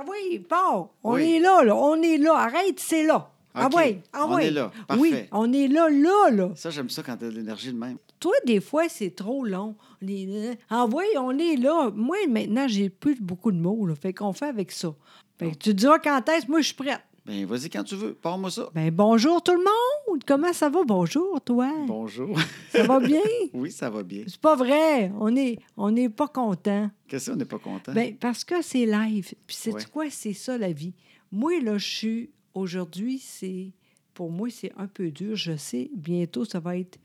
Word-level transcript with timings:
Ah 0.00 0.04
oui, 0.08 0.38
bon, 0.48 0.88
on 1.02 1.14
Oui. 1.14 1.34
est 1.34 1.40
là, 1.40 1.64
là. 1.64 1.74
On 1.74 2.00
est 2.00 2.18
là. 2.18 2.34
Arrête, 2.34 2.78
c'est 2.78 3.02
là. 3.04 3.30
Ah 3.54 3.66
OK, 3.66 3.72
oui, 3.76 3.98
ah 4.12 4.26
on 4.28 4.36
oui. 4.36 4.44
est 4.44 4.50
là. 4.52 4.70
Oui, 4.96 5.14
on 5.32 5.52
est 5.52 5.66
là, 5.66 5.88
là, 5.90 6.30
là. 6.30 6.50
Ça, 6.54 6.70
j'aime 6.70 6.88
ça 6.88 7.02
quand 7.02 7.16
t'as 7.16 7.26
de 7.26 7.32
l'énergie 7.34 7.72
de 7.72 7.78
même. 7.78 7.96
Toi, 8.20 8.34
des 8.46 8.60
fois, 8.60 8.88
c'est 8.88 9.10
trop 9.10 9.44
long. 9.44 9.74
On 10.02 10.06
est 10.06 10.26
là. 10.26 10.54
Ah 10.70 10.86
oui, 10.86 11.04
on 11.18 11.36
est 11.38 11.56
là. 11.56 11.90
Moi, 11.92 12.18
maintenant, 12.28 12.68
j'ai 12.68 12.88
plus 12.88 13.16
beaucoup 13.20 13.50
de 13.50 13.56
mots, 13.58 13.86
là. 13.86 13.94
Fait 13.96 14.12
qu'on 14.12 14.32
fait 14.32 14.46
avec 14.46 14.70
ça. 14.70 14.94
Fait 15.38 15.50
que 15.52 15.56
tu 15.56 15.74
diras 15.74 15.98
quand 15.98 16.28
est-ce, 16.28 16.48
moi, 16.48 16.60
je 16.60 16.66
suis 16.66 16.74
prête. 16.74 17.00
Ben, 17.28 17.44
vas-y 17.44 17.68
quand 17.68 17.84
tu 17.84 17.94
veux. 17.94 18.14
Parle-moi 18.14 18.50
ça. 18.50 18.70
Ben, 18.74 18.90
bonjour 18.90 19.42
tout 19.42 19.52
le 19.52 19.58
monde. 19.58 20.22
Comment 20.26 20.52
ça 20.54 20.70
va? 20.70 20.80
Bonjour, 20.86 21.38
toi. 21.42 21.70
Bonjour. 21.86 22.38
Ça 22.70 22.84
va 22.84 23.00
bien? 23.00 23.20
oui, 23.52 23.70
ça 23.70 23.90
va 23.90 24.02
bien. 24.02 24.24
C'est 24.26 24.40
pas 24.40 24.56
vrai. 24.56 25.12
On 25.20 25.36
est, 25.36 25.58
on 25.76 25.90
n'est 25.90 26.08
pas 26.08 26.28
content. 26.28 26.90
Qu'est-ce 27.06 27.30
qu'on 27.30 27.36
n'est 27.36 27.44
pas 27.44 27.58
content? 27.58 27.92
Ben, 27.92 28.16
parce 28.16 28.44
que 28.44 28.62
c'est 28.62 28.86
live. 28.86 29.34
Puis 29.46 29.56
c'est 29.60 29.74
Ouais. 29.74 29.84
quoi? 29.92 30.06
C'est 30.08 30.32
ça 30.32 30.56
la 30.56 30.72
vie. 30.72 30.94
Moi, 31.30 31.60
là, 31.60 31.76
je 31.76 31.86
suis. 31.86 32.30
Aujourd'hui, 32.54 33.18
c'est. 33.18 33.72
Pour 34.14 34.30
moi, 34.32 34.48
c'est 34.50 34.72
un 34.78 34.86
peu 34.86 35.10
dur. 35.10 35.36
Je 35.36 35.54
sais, 35.56 35.90
bientôt, 35.94 36.46
ça 36.46 36.60
va 36.60 36.78
être 36.78 36.98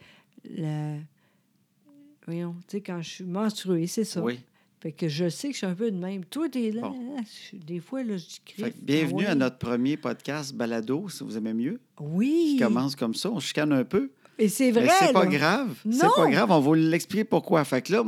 la. 0.50 0.96
Voyons, 2.26 2.56
tu 2.70 2.78
sais, 2.78 2.82
quand 2.82 3.02
je 3.02 3.10
suis 3.10 3.24
menstruée, 3.26 3.88
c'est 3.88 4.06
ça. 4.06 4.22
oui. 4.24 4.40
Fait 4.84 4.92
que 4.92 5.08
je 5.08 5.30
sais 5.30 5.48
que 5.48 5.54
je 5.54 5.60
suis 5.60 5.66
un 5.66 5.76
peu 5.76 5.90
de 5.92 5.96
même. 5.98 6.26
Toi, 6.26 6.50
t'es 6.50 6.70
là. 6.70 6.82
Bon. 6.82 7.16
je- 7.24 7.56
Des 7.58 7.80
fois, 7.80 8.04
là, 8.04 8.18
je 8.18 8.26
que 8.66 8.70
bienvenue 8.82 9.24
Ah 9.26 9.32
à 9.32 9.36
notre 9.36 9.58
premier 9.58 9.96
podcast 9.96 10.54
balado, 10.54 11.08
si 11.08 11.24
vous 11.24 11.38
aimez 11.38 11.54
mieux. 11.54 11.80
Oui. 12.02 12.56
Qui 12.56 12.64
commence 12.64 12.94
comme 12.94 13.14
ça, 13.14 13.32
on 13.32 13.40
chicane 13.40 13.72
un 13.72 13.86
peu. 13.86 14.12
Et 14.38 14.50
c'est 14.50 14.74
Mais 14.74 14.82
vrai. 14.82 14.90
c'est 15.00 15.14
pas 15.14 15.26
grave. 15.26 15.74
C'est 15.90 16.02
pas 16.14 16.30
grave, 16.30 16.52
on 16.52 16.56
va 16.56 16.60
vous 16.60 16.74
l'expliquer 16.74 17.24
pourquoi. 17.24 17.64
Fait 17.64 17.82
que 17.82 17.94
là, 17.94 18.04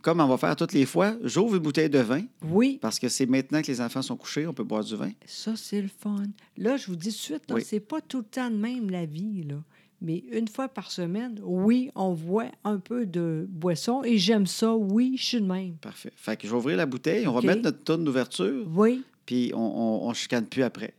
comme 0.00 0.20
on 0.20 0.26
va 0.28 0.38
faire 0.38 0.56
toutes 0.56 0.72
les 0.72 0.86
fois, 0.86 1.14
j'ouvre 1.24 1.56
une 1.56 1.62
bouteille 1.62 1.90
de 1.90 1.98
vin 1.98 2.22
Oui. 2.42 2.78
parce 2.80 2.98
que 2.98 3.10
c'est 3.10 3.26
maintenant 3.26 3.60
que 3.60 3.66
les 3.66 3.80
enfants 3.82 4.00
sont 4.00 4.16
couchés, 4.16 4.46
on 4.46 4.54
peut 4.54 4.64
boire 4.64 4.84
du 4.84 4.96
vin. 4.96 5.10
Ça, 5.26 5.56
c'est 5.56 5.82
le 5.82 5.88
fun. 5.88 6.22
Là, 6.56 6.78
je 6.78 6.86
vous 6.86 6.96
dis 6.96 7.08
tout 7.10 7.16
de 7.16 7.18
suite, 7.18 7.42
Oui. 7.52 7.62
c'est 7.66 7.80
pas 7.80 8.00
tout 8.00 8.18
le 8.20 8.24
temps 8.24 8.50
de 8.50 8.56
même 8.56 8.88
la 8.88 9.04
vie, 9.04 9.42
là. 9.42 9.56
Mais 10.04 10.24
une 10.32 10.48
fois 10.48 10.68
par 10.68 10.90
semaine, 10.90 11.38
oui, 11.44 11.90
on 11.94 12.12
voit 12.12 12.50
un 12.64 12.78
peu 12.78 13.06
de 13.06 13.46
boisson 13.48 14.02
et 14.02 14.18
j'aime 14.18 14.46
ça. 14.48 14.74
Oui, 14.74 15.14
je 15.16 15.24
suis 15.24 15.40
de 15.40 15.46
même. 15.46 15.74
Parfait. 15.80 16.12
Fait 16.16 16.36
que 16.36 16.46
je 16.46 16.52
vais 16.52 16.58
ouvrir 16.58 16.76
la 16.76 16.86
bouteille, 16.86 17.26
on 17.28 17.36
OK. 17.36 17.44
va 17.44 17.46
mettre 17.54 17.62
notre 17.62 17.84
tonne 17.84 18.02
d'ouverture, 18.04 18.66
Oui, 18.74 19.04
puis 19.24 19.52
on, 19.54 19.58
on, 19.60 20.08
on 20.08 20.12
chicane 20.12 20.44
plus 20.46 20.64
après. 20.64 20.92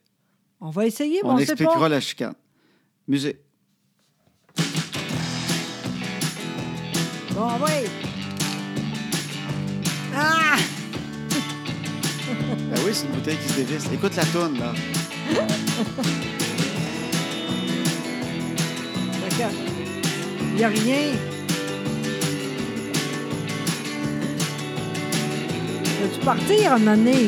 on 0.61 0.69
va 0.69 0.85
essayer, 0.85 1.19
mais 1.21 1.29
on 1.29 1.33
on 1.33 1.37
sait 1.37 1.43
expliquera 1.43 1.79
pas. 1.79 1.89
la 1.89 1.99
chicane. 1.99 2.33
Musique. 3.07 3.37
Bon, 7.35 7.47
oui. 7.65 7.89
Ah! 10.15 10.55
Ben 12.69 12.79
oui, 12.85 12.91
c'est 12.93 13.05
une 13.07 13.11
bouteille 13.13 13.37
qui 13.37 13.49
se 13.49 13.55
dévisse. 13.57 13.91
Écoute 13.91 14.15
la 14.15 14.25
tonne, 14.25 14.57
là. 14.59 14.73
Il 20.55 20.57
n'y 20.57 20.65
a 20.65 20.67
rien. 20.67 21.13
Veux-tu 25.99 26.19
partir 26.23 26.73
un 26.73 26.77
moment 26.77 26.95
donné? 26.95 27.27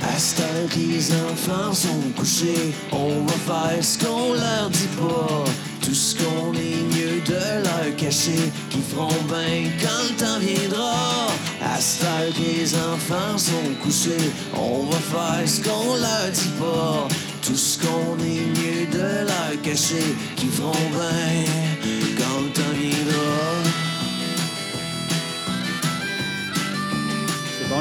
À 0.00 0.16
ce 0.16 0.42
les 0.76 1.12
enfants 1.12 1.72
sont 1.72 2.12
couchés, 2.16 2.72
on 2.92 3.24
va 3.24 3.32
faire 3.32 3.82
ce 3.82 3.98
qu'on 3.98 4.34
leur 4.34 4.70
dit 4.70 4.88
pas. 4.96 5.44
Tout 5.82 5.94
ce 5.94 6.14
qu'on 6.14 6.52
est 6.52 6.84
mieux 6.94 7.20
de 7.26 7.64
leur 7.64 7.96
cacher, 7.96 8.52
qui 8.70 8.78
feront 8.78 9.08
bien 9.26 9.70
quand 9.80 10.04
le 10.08 10.14
temps 10.16 10.38
viendra. 10.38 11.26
À 11.64 11.80
ce 11.80 12.04
les 12.38 12.74
enfants 12.76 13.36
sont 13.36 13.74
couchés, 13.82 14.30
on 14.56 14.84
va 14.84 14.98
faire 14.98 15.48
ce 15.48 15.60
qu'on 15.62 15.96
leur 15.96 16.30
dit 16.32 16.52
pas. 16.60 17.08
Tout 17.42 17.56
ce 17.56 17.78
qu'on 17.78 18.16
est 18.20 18.46
mieux 18.60 18.86
de 18.92 19.26
leur 19.26 19.62
cacher, 19.62 20.14
qui 20.36 20.46
feront 20.46 20.70
bien 20.70 22.03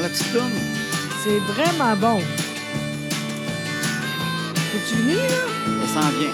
la 0.04 0.10
petite 0.10 0.32
tonne? 0.34 0.52
C'est 1.24 1.40
vraiment 1.40 1.96
bon. 1.96 2.20
Faut-tu 4.72 4.96
venir, 5.02 5.18
là? 5.18 5.88
Ça 5.88 6.02
sent 6.02 6.18
bien. 6.20 6.30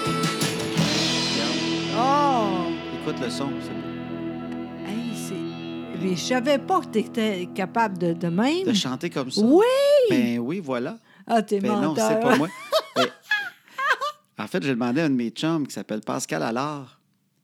Regarde. 1.94 1.96
Oh! 1.96 2.70
Écoute 3.02 3.20
le 3.22 3.30
son. 3.30 3.48
c'est- 3.62 4.90
Hey, 4.90 5.12
c'est... 5.14 6.02
Mais 6.02 6.16
je 6.16 6.20
savais 6.20 6.58
pas 6.58 6.80
que 6.80 6.86
tu 6.86 6.98
étais 7.00 7.48
capable 7.54 7.98
de, 7.98 8.12
de 8.12 8.28
même. 8.28 8.64
De 8.64 8.72
chanter 8.72 9.10
comme 9.10 9.30
ça. 9.30 9.40
Oui! 9.42 9.64
Ben 10.10 10.38
oui, 10.38 10.60
voilà. 10.64 10.96
Ah, 11.26 11.42
t'es 11.42 11.60
Ben 11.60 11.68
non, 11.72 11.88
menteur. 11.88 12.08
c'est 12.08 12.20
pas 12.20 12.36
moi. 12.36 12.48
Ben, 12.96 14.44
en 14.44 14.48
fait, 14.48 14.62
j'ai 14.62 14.70
demandé 14.70 15.02
à 15.02 15.04
un 15.04 15.10
de 15.10 15.14
mes 15.14 15.28
chums 15.30 15.66
qui 15.66 15.74
s'appelle 15.74 16.00
Pascal 16.00 16.42
Allard, 16.42 16.98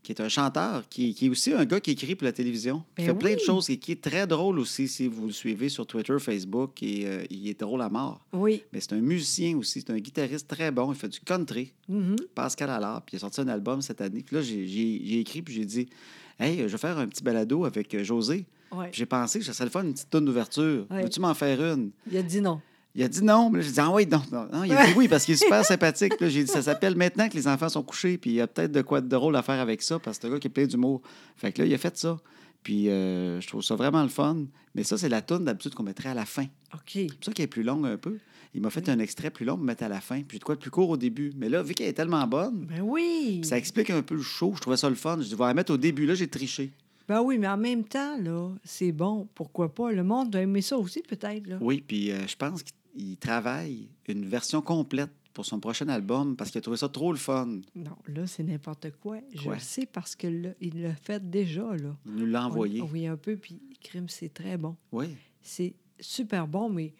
qui 0.06 0.12
est 0.12 0.20
un 0.22 0.28
chanteur, 0.28 0.88
qui, 0.88 1.12
qui 1.14 1.26
est 1.26 1.28
aussi 1.28 1.52
un 1.52 1.64
gars 1.64 1.80
qui 1.80 1.90
écrit 1.90 2.14
pour 2.14 2.26
la 2.26 2.32
télévision. 2.32 2.84
Il 2.96 3.04
Ben 3.04 3.06
fait 3.12 3.18
plein 3.18 3.34
de 3.34 3.40
choses 3.40 3.68
et 3.70 3.76
qui 3.76 3.90
est 3.90 4.00
très 4.00 4.24
drôle 4.24 4.60
aussi 4.60 4.86
si 4.86 5.08
vous 5.08 5.26
le 5.26 5.32
suivez 5.32 5.68
sur 5.68 5.84
Twitter, 5.84 6.16
Facebook. 6.20 6.80
Et, 6.80 7.06
euh, 7.06 7.24
il 7.28 7.48
est 7.48 7.58
drôle 7.58 7.82
à 7.82 7.88
mort. 7.88 8.24
Oui. 8.32 8.62
Mais 8.72 8.78
c'est 8.80 8.92
un 8.92 9.00
musicien 9.00 9.56
aussi, 9.56 9.80
c'est 9.80 9.90
un 9.90 9.98
guitariste 9.98 10.46
très 10.46 10.70
bon. 10.70 10.92
Il 10.92 10.96
fait 10.96 11.08
du 11.08 11.18
country. 11.18 11.72
Mhm. 11.88 12.14
Pascal 12.36 12.70
Allard, 12.70 13.02
puis 13.02 13.14
il 13.14 13.16
a 13.16 13.20
sorti 13.20 13.40
un 13.40 13.48
album 13.48 13.82
cette 13.82 14.00
année. 14.00 14.22
Puis 14.24 14.36
là, 14.36 14.42
j'ai- 14.42 15.18
écrit, 15.18 15.42
puis 15.42 15.54
j'ai 15.54 15.64
dit 15.64 15.88
Hey, 16.38 16.58
je 16.58 16.64
vais 16.68 16.78
faire 16.78 16.98
un 16.98 17.08
petit 17.08 17.24
balado 17.24 17.64
avec 17.64 18.00
José. 18.04 18.46
Ouais. 18.70 18.90
J'ai 18.92 19.06
pensé 19.06 19.40
que 19.40 19.44
ça 19.44 19.52
serait 19.52 19.64
le 19.64 19.70
fun, 19.72 19.82
une 19.82 19.92
petite 19.94 20.10
tonne 20.10 20.24
d'ouverture. 20.24 20.86
Ouais. 20.90 21.02
Veux-tu 21.02 21.18
m'en 21.18 21.34
faire 21.34 21.60
une? 21.60 21.90
Il 22.10 22.16
a 22.16 22.22
dit 22.22 22.40
non. 22.40 22.60
Il 22.96 23.02
a 23.04 23.08
dit 23.08 23.22
non, 23.22 23.50
mais 23.50 23.58
là, 23.58 23.64
j'ai 23.64 23.72
dit 23.72 23.80
ah 23.80 23.90
oui, 23.92 24.06
non, 24.10 24.22
non, 24.32 24.48
non. 24.52 24.64
Il 24.64 24.72
a 24.72 24.86
dit 24.86 24.92
oui 24.96 25.06
parce 25.06 25.24
qu'il 25.24 25.34
est 25.34 25.42
super 25.42 25.64
sympathique. 25.66 26.14
J'ai 26.20 26.42
dit 26.44 26.50
ça 26.50 26.62
s'appelle 26.62 26.96
maintenant 26.96 27.28
que 27.28 27.34
les 27.34 27.46
enfants 27.46 27.68
sont 27.68 27.82
couchés, 27.82 28.16
puis 28.18 28.30
il 28.30 28.36
y 28.36 28.40
a 28.40 28.46
peut-être 28.46 28.72
de 28.72 28.82
quoi 28.82 29.00
de 29.00 29.08
drôle 29.08 29.36
à 29.36 29.42
faire 29.42 29.60
avec 29.60 29.82
ça 29.82 29.98
parce 29.98 30.16
que 30.18 30.22
c'est 30.22 30.28
un 30.28 30.32
gars 30.34 30.40
qui 30.40 30.48
est 30.48 30.50
plein 30.50 30.66
d'humour. 30.66 31.02
Fait 31.36 31.52
que 31.52 31.62
là, 31.62 31.68
il 31.68 31.74
a 31.74 31.78
fait 31.78 31.96
ça. 31.96 32.18
Puis 32.62 32.88
euh, 32.88 33.40
je 33.40 33.46
trouve 33.46 33.62
ça 33.62 33.76
vraiment 33.76 34.02
le 34.02 34.08
fun. 34.08 34.38
Mais 34.74 34.82
ça, 34.82 34.98
c'est 34.98 35.08
la 35.08 35.22
tourne 35.22 35.44
d'habitude 35.44 35.74
qu'on 35.74 35.84
mettrait 35.84 36.08
à 36.08 36.14
la 36.14 36.24
fin. 36.24 36.46
OK. 36.74 36.80
C'est 36.94 37.06
pour 37.06 37.24
ça 37.26 37.32
qu'elle 37.32 37.44
est 37.44 37.48
plus 37.48 37.62
longue 37.62 37.86
un 37.86 37.96
peu. 37.96 38.16
Il 38.54 38.60
m'a 38.62 38.70
fait 38.70 38.88
un 38.88 38.98
extrait 38.98 39.30
plus 39.30 39.44
long 39.44 39.56
pour 39.56 39.64
mettre 39.64 39.84
à 39.84 39.88
la 39.88 40.00
fin. 40.00 40.16
Puis 40.22 40.32
j'ai 40.32 40.38
de 40.38 40.44
quoi 40.44 40.54
de 40.56 40.60
plus 40.60 40.70
court 40.70 40.90
au 40.90 40.96
début. 40.96 41.32
Mais 41.36 41.48
là, 41.48 41.62
vu 41.62 41.74
qu'elle 41.74 41.88
est 41.88 41.92
tellement 41.92 42.26
bonne, 42.26 42.66
Ben 42.66 42.80
oui. 42.82 43.40
ça 43.44 43.56
explique 43.56 43.90
un 43.90 44.02
peu 44.02 44.14
le 44.16 44.22
show. 44.22 44.52
Je 44.56 44.60
trouvais 44.62 44.76
ça 44.78 44.88
le 44.88 44.96
fun. 44.96 45.18
Je 45.20 45.36
vais 45.36 45.44
la 45.44 45.54
mettre 45.54 45.72
au 45.72 45.76
début. 45.76 46.06
Là, 46.06 46.14
j'ai 46.14 46.26
triché. 46.28 46.72
Ben 47.08 47.20
oui, 47.22 47.38
mais 47.38 47.46
en 47.46 47.56
même 47.56 47.84
temps, 47.84 48.18
là, 48.20 48.50
c'est 48.64 48.90
bon. 48.92 49.28
Pourquoi 49.34 49.72
pas? 49.72 49.92
Le 49.92 50.02
monde 50.02 50.30
doit 50.30 50.40
aimer 50.40 50.62
ça 50.62 50.76
aussi, 50.76 51.02
peut-être. 51.02 51.44
Oui, 51.60 51.84
puis 51.86 52.10
euh, 52.10 52.26
je 52.26 52.34
pense 52.34 52.62
qu'il 52.64 52.72
travaille 53.20 53.88
une 54.08 54.24
version 54.26 54.62
complète 54.62 55.10
pour 55.34 55.44
son 55.44 55.60
prochain 55.60 55.88
album 55.88 56.34
parce 56.36 56.50
qu'il 56.50 56.58
a 56.58 56.62
trouvé 56.62 56.78
ça 56.78 56.88
trop 56.88 57.12
le 57.12 57.18
fun. 57.18 57.60
Non, 57.74 57.96
là, 58.08 58.26
c'est 58.26 58.42
n'importe 58.42 58.90
quoi. 59.02 59.18
Je 59.34 59.42
Quoi? 59.42 59.54
le 59.54 59.60
sais 59.60 59.84
parce 59.86 60.16
que 60.16 60.26
là, 60.26 60.50
il 60.60 60.80
l'a 60.82 60.94
fait 60.94 61.28
déjà, 61.28 61.76
là. 61.76 61.94
Il 62.06 62.14
nous 62.14 62.26
l'a 62.26 62.46
envoyé. 62.46 62.80
On- 62.80 62.88
Oui, 62.90 63.06
un 63.06 63.16
peu, 63.18 63.36
puis 63.36 63.60
crime, 63.82 64.08
c'est 64.08 64.32
très 64.32 64.56
bon. 64.56 64.76
Oui. 64.92 65.08
C'est 65.42 65.74
super 66.00 66.46
bon, 66.48 66.70
mais 66.70 66.94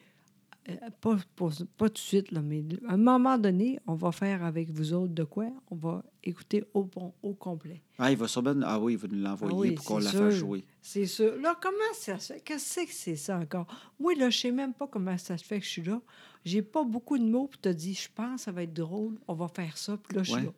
euh, 0.68 0.74
pas, 1.00 1.16
pas, 1.34 1.48
pas 1.78 1.88
tout 1.88 1.94
de 1.94 1.98
suite, 1.98 2.30
là, 2.32 2.42
mais 2.42 2.62
à 2.88 2.92
un 2.94 2.96
moment 2.98 3.38
donné, 3.38 3.78
on 3.86 3.94
va 3.94 4.12
faire 4.12 4.44
avec 4.44 4.70
vous 4.70 4.92
autres 4.92 5.14
de 5.14 5.24
quoi? 5.24 5.50
On 5.70 5.76
va 5.76 6.04
écouter 6.28 6.64
au, 6.74 6.84
bon, 6.84 7.12
au 7.22 7.32
complet. 7.34 7.80
Ah, 7.98 8.10
il 8.10 8.16
va 8.16 8.28
sûrement. 8.28 8.54
Ah 8.64 8.78
oui, 8.78 8.94
il 8.94 8.98
va 8.98 9.08
nous 9.08 9.22
l'envoyer 9.22 9.54
Ah 9.56 9.60
oui, 9.60 9.70
pour 9.72 9.84
qu'on 9.84 9.98
la 9.98 10.10
fasse 10.10 10.34
jouer. 10.34 10.64
C'est 10.82 11.06
sûr. 11.06 11.36
Là, 11.40 11.56
comment 11.60 11.76
ça 11.94 12.18
se 12.18 12.32
fait? 12.34 12.40
Qu'est-ce 12.40 12.80
que 12.80 12.92
c'est 12.92 13.16
ça 13.16 13.38
encore? 13.38 13.66
Moi, 13.98 14.14
là, 14.14 14.28
je 14.30 14.38
sais 14.38 14.50
même 14.50 14.74
pas 14.74 14.86
comment 14.86 15.16
ça 15.18 15.38
se 15.38 15.44
fait 15.44 15.58
que 15.60 15.64
je 15.64 15.70
suis 15.70 15.82
là. 15.82 16.00
J'ai 16.44 16.62
pas 16.62 16.84
beaucoup 16.84 17.18
de 17.18 17.24
mots, 17.24 17.48
puis 17.48 17.58
tu 17.62 17.74
dit, 17.74 17.94
je 17.94 18.08
pense 18.14 18.36
que 18.36 18.40
ça 18.42 18.52
va 18.52 18.62
être 18.62 18.72
drôle, 18.74 19.14
on 19.26 19.34
va 19.34 19.48
faire 19.48 19.76
ça, 19.78 19.96
puis 19.96 20.16
là, 20.16 20.22
je 20.22 20.30
suis 20.30 20.40
Ouais. 20.40 20.46
là. 20.46 20.52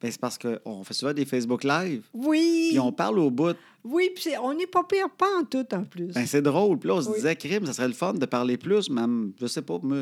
Ben, 0.00 0.10
c'est 0.10 0.20
parce 0.20 0.36
qu'on 0.36 0.82
fait 0.82 0.94
souvent 0.94 1.12
des 1.14 1.24
Facebook 1.24 1.62
Live, 1.62 2.02
Oui! 2.12 2.66
puis 2.70 2.80
on 2.80 2.90
parle 2.92 3.20
au 3.20 3.30
bout. 3.30 3.56
Oui, 3.84 4.10
puis 4.14 4.30
on 4.42 4.52
n'est 4.52 4.66
pas 4.66 4.82
pire 4.82 5.08
pas 5.10 5.28
en 5.40 5.44
tout, 5.44 5.64
en 5.72 5.84
plus. 5.84 6.08
Ben, 6.08 6.26
c'est 6.26 6.42
drôle. 6.42 6.76
Puis 6.78 6.88
là, 6.88 6.96
on 6.96 7.02
se 7.02 7.08
Oui. 7.08 7.14
disait, 7.16 7.36
crime, 7.36 7.64
ça 7.66 7.72
serait 7.72 7.86
le 7.86 7.94
fun 7.94 8.12
de 8.14 8.26
parler 8.26 8.56
plus, 8.56 8.90
même, 8.90 9.32
je 9.40 9.46
sais 9.46 9.62
pas, 9.62 9.78
moi, 9.80 9.96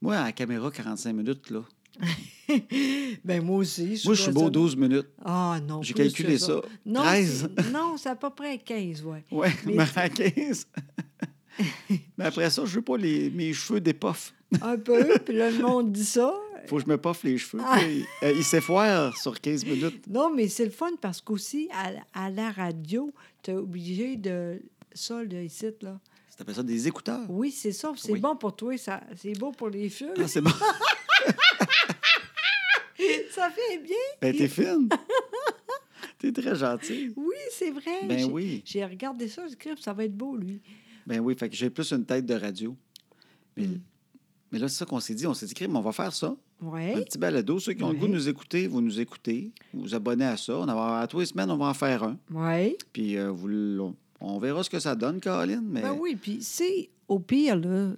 moi 0.00 0.16
à 0.16 0.24
la 0.24 0.32
caméra, 0.32 0.70
45 0.70 1.12
minutes, 1.12 1.50
là. 1.50 1.62
ben, 3.24 3.42
moi 3.44 3.58
aussi. 3.58 4.00
Moi, 4.04 4.14
je 4.14 4.22
suis 4.22 4.32
beau 4.32 4.50
12 4.50 4.76
minutes. 4.76 5.08
Ah, 5.24 5.58
non. 5.66 5.82
J'ai 5.82 5.94
calculé 5.94 6.34
que 6.34 6.38
ça. 6.40 6.60
Non, 6.84 7.02
13. 7.02 7.48
c'est- 7.56 7.70
non, 7.70 7.96
c'est 7.96 8.08
à 8.08 8.16
peu 8.16 8.30
près 8.30 8.58
15, 8.58 9.02
ouais. 9.04 9.24
Ouais, 9.30 9.52
Mais 9.66 9.74
mais 9.74 9.84
à 9.96 10.08
15. 10.08 10.66
mais 12.18 12.24
après 12.24 12.50
ça, 12.50 12.64
je 12.64 12.74
veux 12.76 12.82
pas 12.82 12.96
les, 12.96 13.30
mes 13.30 13.52
cheveux 13.52 13.80
dépoffent. 13.80 14.34
Un 14.60 14.76
peu, 14.76 15.06
puis 15.24 15.34
là, 15.36 15.50
le 15.50 15.62
monde 15.62 15.92
dit 15.92 16.04
ça. 16.04 16.34
Faut 16.66 16.76
que 16.76 16.82
je 16.84 16.88
me 16.88 16.96
poffe 16.98 17.24
les 17.24 17.38
cheveux. 17.38 17.62
Ah. 17.66 17.76
Puis, 17.78 18.04
euh, 18.22 18.32
il 18.36 18.44
s'effoire 18.44 19.16
sur 19.16 19.40
15 19.40 19.64
minutes. 19.64 20.06
Non, 20.08 20.32
mais 20.34 20.48
c'est 20.48 20.64
le 20.64 20.70
fun 20.70 20.90
parce 21.00 21.20
qu'aussi, 21.20 21.68
à, 21.72 21.90
à 22.26 22.30
la 22.30 22.50
radio, 22.52 23.12
tu 23.42 23.50
es 23.50 23.54
obligé 23.54 24.16
de. 24.16 24.60
Ça, 24.94 25.22
là, 25.24 25.42
ici, 25.42 25.66
là. 25.80 25.98
Tu 26.36 26.42
appelles 26.42 26.54
ça 26.54 26.62
des 26.62 26.86
écouteurs. 26.88 27.20
Oui, 27.28 27.50
c'est 27.50 27.72
ça. 27.72 27.92
C'est 27.96 28.12
Oui. 28.12 28.20
bon 28.20 28.36
pour 28.36 28.54
toi. 28.54 28.76
Ça, 28.78 29.00
c'est 29.16 29.32
beau 29.38 29.52
pour 29.52 29.70
les 29.70 29.88
cheveux. 29.88 30.12
Ah, 30.18 30.28
c'est 30.28 30.40
bon. 30.40 30.50
Ça 33.42 33.50
fait 33.50 33.78
bien. 33.78 33.96
Ben, 34.20 34.36
t'es 34.36 34.48
fine. 34.48 34.88
t'es 36.18 36.32
très 36.32 36.54
gentil. 36.54 37.12
Oui, 37.16 37.34
c'est 37.50 37.70
vrai. 37.70 38.06
Ben 38.06 38.18
J'ai- 38.18 38.24
oui. 38.24 38.62
J'ai 38.64 38.84
regardé 38.84 39.28
ça, 39.28 39.42
j'ai 39.48 39.56
dit, 39.74 39.82
ça 39.82 39.92
va 39.92 40.04
être 40.04 40.16
beau, 40.16 40.36
lui. 40.36 40.60
Ben 41.06 41.20
oui, 41.20 41.34
fait 41.36 41.48
que 41.48 41.56
j'ai 41.56 41.70
plus 41.70 41.90
une 41.92 42.04
tête 42.04 42.26
de 42.26 42.34
radio. 42.34 42.76
Mais 43.56 43.66
Mm. 43.66 43.80
Mais 44.52 44.58
là, 44.58 44.68
c'est 44.68 44.76
ça 44.76 44.84
qu'on 44.84 45.00
s'est 45.00 45.14
dit. 45.14 45.26
On 45.26 45.32
s'est 45.32 45.46
dit, 45.46 45.54
crime, 45.54 45.74
on 45.76 45.80
va 45.80 45.92
faire 45.92 46.12
ça. 46.12 46.26
Un 46.60 46.66
Oui. 46.66 46.92
petit 47.04 47.16
balado. 47.16 47.58
Ceux 47.58 47.72
qui 47.72 47.82
ont 47.82 47.88
le 47.88 47.94
goût 47.94 48.06
de 48.06 48.12
Ouais. 48.12 48.16
nous 48.18 48.28
écouter, 48.28 48.66
vous 48.68 48.82
nous 48.82 49.00
écoutez. 49.00 49.50
Vous 49.72 49.80
vous 49.80 49.94
abonnez 49.94 50.26
à 50.26 50.36
ça. 50.36 50.58
On 50.58 50.66
va, 50.66 50.98
à 51.00 51.06
tous 51.06 51.20
les 51.20 51.24
semaines, 51.26 51.50
on 51.50 51.56
va 51.56 51.66
en 51.68 51.74
faire 51.74 52.02
un. 52.04 52.18
Oui. 52.30 52.76
Puis 52.92 53.16
euh, 53.16 53.30
vous, 53.30 53.48
on, 53.80 53.96
on 54.20 54.38
verra 54.38 54.62
ce 54.62 54.68
que 54.68 54.78
ça 54.78 54.94
donne, 54.94 55.20
Caroline. 55.20 55.62
Mais 55.64 55.80
Ben 55.80 55.96
oui, 55.98 56.16
puis 56.16 56.42
c'est 56.42 56.90
au 57.08 57.18
pire, 57.18 57.56
là, 57.56 57.92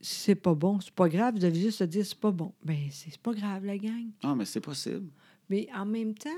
c'est 0.00 0.34
pas 0.34 0.54
bon, 0.54 0.80
c'est 0.80 0.94
pas 0.94 1.08
grave, 1.08 1.36
vous 1.36 1.44
avez 1.44 1.60
juste 1.60 1.82
à 1.82 1.86
dire 1.86 2.04
c'est 2.06 2.18
pas 2.18 2.30
bon. 2.30 2.52
Ben, 2.64 2.88
c'est 2.90 3.18
pas 3.18 3.32
grave, 3.32 3.64
la 3.64 3.76
gang. 3.78 4.08
non, 4.22 4.34
mais 4.34 4.44
c'est 4.44 4.60
possible. 4.60 5.10
Mais 5.48 5.68
en 5.74 5.84
même 5.84 6.14
temps, 6.14 6.30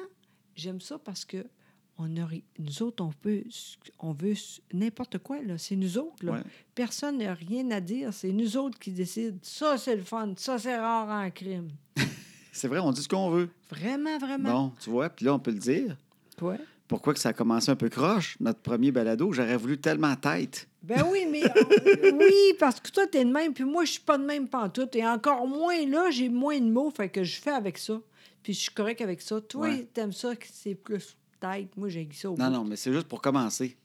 j'aime 0.57 0.81
ça 0.81 0.99
parce 0.99 1.25
que 1.25 1.45
on 1.99 2.17
a, 2.17 2.29
nous 2.59 2.83
autres, 2.83 3.05
on 3.05 3.13
peut, 3.13 3.45
on 3.99 4.13
veut 4.13 4.35
n'importe 4.73 5.19
quoi, 5.19 5.43
là. 5.43 5.59
C'est 5.59 5.77
nous 5.77 5.99
autres, 5.99 6.25
là. 6.25 6.33
Ouais. 6.33 6.43
Personne 6.75 7.19
n'a 7.19 7.35
rien 7.35 7.71
à 7.71 7.81
dire. 7.81 8.13
C'est 8.13 8.33
nous 8.33 8.57
autres 8.57 8.79
qui 8.79 8.91
décident. 8.91 9.39
Ça, 9.43 9.77
c'est 9.79 9.95
le 9.95 10.03
fun. 10.03 10.33
Ça, 10.37 10.59
c'est 10.59 10.77
rare 10.77 11.09
en 11.09 11.31
crime. 11.31 11.69
C'est 12.55 12.69
vrai, 12.69 12.81
on 12.81 12.93
dit 12.93 13.03
ce 13.03 13.09
qu'on 13.09 13.31
veut. 13.31 13.49
Vraiment, 13.71 14.19
vraiment. 14.19 14.53
Bon, 14.53 14.73
tu 14.79 14.91
vois, 14.91 15.09
puis 15.09 15.25
là, 15.25 15.33
on 15.33 15.39
peut 15.39 15.53
le 15.53 15.59
dire. 15.59 15.97
Ouais. 16.43 16.59
Pourquoi 16.87 17.15
que 17.15 17.21
ça 17.21 17.31
a 17.31 17.33
commencé 17.33 17.71
un 17.71 17.77
peu 17.77 17.89
croche, 17.89 18.37
notre 18.41 18.61
premier 18.61 18.93
balado? 18.93 19.33
J'aurais 19.33 19.57
voulu 19.57 19.79
tellement 19.79 20.15
tête. 20.17 20.69
Ben 20.83 21.05
oui, 21.11 21.27
mais 21.31 21.43
oui, 22.13 22.55
parce 22.59 22.81
que 22.81 22.91
toi, 22.91 23.07
t'es 23.07 23.25
de 23.25 23.31
même, 23.31 23.53
puis 23.55 23.65
moi, 23.65 23.85
je 23.85 23.93
suis 23.93 24.01
pas 24.01 24.19
de 24.19 24.25
même 24.25 24.49
pantoute. 24.49 24.97
Et 24.97 25.07
encore 25.07 25.47
moins, 25.47 25.87
là, 25.87 26.11
j'ai 26.11 26.29
moins 26.29 26.59
de 26.59 26.71
mots, 26.71 26.91
fait 26.91 27.09
que 27.09 27.23
je 27.23 27.41
fais 27.41 27.51
avec 27.53 27.79
ça. 27.79 28.01
Puis 28.43 28.55
je 28.55 28.61
suis 28.61 28.73
correct 28.73 29.01
avec 29.01 29.21
ça. 29.23 29.41
Toi, 29.41 29.69
Ouais. 29.69 29.87
t'aimes 29.95 30.13
ça, 30.13 30.35
que 30.35 30.47
c'est 30.53 30.75
plus 30.75 31.17
tête. 31.41 31.69
Moi, 31.77 31.89
j'ai 31.89 32.09
ça 32.13 32.31
au 32.31 32.37
Non, 32.37 32.47
bout. 32.47 32.53
non, 32.53 32.65
mais 32.65 32.77
c'est 32.77 32.93
juste 32.93 33.07
pour 33.07 33.21
commencer. 33.23 33.77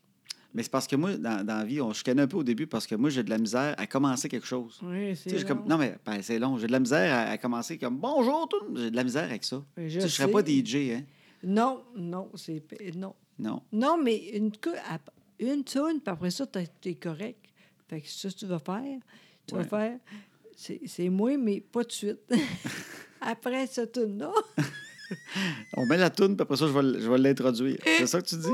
Mais 0.54 0.64
c'est 0.64 0.72
parce 0.72 0.88
que 0.88 0.96
moi, 0.96 1.16
dans, 1.18 1.46
dans 1.46 1.58
la 1.60 1.66
vie, 1.66 1.80
on, 1.82 1.94
je 1.94 2.04
connais 2.04 2.24
un 2.24 2.28
peu 2.28 2.38
au 2.38 2.44
début 2.44 2.66
parce 2.66 2.88
que 2.88 2.96
moi, 2.96 3.12
j'ai 3.12 3.22
de 3.22 3.30
la 3.30 3.38
misère 3.38 3.76
à 3.78 3.86
commencer 3.86 4.28
quelque 4.28 4.48
chose. 4.48 4.80
Oui, 4.82 5.16
c'est 5.16 5.46
comme- 5.46 5.60
long. 5.60 5.66
Non, 5.68 5.78
mais 5.78 5.98
ben, 6.04 6.20
c'est 6.24 6.40
long. 6.40 6.58
J'ai 6.58 6.66
de 6.66 6.72
la 6.72 6.80
misère 6.80 7.14
à, 7.14 7.30
à 7.32 7.38
commencer 7.38 7.78
comme 7.78 7.98
Bonjour, 7.98 8.48
tout. 8.50 8.58
le 8.64 8.68
monde. 8.70 8.78
J'ai 8.80 8.90
de 8.92 8.96
la 8.96 9.04
misère 9.04 9.26
avec 9.26 9.44
ça. 9.44 9.64
Je 9.78 9.88
Je 10.00 10.08
serais 10.08 10.32
pas 10.32 10.42
DJ, 10.44 10.76
hein? 10.96 11.04
Non, 11.44 11.84
non, 11.96 12.30
c'est... 12.34 12.64
Non. 12.96 13.14
Non. 13.38 13.62
Non, 13.72 13.98
mais 14.04 14.18
une, 14.30 14.50
une 15.39 15.63
toune, 15.63 16.00
puis 16.01 16.12
après 16.13 16.31
ça, 16.31 16.45
t'es 16.48 16.68
t'es 16.81 16.95
correct. 16.95 17.39
Fait 17.89 18.01
que 18.01 18.07
ça, 18.10 18.30
tu 18.31 18.45
vas 18.45 18.60
faire, 18.60 19.00
tu 19.45 19.56
Ouais. 19.56 19.63
vas 19.63 19.69
faire, 19.69 20.00
c'est 20.56 21.10
moi, 21.10 21.38
mais 21.38 21.62
pas 21.62 21.84
de 21.84 21.92
suite. 21.92 22.19
après 23.22 23.68
cette 23.68 23.94
tune-là, 23.94 24.31
On 25.78 25.86
met 25.86 25.95
la 25.98 26.10
toune, 26.10 26.36
puis 26.36 26.42
après 26.42 26.57
ça, 26.57 26.68
je 26.68 26.74
vais, 26.74 27.00
je 27.00 27.10
vais 27.10 27.18
l'introduire. 27.18 27.78
C'est 27.86 28.07
ça 28.07 28.22
que 28.22 28.28
tu 28.28 28.36
dis? 28.36 28.48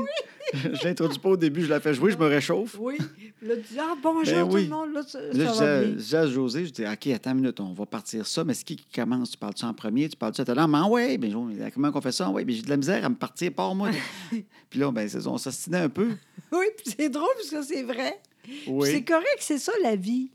je 0.54 0.84
l'introduis 0.84 1.18
pas 1.18 1.30
au 1.30 1.36
début, 1.36 1.62
je 1.62 1.68
la 1.70 1.80
fais 1.80 1.94
jouer, 1.94 2.10
je 2.12 2.18
me 2.18 2.26
réchauffe. 2.26 2.76
oui. 2.78 2.98
Là, 3.42 3.56
tu 3.56 3.72
dis, 3.74 3.78
ah, 3.78 3.94
bonjour 4.02 4.24
Ben 4.34 4.48
tout 4.48 4.54
oui. 4.54 4.64
le 4.64 4.68
monde, 4.70 4.92
là, 4.92 5.02
ça, 5.02 5.20
Là, 5.20 5.52
ça 5.54 5.84
je 5.84 5.90
disais 5.90 6.16
à 6.16 6.26
José, 6.26 6.66
je 6.66 6.70
dis, 6.70 6.82
OK, 6.86 7.06
attends 7.08 7.30
une 7.32 7.36
minute, 7.40 7.60
on 7.60 7.72
va 7.72 7.86
partir 7.86 8.26
ça, 8.26 8.44
mais 8.44 8.54
c'est 8.54 8.64
qui 8.64 8.76
qui 8.76 8.86
commence? 8.94 9.30
Tu 9.32 9.36
parles-tu 9.38 9.64
en 9.64 9.74
premier? 9.74 10.08
Tu 10.08 10.16
parles-tu 10.16 10.40
à 10.40 10.44
tout 10.44 10.54
l'heure? 10.54 10.68
Mais 10.68 10.80
ouais, 10.82 11.18
ben, 11.18 11.30
Jo, 11.30 11.48
comment 11.72 11.90
on 11.94 12.00
fait 12.00 12.12
ça? 12.12 12.30
Ouais, 12.30 12.44
ben, 12.44 12.54
j'ai 12.54 12.62
de 12.62 12.70
la 12.70 12.76
misère 12.76 13.04
à 13.04 13.08
me 13.08 13.14
partir, 13.16 13.52
par 13.52 13.74
moi. 13.74 13.90
puis 14.70 14.78
là, 14.80 14.90
ben, 14.90 15.08
on 15.26 15.38
s'ostinait 15.38 15.78
un 15.78 15.88
peu. 15.88 16.10
Oui, 16.52 16.64
puis 16.76 16.94
c'est 16.98 17.08
drôle 17.08 17.28
parce 17.36 17.50
que 17.50 17.62
c'est 17.62 17.82
vrai. 17.82 18.20
C'est 18.46 18.70
Oui. 18.70 19.04
correct, 19.04 19.38
c'est 19.40 19.58
ça 19.58 19.72
la 19.82 19.96
vie. 19.96 20.30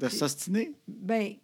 De 0.00 0.08
s'ostiner? 0.08 0.72
Ben, 0.88 1.34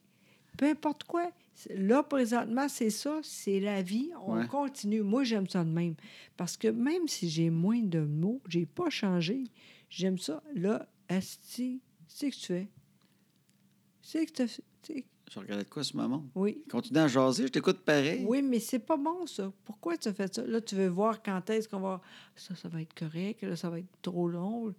peu 0.57 0.67
importe 0.67 1.05
quoi. 1.05 1.31
Là, 1.75 2.03
présentement, 2.03 2.69
c'est 2.69 2.91
ça, 2.91 3.19
c'est 3.23 3.61
la 3.61 3.83
vie. 3.83 4.11
On 4.27 4.39
Ouais. 4.39 4.47
continue. 4.47 5.03
Moi, 5.03 5.25
j'aime 5.25 5.49
ça 5.49 5.65
de 5.65 5.71
même. 5.71 5.95
Parce 6.37 6.57
que 6.57 6.69
même 6.69 7.07
si 7.09 7.29
j'ai 7.29 7.51
moins 7.51 7.81
de 7.83 8.01
mots, 8.01 8.41
j'ai 8.49 8.67
pas 8.67 8.89
changé. 8.91 9.45
J'aime 9.89 10.19
ça. 10.19 10.43
Là, 10.55 10.89
Asti, 11.09 11.81
c'est 12.09 12.31
que 12.31 12.37
tu 12.37 12.47
fais. 12.47 12.69
C'est 14.03 14.27
que 14.27 14.33
tu 14.33 14.49
fais. 14.49 15.05
Je 15.33 15.39
regardais 15.39 15.63
de 15.65 15.69
quoi 15.69 15.85
ce 15.85 15.97
moment? 15.97 16.25
Oui. 16.35 16.63
Continue 16.69 16.99
à 16.99 17.07
jaser, 17.07 17.45
je 17.45 17.53
t'écoute 17.53 17.81
pareil. 17.85 18.25
Oui, 18.27 18.43
mais 18.43 18.59
c'est 18.59 18.81
pas 18.81 18.97
bon, 18.97 19.27
ça. 19.27 19.53
Pourquoi 19.65 19.97
tu 19.97 20.09
as 20.09 20.13
fait 20.13 20.35
ça? 20.35 20.45
Là, 20.45 20.61
tu 20.61 20.75
veux 20.75 20.89
voir 20.89 21.23
quand 21.23 21.49
est-ce 21.51 21.69
qu'on 21.69 21.79
va. 21.81 22.01
Ça, 22.35 22.57
ça 22.57 22.69
va 22.69 22.83
être 22.83 22.95
correct. 22.99 23.43
Là, 23.43 23.55
ça 23.55 23.71
va 23.71 23.79
être 23.79 24.01
trop 24.03 24.27
long. 24.29 24.75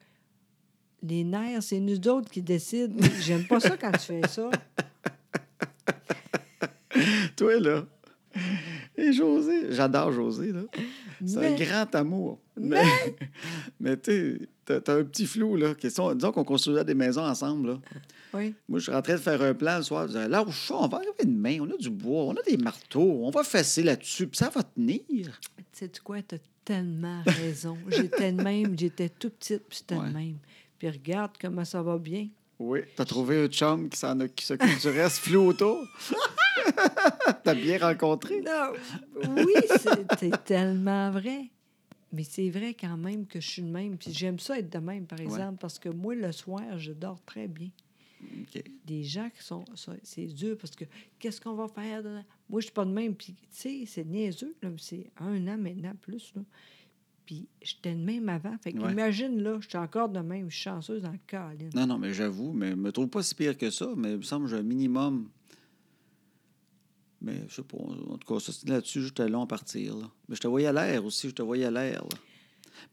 Les 1.03 1.23
nerfs, 1.23 1.63
c'est 1.63 1.79
nous 1.79 2.05
autres 2.09 2.29
qui 2.29 2.41
décident. 2.41 2.95
J'aime 3.21 3.47
pas 3.47 3.59
ça 3.61 3.77
quand 3.77 3.91
tu 3.93 3.99
fais 3.99 4.27
ça. 4.27 4.49
Toi, 7.41 7.59
là. 7.59 7.85
Et 8.95 9.11
José, 9.11 9.73
j'adore 9.73 10.11
José, 10.11 10.51
là. 10.51 10.61
C'est 11.25 11.43
un 11.43 11.55
grand 11.55 11.95
amour. 11.95 12.39
Mais, 12.55 12.83
mais 13.79 13.97
tu 14.01 14.47
t'as 14.63 14.75
un 14.95 15.03
petit 15.03 15.25
flou, 15.25 15.55
là. 15.55 15.73
Question, 15.73 16.13
disons 16.13 16.31
qu'on 16.31 16.43
construisait 16.43 16.85
des 16.85 16.93
maisons 16.93 17.23
ensemble, 17.23 17.69
là. 17.69 17.79
Oui. 18.35 18.53
Moi, 18.69 18.77
je 18.77 18.83
suis 18.83 18.93
en 18.93 19.01
train 19.01 19.13
de 19.13 19.17
faire 19.19 19.41
un 19.41 19.55
plan 19.55 19.77
le 19.77 19.83
soir. 19.83 20.03
Je 20.03 20.13
disais, 20.13 20.29
là, 20.29 20.43
où 20.43 20.51
on 20.75 20.87
va 20.87 20.97
arriver 20.97 21.25
demain. 21.25 21.57
On 21.61 21.69
a 21.73 21.77
du 21.77 21.89
bois, 21.89 22.25
on 22.25 22.33
a 22.35 22.41
des 22.43 22.57
marteaux, 22.57 23.21
on 23.25 23.31
va 23.31 23.43
fesser 23.43 23.81
là-dessus, 23.81 24.27
puis 24.27 24.37
ça 24.37 24.49
va 24.49 24.61
tenir. 24.61 25.01
Tu 25.01 25.63
sais 25.73 25.91
quoi, 26.03 26.21
t'as 26.21 26.37
tellement 26.63 27.23
raison. 27.25 27.75
J'étais 27.89 28.31
de 28.31 28.41
même, 28.41 28.77
j'étais 28.77 29.09
tout 29.09 29.31
petite, 29.31 29.63
puis 29.67 29.81
Ouais. 29.97 30.07
de 30.09 30.13
même. 30.13 30.37
Puis 30.77 30.89
regarde 30.89 31.31
comment 31.41 31.65
ça 31.65 31.81
va 31.81 31.97
bien. 31.97 32.27
Oui. 32.63 32.81
T'as 32.95 33.05
trouvé 33.05 33.43
un 33.43 33.47
chum 33.47 33.89
qui 33.89 33.97
s'en 33.97 34.15
qui 34.27 34.45
s'occupe 34.45 34.79
du 34.79 34.87
reste 34.89 35.17
flou 35.17 35.47
autour? 35.47 35.83
T'as 37.43 37.55
bien 37.55 37.79
rencontré? 37.79 38.39
Non, 38.41 38.73
oui, 39.35 39.53
c'est 40.19 40.43
tellement 40.43 41.09
vrai. 41.09 41.49
Mais 42.13 42.23
c'est 42.23 42.51
vrai 42.51 42.75
quand 42.79 42.97
même 42.97 43.25
que 43.25 43.39
je 43.41 43.47
suis 43.47 43.61
de 43.63 43.69
même. 43.69 43.97
Puis 43.97 44.13
j'aime 44.13 44.37
ça 44.37 44.59
être 44.59 44.71
de 44.71 44.77
même, 44.77 45.07
par 45.07 45.19
exemple, 45.19 45.57
parce 45.59 45.79
que 45.79 45.89
moi, 45.89 46.13
le 46.13 46.31
soir, 46.31 46.77
je 46.77 46.91
dors 46.91 47.19
très 47.25 47.47
bien. 47.47 47.69
OK. 48.21 48.61
Des 48.85 49.03
gens 49.03 49.29
qui 49.35 49.43
sont. 49.43 49.65
ça, 49.73 49.93
C'est 50.03 50.27
dur 50.27 50.55
parce 50.59 50.75
que 50.75 50.85
qu'est-ce 51.17 51.41
qu'on 51.41 51.55
va 51.55 51.67
faire? 51.67 52.03
dedans? 52.03 52.23
Moi, 52.47 52.59
je 52.61 52.65
suis 52.65 52.73
pas 52.73 52.85
de 52.85 52.91
même. 52.91 53.15
Puis, 53.15 53.33
tu 53.33 53.47
sais, 53.49 53.83
c'est 53.87 54.05
niaiseux, 54.05 54.55
c'est 54.77 55.09
un 55.19 55.47
an 55.47 55.57
maintenant, 55.57 55.93
plus. 55.99 56.31
Là. 56.35 56.43
Puis 57.25 57.47
j'étais 57.61 57.93
de 57.95 57.99
même 58.01 58.27
avant. 58.29 58.57
Fait 58.63 58.73
que 58.73 58.79
Ouais. 58.79 58.91
imagine, 58.91 59.41
là, 59.41 59.57
je 59.61 59.67
suis 59.69 59.77
encore 59.77 60.09
de 60.09 60.19
même. 60.19 60.49
Je 60.49 60.55
suis 60.55 60.63
chanceuse 60.63 61.05
en 61.05 61.13
câline. 61.27 61.69
Non, 61.73 61.85
non, 61.87 61.97
mais 61.97 62.13
j'avoue, 62.13 62.51
mais 62.51 62.71
je 62.71 62.75
me 62.75 62.91
trouve 62.91 63.07
pas 63.07 63.23
si 63.23 63.35
pire 63.35 63.57
que 63.57 63.69
ça, 63.69 63.87
mais 63.95 64.11
il 64.13 64.17
me 64.17 64.21
semble 64.23 64.45
que 64.45 64.51
j'ai 64.51 64.57
un 64.57 64.63
minimum. 64.63 65.29
Mais 67.21 67.43
je 67.47 67.55
sais 67.55 67.63
pas, 67.63 67.77
en 67.77 68.17
tout 68.17 68.33
cas, 68.33 68.39
ça, 68.39 68.51
là-dessus, 68.65 69.03
j'étais 69.03 69.29
long 69.29 69.43
à 69.43 69.47
partir. 69.47 69.95
Là. 69.95 70.09
Mais 70.27 70.35
je 70.35 70.41
te 70.41 70.47
voyais 70.47 70.67
à 70.67 70.73
l'air 70.73 71.05
aussi, 71.05 71.29
je 71.29 71.35
te 71.35 71.43
voyais 71.43 71.65
à 71.65 71.71
l'air. 71.71 72.03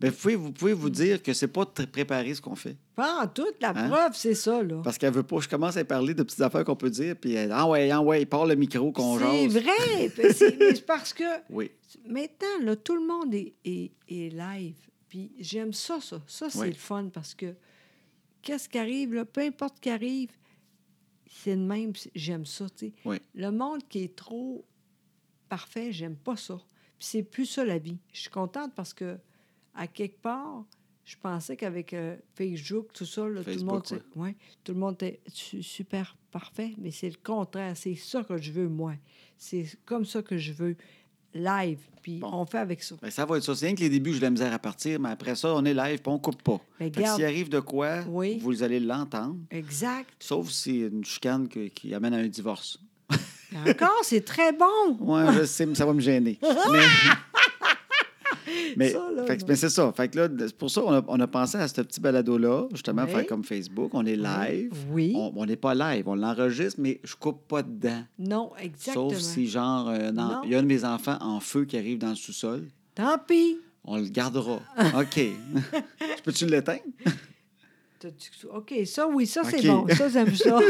Mais 0.01 0.11
vous 0.11 0.17
pouvez, 0.17 0.37
vous 0.37 0.53
pouvez 0.53 0.73
vous 0.75 0.91
dire 0.91 1.21
que 1.23 1.33
c'est 1.33 1.49
pas 1.49 1.67
très 1.67 1.87
préparé 1.89 2.33
ce 2.33 2.41
qu'on 2.41 2.55
fait. 2.55 2.77
Pas 2.95 3.21
en 3.23 3.27
tout, 3.27 3.47
la 3.61 3.71
Hein? 3.71 3.89
preuve, 3.89 4.13
c'est 4.15 4.35
ça, 4.35 4.63
là. 4.63 4.81
Parce 4.85 4.97
qu'elle 4.97 5.13
veut 5.13 5.25
pas, 5.25 5.41
je 5.41 5.49
commence 5.49 5.77
à 5.77 5.85
parler 5.85 6.15
de 6.15 6.23
petites 6.23 6.41
affaires 6.41 6.65
qu'on 6.65 6.77
peut 6.77 6.91
dire, 6.91 7.17
puis 7.17 7.33
elle, 7.35 7.51
ah 7.53 7.67
ouais, 7.69 7.91
ah 7.91 8.01
ouais, 8.01 8.23
il 8.23 8.27
part 8.27 8.47
le 8.47 8.55
micro 8.55 8.93
qu'on 8.93 9.19
C'est 9.19 9.49
vrai. 9.49 10.09
Puis 10.15 10.33
c'est 10.35 10.87
parce 10.87 11.13
que 11.13 11.25
Oui, 11.51 11.71
maintenant, 12.07 12.47
là, 12.63 12.77
tout 12.77 12.95
le 12.95 13.05
monde 13.07 13.35
est, 13.35 13.55
est, 13.65 13.91
est 14.09 14.29
live. 14.33 14.77
Puis 15.09 15.33
j'aime 15.41 15.73
ça, 15.73 15.99
ça. 16.01 16.23
Ça, 16.29 16.49
c'est 16.49 16.59
Oui. 16.61 16.69
le 16.69 16.75
fun 16.75 17.09
parce 17.13 17.35
que 17.35 17.55
qu'est-ce 18.43 18.69
qui 18.69 18.79
arrive, 18.79 19.15
là, 19.15 19.25
peu 19.25 19.41
importe 19.41 19.81
qui 19.81 19.91
arrive, 19.91 20.31
c'est 21.29 21.57
le 21.57 21.63
même. 21.63 21.93
J'aime 22.15 22.47
ça, 22.47 22.67
tu 22.71 22.87
sais. 22.87 22.93
Oui. 23.05 23.17
Le 23.35 23.51
monde 23.51 23.81
qui 23.89 24.05
est 24.05 24.15
trop 24.15 24.65
parfait, 25.49 25.91
j'aime 25.93 26.17
pas 26.17 26.37
ça. 26.37 26.55
Puis 26.99 27.09
c'est 27.11 27.23
plus 27.23 27.47
ça, 27.47 27.65
la 27.65 27.79
vie. 27.79 27.99
Je 28.13 28.21
suis 28.21 28.31
contente 28.31 28.73
parce 28.77 28.93
que, 28.95 29.19
à 29.79 29.87
quelque 29.87 30.21
part, 30.21 30.65
je 31.05 31.17
pensais 31.23 31.57
qu'avec 31.57 31.95
euh, 31.95 32.17
Facebook, 32.35 32.89
tout 32.93 33.07
ça, 33.07 33.27
là, 33.27 33.43
tout, 33.43 33.51
le 33.51 33.65
monde, 33.65 33.83
ouais, 34.17 34.37
tout 34.65 34.73
le 34.73 34.79
monde 34.79 34.95
était 34.95 35.21
su- 35.33 35.63
super 35.63 36.17
parfait, 36.31 36.73
mais 36.79 36.91
c'est 36.91 37.09
le 37.09 37.17
contraire. 37.23 37.75
C'est 37.77 37.95
ça 37.95 38.23
que 38.25 38.37
je 38.37 38.53
veux, 38.53 38.69
moi. 38.69 38.93
C'est 39.39 39.65
comme 39.87 40.05
ça 40.05 40.21
que 40.23 40.37
je 40.37 40.53
veux. 40.53 40.77
Live. 41.35 41.81
Puis 42.03 42.19
Bon. 42.21 42.31
on 42.33 42.47
fait 42.47 42.59
avec 42.59 42.83
ça. 42.83 42.97
Ben, 43.03 43.11
ça 43.11 43.27
va 43.27 43.37
être 43.37 43.45
ça. 43.45 43.55
C'est 43.55 43.67
rien 43.67 43.75
que 43.75 43.81
les 43.81 43.91
débuts, 43.91 44.15
j'ai 44.15 44.21
la 44.21 44.31
misère 44.31 44.53
à 44.53 44.59
partir, 44.59 44.99
mais 44.99 45.11
après 45.11 45.35
ça, 45.37 45.55
on 45.55 45.65
est 45.67 45.75
live, 45.75 45.99
puis 46.01 46.11
on 46.13 46.19
coupe 46.19 46.43
pas. 46.43 46.59
S'il 46.81 47.25
arrive 47.25 47.51
de 47.51 47.61
quoi, 47.61 48.03
Oui. 48.09 48.39
vous 48.43 48.63
allez 48.63 48.81
l'entendre. 48.81 49.37
Exact. 49.51 50.11
Sauf 50.19 50.49
si 50.49 50.81
c'est 50.81 50.87
une 50.89 51.05
chicane 51.05 51.47
que- 51.49 51.69
qui 51.69 51.93
amène 51.95 52.15
à 52.15 52.19
un 52.19 52.29
divorce. 52.29 52.81
Encore, 53.67 54.01
c'est 54.03 54.25
très 54.25 54.53
bon. 54.53 54.97
Ouais, 55.01 55.33
je 55.33 55.45
sais, 55.45 55.65
mais 55.67 55.75
ça 55.75 55.87
va 55.87 55.93
me 55.95 56.01
gêner. 56.01 56.39
Mais, 56.73 56.83
mais, 58.77 58.95
mais 59.47 59.57
c'est 59.57 59.69
ça. 59.71 59.93
Fait 59.93 60.09
que 60.09 60.19
là, 60.19 60.29
pour 60.59 60.71
ça 60.71 60.81
qu'on 60.81 60.93
a, 60.93 61.03
on 61.09 61.21
a 61.21 61.27
pensé 61.27 61.57
à 61.59 61.67
ce 61.69 61.81
petit 61.83 62.01
balado-là, 62.01 62.67
justement, 62.73 63.05
Oui. 63.05 63.11
faire 63.11 63.27
comme 63.27 63.45
Facebook. 63.45 63.91
On 63.95 64.05
est 64.07 64.17
live. 64.17 64.73
Oui. 64.91 65.13
On 65.17 65.33
on 65.37 65.47
n'est 65.47 65.57
pas 65.57 65.75
live, 65.75 66.09
on 66.09 66.15
l'enregistre, 66.15 66.81
mais 66.83 67.01
je 67.05 67.15
coupe 67.17 67.47
pas 67.49 67.63
dedans. 67.63 68.03
Non, 68.19 68.53
exactement. 68.61 69.11
Sauf 69.11 69.19
si, 69.19 69.47
genre, 69.49 69.89
euh, 69.89 70.11
non, 70.11 70.41
il 70.45 70.51
y 70.51 70.55
a 70.55 70.59
un 70.59 70.63
de 70.63 70.67
mes 70.69 70.85
enfants 70.85 71.19
en 71.21 71.41
feu 71.41 71.65
qui 71.65 71.77
arrive 71.77 71.99
dans 71.99 72.11
le 72.11 72.17
sous-sol. 72.17 72.65
Tant 72.95 73.19
pis. 73.19 73.59
On 73.85 73.97
le 73.97 74.09
gardera. 74.09 74.61
OK. 75.01 75.21
Peux-tu 76.25 76.47
l'éteindre? 76.47 76.83
OK, 78.53 78.75
ça, 78.85 79.09
oui, 79.09 79.27
ça, 79.27 79.43
c'est 79.45 79.67
bon. 79.67 79.87
Ça, 79.89 80.09
j'aime 80.09 80.35
ça. 80.35 80.59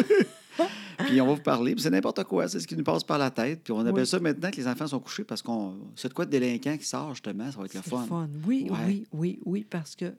Puis 0.99 1.21
on 1.21 1.27
va 1.27 1.35
vous 1.35 1.43
parler. 1.43 1.75
Puis 1.75 1.83
c'est 1.83 1.91
n'importe 1.91 2.25
quoi. 2.25 2.49
C'est 2.49 2.61
ce 2.61 2.67
qui 2.67 2.77
nous 2.77 2.85
passe 2.85 3.05
par 3.05 3.19
la 3.19 3.31
tête. 3.31 3.63
Puis 3.63 3.73
on 3.73 3.81
appelle 3.81 3.95
Oui. 3.95 4.07
ça 4.07 4.19
maintenant 4.21 4.51
que 4.51 4.57
les 4.57 4.67
enfants 4.67 4.87
sont 4.87 5.01
couchés 5.01 5.25
parce 5.25 5.43
qu'on. 5.43 5.77
C'est 5.97 6.09
de 6.09 6.15
quoi 6.15 6.25
de 6.27 6.31
délinquant 6.31 6.77
qui 6.77 6.85
sort, 6.87 7.15
justement. 7.15 7.51
Ça 7.51 7.59
va 7.59 7.65
être 7.67 7.75
le 7.75 7.83
fun. 7.83 8.29
Oui, 8.47 8.67
Ouais. 8.71 8.77
oui, 8.87 9.07
oui, 9.13 9.39
oui, 9.45 9.67
parce 9.69 9.95
que 9.97 10.13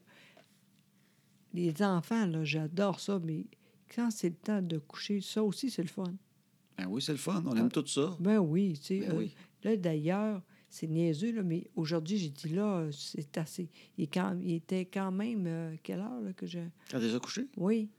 les 1.53 1.81
enfants, 1.81 2.25
là, 2.25 2.43
j'adore 2.43 2.99
ça, 2.99 3.19
mais 3.23 3.45
quand 3.93 4.11
c'est 4.11 4.29
le 4.29 4.35
temps 4.35 4.61
de 4.61 4.77
coucher, 4.77 5.19
ça 5.21 5.43
aussi, 5.43 5.69
c'est 5.69 5.81
le 5.81 5.87
fun. 5.87 6.13
Ben 6.77 6.85
oui, 6.87 7.01
c'est 7.01 7.11
le 7.11 7.17
fun. 7.17 7.43
On 7.45 7.51
Ah. 7.55 7.59
aime 7.59 7.71
tout 7.71 7.85
ça. 7.87 8.15
Ben 8.19 8.37
oui, 8.37 8.73
tu 8.79 8.85
sais. 8.85 8.99
Ben 8.99 9.11
euh, 9.11 9.17
oui. 9.17 9.33
Là, 9.63 9.75
d'ailleurs, 9.75 10.41
c'est 10.69 10.87
niaiseux, 10.87 11.33
là, 11.33 11.43
mais 11.43 11.67
aujourd'hui, 11.75 12.17
j'ai 12.17 12.29
dit 12.29 12.49
là, 12.49 12.87
c'est 12.91 13.37
assez. 13.37 13.69
Il, 13.97 14.03
est 14.05 14.07
quand- 14.07 14.37
il 14.41 14.53
était 14.53 14.85
quand 14.85 15.11
même. 15.11 15.45
euh, 15.47 15.75
quelle 15.83 15.99
heure 15.99 16.21
là, 16.21 16.31
que 16.33 16.45
je. 16.45 16.59
T'as 16.87 16.99
déjà 16.99 17.19
couché? 17.19 17.47
Oui, 17.57 17.89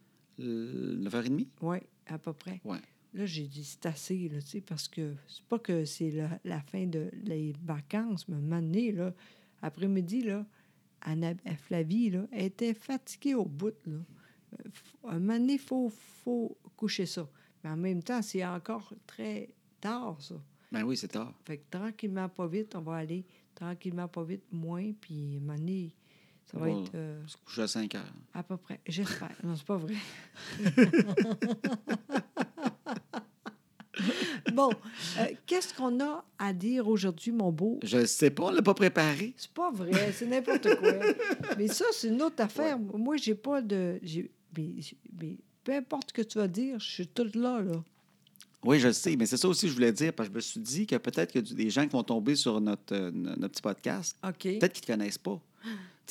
9h30? 0.44 1.46
oui, 1.62 1.78
à 2.06 2.18
peu 2.18 2.32
près. 2.32 2.60
Ouais. 2.64 2.80
Là, 3.12 3.26
j'ai 3.26 3.46
dit 3.46 3.64
c'est 3.64 3.86
assez, 3.86 4.28
là, 4.28 4.40
tu 4.40 4.46
sais, 4.48 4.60
parce 4.60 4.86
que 4.86 5.14
c'est 5.26 5.44
pas 5.44 5.58
que 5.58 5.84
c'est 5.84 6.10
la, 6.12 6.38
la 6.44 6.60
fin 6.60 6.86
de 6.86 7.10
les 7.24 7.52
vacances, 7.64 8.28
mais 8.28 8.36
un 8.36 8.40
moment 8.40 8.62
donné, 8.62 8.92
là, 8.92 9.12
après-midi, 9.62 10.22
là, 10.22 10.46
Anna, 11.02 11.30
euh, 11.30 11.54
Flavie, 11.56 12.10
là, 12.10 12.26
elle 12.30 12.44
était 12.46 12.74
fatiguée 12.74 13.34
au 13.34 13.44
bout, 13.46 13.74
là. 13.86 13.94
Euh, 13.94 14.68
Un 15.08 15.18
moment 15.18 15.38
donné, 15.38 15.54
il 15.54 15.58
faut, 15.58 15.88
faut 16.24 16.56
coucher 16.76 17.06
ça. 17.06 17.28
Mais 17.64 17.70
en 17.70 17.76
même 17.76 18.02
temps, 18.02 18.22
c'est 18.22 18.44
encore 18.44 18.92
très 19.06 19.48
tard, 19.80 20.20
ça. 20.20 20.36
Ben 20.72 20.84
oui, 20.84 20.96
c'est 20.96 21.08
tard. 21.08 21.34
Fait 21.44 21.58
que 21.58 21.64
tranquillement, 21.70 22.28
pas 22.28 22.46
vite, 22.46 22.74
on 22.76 22.80
va 22.80 22.96
aller 22.96 23.24
tranquillement, 23.54 24.06
pas 24.08 24.22
vite, 24.22 24.44
moins, 24.52 24.92
puis 25.00 25.36
un 25.36 25.40
moment 25.40 25.56
donné, 25.58 25.94
ça 26.50 26.58
va 26.58 26.70
être 26.70 26.94
euh, 26.94 27.22
se 27.26 27.36
coucher 27.36 27.62
à 27.62 27.68
5 27.68 27.94
heures. 27.94 28.12
à 28.34 28.42
peu 28.42 28.56
près. 28.56 28.80
J'espère. 28.86 29.30
non, 29.44 29.54
c'est 29.56 29.66
pas 29.66 29.76
vrai. 29.76 29.94
bon, 34.52 34.70
euh, 35.18 35.26
qu'est-ce 35.46 35.74
qu'on 35.74 36.00
a 36.02 36.24
à 36.38 36.52
dire 36.52 36.88
aujourd'hui, 36.88 37.32
mon 37.32 37.52
beau? 37.52 37.78
Je 37.82 38.04
sais 38.06 38.30
pas, 38.30 38.44
on 38.44 38.50
l'a 38.50 38.62
pas 38.62 38.74
préparé. 38.74 39.34
C'est 39.36 39.50
pas 39.52 39.70
vrai, 39.70 40.12
c'est 40.12 40.26
n'importe 40.26 40.74
quoi. 40.76 40.92
mais 41.58 41.68
ça, 41.68 41.84
c'est 41.92 42.08
une 42.08 42.22
autre 42.22 42.42
affaire. 42.42 42.78
Moi, 42.78 43.16
j'ai 43.16 43.34
pas 43.34 43.60
de. 43.62 43.98
j'ai- 44.02 44.30
Mais, 44.56 44.70
mais 45.20 45.36
peu 45.62 45.74
importe 45.74 46.08
ce 46.08 46.12
que 46.14 46.22
tu 46.22 46.38
vas 46.38 46.48
dire, 46.48 46.78
je 46.80 46.88
suis 46.90 47.06
toute 47.06 47.36
là, 47.36 47.60
là. 47.60 47.82
Oui, 48.62 48.78
je 48.78 48.88
le 48.88 48.92
sais, 48.92 49.16
mais 49.16 49.24
c'est 49.24 49.38
ça 49.38 49.48
aussi 49.48 49.62
que 49.66 49.70
je 49.70 49.74
voulais 49.74 49.92
dire, 49.92 50.12
parce 50.12 50.28
que 50.28 50.34
je 50.34 50.36
me 50.36 50.40
suis 50.40 50.60
dit 50.60 50.86
que 50.86 50.96
peut-être 50.96 51.32
qu'il 51.32 51.48
y 51.48 51.52
a 51.52 51.54
des 51.54 51.70
gens 51.70 51.82
qui 51.84 51.90
vont 51.92 52.02
tomber 52.02 52.36
sur 52.36 52.60
notre, 52.60 52.94
euh, 52.94 53.10
no- 53.10 53.30
notre 53.36 53.52
petit 53.54 53.62
podcast, 53.62 54.18
OK. 54.22 54.42
peut-être 54.42 54.72
qu'ils 54.74 54.82
ne 54.82 54.86
te 54.86 54.92
connaissent 54.92 55.18
pas. 55.18 55.40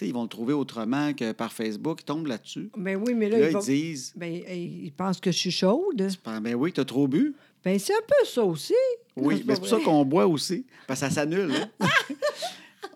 Ils 0.08 0.14
vont 0.14 0.24
le 0.24 0.30
trouver 0.30 0.54
autrement 0.54 1.14
que 1.14 1.32
par 1.32 1.52
Facebook, 1.52 2.00
ils 2.02 2.06
tombent 2.06 2.28
là-dessus. 2.28 2.70
Ben 2.78 2.96
oui, 3.06 3.14
mais 3.14 3.30
là, 3.30 3.38
Là, 3.40 3.46
ils, 3.48 3.50
ils 3.50 3.54
vont- 3.54 3.60
disent 3.60 4.14
ben, 4.16 4.32
ils 4.34 4.92
pensent 4.92 5.20
que 5.20 5.32
je 5.32 5.38
suis 5.38 5.52
chaude. 5.52 6.10
Ben 6.26 6.40
ben 6.42 6.56
oui, 6.56 6.72
tu 6.74 6.80
as 6.82 6.86
trop 6.86 7.08
bu. 7.08 7.34
Ben, 7.64 7.78
c'est 7.78 7.94
un 7.94 8.02
peu 8.08 8.26
ça 8.26 8.44
aussi. 8.44 8.74
Oui, 9.18 9.44
mais 9.46 9.56
c'est 9.56 9.60
pour 9.60 9.68
ça 9.70 9.80
qu'on 9.84 10.06
boit 10.06 10.26
aussi, 10.28 10.66
parce 10.88 11.02
que 11.02 11.08
ça 11.08 11.12
s'annule. 11.12 11.52
hein. 11.52 11.70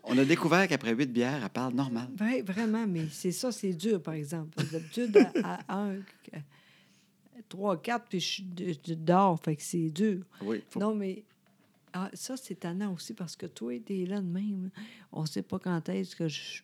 On 0.05 0.17
a 0.17 0.25
découvert 0.25 0.67
qu'après 0.67 0.93
huit 0.93 1.11
bières, 1.11 1.41
elle 1.43 1.49
parle 1.49 1.73
normal. 1.73 2.09
Ouais, 2.19 2.41
vraiment, 2.41 2.85
mais 2.87 3.05
c'est 3.11 3.31
ça, 3.31 3.51
c'est 3.51 3.71
dur, 3.73 4.01
par 4.01 4.13
exemple. 4.15 4.61
D'habitude, 4.71 5.17
à, 5.43 5.59
à 5.67 5.81
un, 5.83 5.95
trois, 7.49 7.81
quatre, 7.81 8.05
puis 8.09 8.19
je 8.19 8.93
dors, 8.93 9.39
fait 9.41 9.55
que 9.55 9.63
c'est 9.63 9.89
dur. 9.89 10.19
Oui, 10.41 10.61
faut- 10.69 10.79
Non, 10.79 10.93
mais 10.95 11.23
ah, 11.93 12.09
ça, 12.13 12.35
c'est 12.37 12.55
tannant 12.59 12.93
aussi 12.93 13.13
parce 13.13 13.35
que 13.35 13.45
toi, 13.45 13.73
t'es 13.85 14.05
là 14.05 14.19
de 14.19 14.27
même. 14.27 14.69
On 15.11 15.25
sait 15.25 15.41
pas 15.43 15.59
quand 15.59 15.87
est-ce 15.89 16.15
que 16.15 16.27
je. 16.27 16.61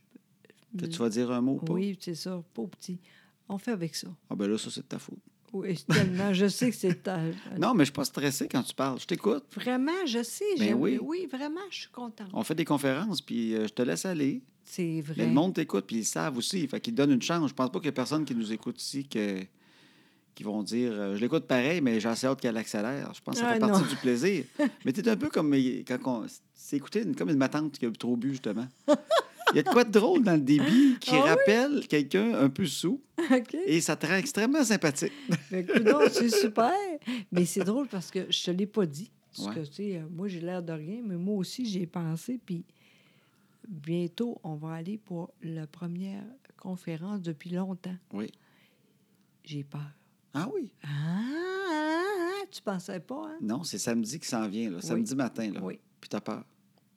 Que 0.78 0.86
tu 0.86 0.98
vas 1.00 1.10
dire 1.10 1.32
un 1.32 1.42
mot 1.42 1.54
ou 1.62 1.66
pas? 1.66 1.74
Oui, 1.74 1.98
c'est 2.00 2.16
ça, 2.16 2.42
pas 2.54 2.64
petit. 2.68 3.00
On 3.48 3.58
fait 3.58 3.72
avec 3.72 3.96
ça. 3.96 4.08
Ah 4.30 4.36
ben 4.36 4.48
là, 4.48 4.58
ça, 4.58 4.70
c'est 4.70 4.82
de 4.82 4.86
ta 4.88 5.00
faute. 5.00 5.18
Oui, 5.52 5.76
tellement. 5.88 6.32
je 6.34 6.48
sais 6.48 6.70
que 6.70 6.76
c'est. 6.76 7.02
ta- 7.04 7.20
Non, 7.60 7.74
mais 7.74 7.80
je 7.84 7.86
suis 7.86 7.94
pas 7.94 8.06
stressé 8.06 8.48
quand 8.48 8.62
tu 8.62 8.76
parles. 8.76 9.00
Je 9.00 9.06
t'écoute. 9.08 9.46
Vraiment, 9.56 10.06
je 10.06 10.22
sais. 10.22 10.46
Ben 10.60 10.76
oui. 10.76 11.00
oui, 11.02 11.28
vraiment, 11.32 11.60
je 11.72 11.80
suis 11.80 11.90
contente. 11.90 12.30
On 12.34 12.44
fait 12.44 12.54
des 12.54 12.66
conférences, 12.66 13.22
puis 13.22 13.56
euh, 13.56 13.68
je 13.68 13.74
te 13.74 13.82
laisse 13.82 14.06
aller. 14.06 14.44
C'est 14.64 15.02
vrai. 15.02 15.16
Mais 15.18 15.26
le 15.26 15.32
monde 15.34 15.56
t'écoute, 15.56 15.86
puis 15.88 15.98
ils 15.98 16.06
savent 16.06 16.38
aussi. 16.38 16.68
Fait 16.68 16.80
qu'ils 16.80 16.94
donnent 16.94 17.12
une 17.14 17.22
chance. 17.24 17.50
Je 17.50 17.56
pense 17.56 17.72
pas 17.72 17.80
qu'il 17.80 17.88
y 17.88 17.90
a 17.90 17.94
personne 17.94 18.24
qui 18.26 18.36
nous 18.36 18.54
écoute 18.54 18.80
ici 18.80 19.08
que- 19.08 19.42
qui 20.36 20.44
vont 20.44 20.62
dire 20.62 20.92
euh, 20.94 21.16
Je 21.16 21.22
l'écoute 21.22 21.48
pareil, 21.48 21.82
mais 21.82 22.00
j'ai 22.00 22.08
assez 22.10 22.28
hâte 22.28 22.40
qu'elle 22.40 22.56
accélère. 22.56 23.12
Je 23.16 23.22
pense 23.22 23.34
que 23.36 23.42
ça 23.42 23.48
Ah, 23.50 23.54
fait 23.56 23.60
partie 23.60 23.82
non. 23.82 23.88
du 23.90 23.96
plaisir. 24.02 24.44
mais 24.86 24.94
tu 24.94 25.02
es 25.02 25.10
un 25.10 25.18
peu 25.18 25.30
comme 25.30 25.52
euh, 25.56 25.82
quand 25.88 25.98
on. 26.06 26.28
C'est 26.54 26.78
écouté 26.78 27.02
une- 27.02 27.16
comme 27.16 27.30
une 27.32 27.38
matante 27.38 27.80
qui 27.80 27.88
a 27.88 27.92
trop 27.92 28.16
bu, 28.16 28.30
justement. 28.34 28.68
Il 29.54 29.58
y 29.58 29.60
a 29.60 29.64
de 29.64 29.70
quoi 29.70 29.84
de 29.84 29.92
drôle 29.92 30.24
dans 30.24 30.34
le 30.34 30.42
débit 30.42 30.98
qui 31.00 31.12
Ah 31.14 31.24
oui? 31.24 31.30
rappelle 31.30 31.88
quelqu'un 31.88 32.34
un 32.36 32.50
peu 32.50 32.66
sous 32.66 33.02
et 33.66 33.82
ça 33.82 33.96
te 33.96 34.06
rend 34.08 34.16
extrêmement 34.16 34.64
sympathique. 34.64 35.12
Coudonc, 35.50 36.10
c'est 36.12 36.30
super. 36.30 36.72
Mais 37.32 37.46
c'est 37.46 37.64
drôle 37.64 37.88
parce 37.88 38.12
que 38.12 38.32
je 38.32 38.44
te 38.44 38.52
l'ai 38.52 38.66
pas 38.68 38.86
dit. 38.86 39.12
Parce 39.36 39.48
Ouais. 39.50 39.56
que, 39.62 39.68
tu 39.68 39.74
sais, 39.76 40.02
moi, 40.10 40.28
j'ai 40.28 40.42
l'air 40.42 40.62
de 40.64 40.74
rien, 40.74 41.02
mais 41.06 41.16
moi 41.16 41.36
aussi, 41.36 41.66
j'y 41.66 41.84
ai 41.84 41.88
pensé. 41.88 42.40
Puis 42.44 42.64
bientôt, 43.68 44.40
on 44.44 44.56
va 44.56 44.74
aller 44.74 44.98
pour 44.98 45.32
la 45.44 45.68
première 45.68 46.24
conférence 46.58 47.22
depuis 47.22 47.52
longtemps. 47.52 47.96
Oui. 48.14 48.32
J'ai 49.44 49.64
peur. 49.64 49.82
Ah 50.34 50.48
oui? 50.54 50.72
Ah, 50.84 50.88
ah, 50.88 52.04
ah, 52.42 52.46
tu 52.52 52.62
pensais 52.62 53.00
pas, 53.00 53.28
hein? 53.30 53.38
Non, 53.42 53.64
c'est 53.64 53.78
samedi 53.78 54.20
qui 54.20 54.28
s'en 54.28 54.48
vient, 54.48 54.70
là, 54.72 54.82
samedi 54.82 55.16
matin. 55.16 55.52
Là. 55.52 55.60
Oui. 55.64 55.80
Puis 56.00 56.10
t'as 56.10 56.22
peur. 56.22 56.44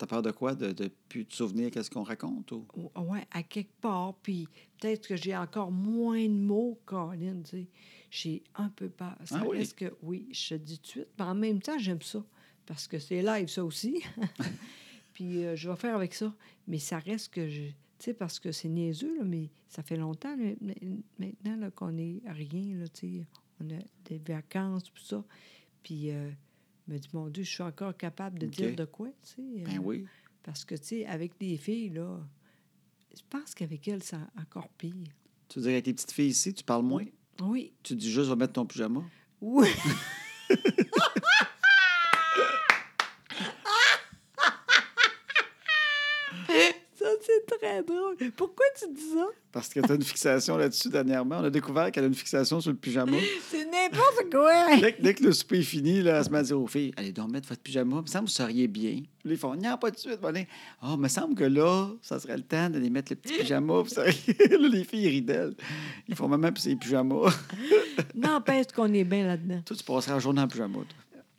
T'as 0.02 0.08
peur 0.08 0.22
de 0.22 0.32
quoi? 0.32 0.56
De 0.56 0.90
plus 1.08 1.24
te 1.26 1.32
souvenir 1.32 1.70
qu'est-ce 1.70 1.88
qu'on 1.88 2.02
raconte? 2.02 2.50
Ou... 2.50 2.66
Oui, 2.96 3.20
à 3.30 3.44
quelque 3.44 3.70
part. 3.80 4.14
Puis 4.14 4.48
peut-être 4.80 5.06
que 5.06 5.14
j'ai 5.14 5.36
encore 5.36 5.70
moins 5.70 6.24
de 6.24 6.34
mots, 6.34 6.80
Colin, 6.84 7.40
tu 7.44 7.50
sais. 7.50 7.66
J'ai 8.10 8.42
un 8.56 8.68
peu 8.68 8.88
peur. 8.88 9.14
Ça 9.24 9.38
Ah 9.40 9.46
oui? 9.46 9.58
reste 9.58 9.78
que, 9.78 9.94
oui, 10.02 10.26
je 10.32 10.48
te 10.48 10.54
dis 10.56 10.78
tout 10.80 10.82
de 10.82 10.88
suite. 10.88 11.08
Mais 11.20 11.24
en 11.24 11.36
même 11.36 11.62
temps, 11.62 11.78
j'aime 11.78 12.02
ça. 12.02 12.20
Parce 12.66 12.88
que 12.88 12.98
c'est 12.98 13.22
live, 13.22 13.46
ça 13.46 13.64
aussi. 13.64 14.02
Puis 15.14 15.44
euh, 15.44 15.54
je 15.54 15.70
vais 15.70 15.76
faire 15.76 15.94
avec 15.94 16.14
ça. 16.14 16.34
Mais 16.66 16.80
ça 16.80 16.98
reste 16.98 17.32
que 17.32 17.48
je. 17.48 17.62
Tu 17.62 17.74
sais, 18.00 18.14
parce 18.14 18.40
que 18.40 18.50
c'est 18.50 18.68
niaiseux, 18.70 19.18
là, 19.18 19.22
mais 19.24 19.50
ça 19.68 19.84
fait 19.84 19.96
longtemps 19.96 20.34
là, 20.34 20.50
maintenant 21.16 21.56
là, 21.58 21.70
qu'on 21.70 21.92
n'est 21.92 22.20
à 22.26 22.32
rien, 22.32 22.82
tu 22.92 23.20
sais. 23.20 23.26
On 23.60 23.70
a 23.70 23.78
des 24.06 24.18
vacances, 24.18 24.82
tout 24.82 25.04
ça. 25.04 25.24
Puis, 25.84 26.10
euh, 26.10 26.28
me 26.88 26.98
dis, 26.98 27.08
mon 27.12 27.28
Dieu, 27.28 27.44
je 27.44 27.50
suis 27.50 27.62
encore 27.62 27.96
capable 27.96 28.38
de 28.38 28.46
dire 28.46 28.74
de 28.74 28.84
quoi, 28.84 29.08
tu 29.22 29.34
sais. 29.36 29.42
Ben 29.64 29.78
euh, 29.78 29.82
oui. 29.82 30.06
parce 30.42 30.64
que, 30.64 30.74
tu 30.74 30.84
sais, 30.84 31.06
avec 31.06 31.32
les 31.40 31.56
filles, 31.56 31.90
là, 31.90 32.20
je 33.14 33.22
pense 33.28 33.54
qu'avec 33.54 33.86
elles, 33.88 34.02
c'est 34.02 34.16
encore 34.40 34.68
pire. 34.70 34.92
Tu 35.48 35.58
veux 35.58 35.64
dire, 35.64 35.72
avec 35.72 35.84
tes 35.84 35.92
petites 35.92 36.12
filles 36.12 36.28
ici, 36.28 36.54
tu 36.54 36.64
parles 36.64 36.84
moins? 36.84 37.04
Oui. 37.40 37.72
Tu 37.82 37.94
dis 37.94 38.10
juste, 38.10 38.28
va 38.28 38.36
mettre 38.36 38.54
ton 38.54 38.66
pyjama? 38.66 39.02
Oui. 39.40 39.68
ça, 46.94 47.06
très 47.72 47.82
drôle. 47.82 48.16
Pourquoi 48.36 48.64
tu 48.78 48.92
dis 48.92 49.00
ça? 49.14 49.26
Parce 49.52 49.68
que 49.68 49.80
tu 49.80 49.92
as 49.92 49.94
une 49.94 50.02
fixation 50.02 50.56
là-dessus 50.56 50.88
dernièrement. 50.88 51.38
On 51.40 51.44
a 51.44 51.50
découvert 51.50 51.90
qu'elle 51.92 52.04
a 52.04 52.06
une 52.06 52.14
fixation 52.14 52.60
sur 52.60 52.70
le 52.70 52.76
pyjama. 52.76 53.12
C'est 53.50 53.64
n'importe 53.66 54.30
quoi. 54.30 54.76
Dès, 54.80 54.92
que- 54.94 55.02
dès 55.02 55.14
que 55.14 55.24
le 55.24 55.32
souper 55.32 55.58
est 55.58 55.62
fini, 55.62 56.00
là, 56.02 56.18
elle 56.18 56.24
se 56.24 56.30
met 56.30 56.38
à 56.38 56.42
dire 56.42 56.60
aux 56.60 56.66
filles 56.66 56.92
Allez 56.96 57.12
donc 57.12 57.30
mettre 57.30 57.48
votre 57.48 57.60
pyjama. 57.60 57.96
Il 57.96 58.02
me 58.02 58.06
semble 58.06 58.24
que 58.26 58.30
vous 58.30 58.34
seriez 58.36 58.68
bien. 58.68 59.02
Ils 59.24 59.36
font 59.36 59.54
Non, 59.54 59.76
pas 59.78 59.90
de 59.90 59.98
suite. 59.98 60.18
Voilà. 60.20 60.40
Ah, 60.80 60.92
il 60.94 60.98
me 61.00 61.08
semble 61.08 61.34
que 61.34 61.44
là, 61.44 61.88
ça 62.00 62.18
serait 62.18 62.36
le 62.36 62.42
temps 62.42 62.70
d'aller 62.70 62.88
mettre 62.90 63.12
le 63.12 63.16
petit 63.16 63.34
pyjama. 63.34 63.82
Là, 63.96 64.68
les 64.68 64.84
filles 64.84 65.02
ils 65.04 65.08
rient 65.08 65.22
d'elle. 65.22 65.54
Ils 66.08 66.14
font 66.14 66.28
Maman, 66.28 66.50
puis 66.52 66.62
c'est 66.62 66.70
les 66.70 66.76
pyjamas. 66.76 67.30
N'empêche 68.14 68.66
qu'on 68.74 68.92
est 68.92 69.04
bien 69.04 69.26
là-dedans. 69.26 69.60
toi, 69.64 69.76
tu 69.76 69.84
passeras 69.84 70.14
la 70.14 70.20
journée 70.20 70.40
en 70.40 70.48
pyjama. 70.48 70.74
toi. 70.78 70.84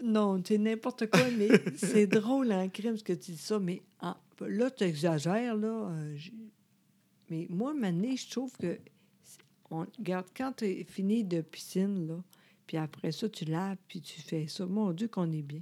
Non, 0.03 0.41
c'est 0.45 0.57
n'importe 0.57 1.09
quoi, 1.09 1.21
mais 1.37 1.47
c'est 1.77 2.07
drôle 2.07 2.51
en 2.51 2.67
crime 2.69 2.97
ce 2.97 3.03
que 3.03 3.13
tu 3.13 3.31
dis 3.31 3.37
ça. 3.37 3.57
Mais 3.59 3.81
en- 4.01 4.15
là, 4.47 4.69
tu 4.71 4.83
exagères, 4.83 5.55
là. 5.55 5.89
euh, 5.91 6.17
mais 7.29 7.47
moi, 7.49 7.73
Mané, 7.73 8.15
je 8.17 8.29
trouve 8.29 8.51
que. 8.57 8.77
On, 9.71 9.85
regarde, 9.97 10.27
quand 10.37 10.53
tu 10.57 10.65
es 10.65 10.83
fini 10.83 11.23
de 11.23 11.41
piscine, 11.41 12.07
là, 12.07 12.23
puis 12.67 12.77
après 12.77 13.11
ça, 13.11 13.27
tu 13.27 13.45
laves, 13.45 13.77
puis 13.87 14.01
tu 14.01 14.21
fais 14.21 14.45
ça. 14.47 14.65
Mon 14.67 14.91
Dieu, 14.91 15.07
qu'on 15.07 15.31
est 15.31 15.41
bien. 15.41 15.61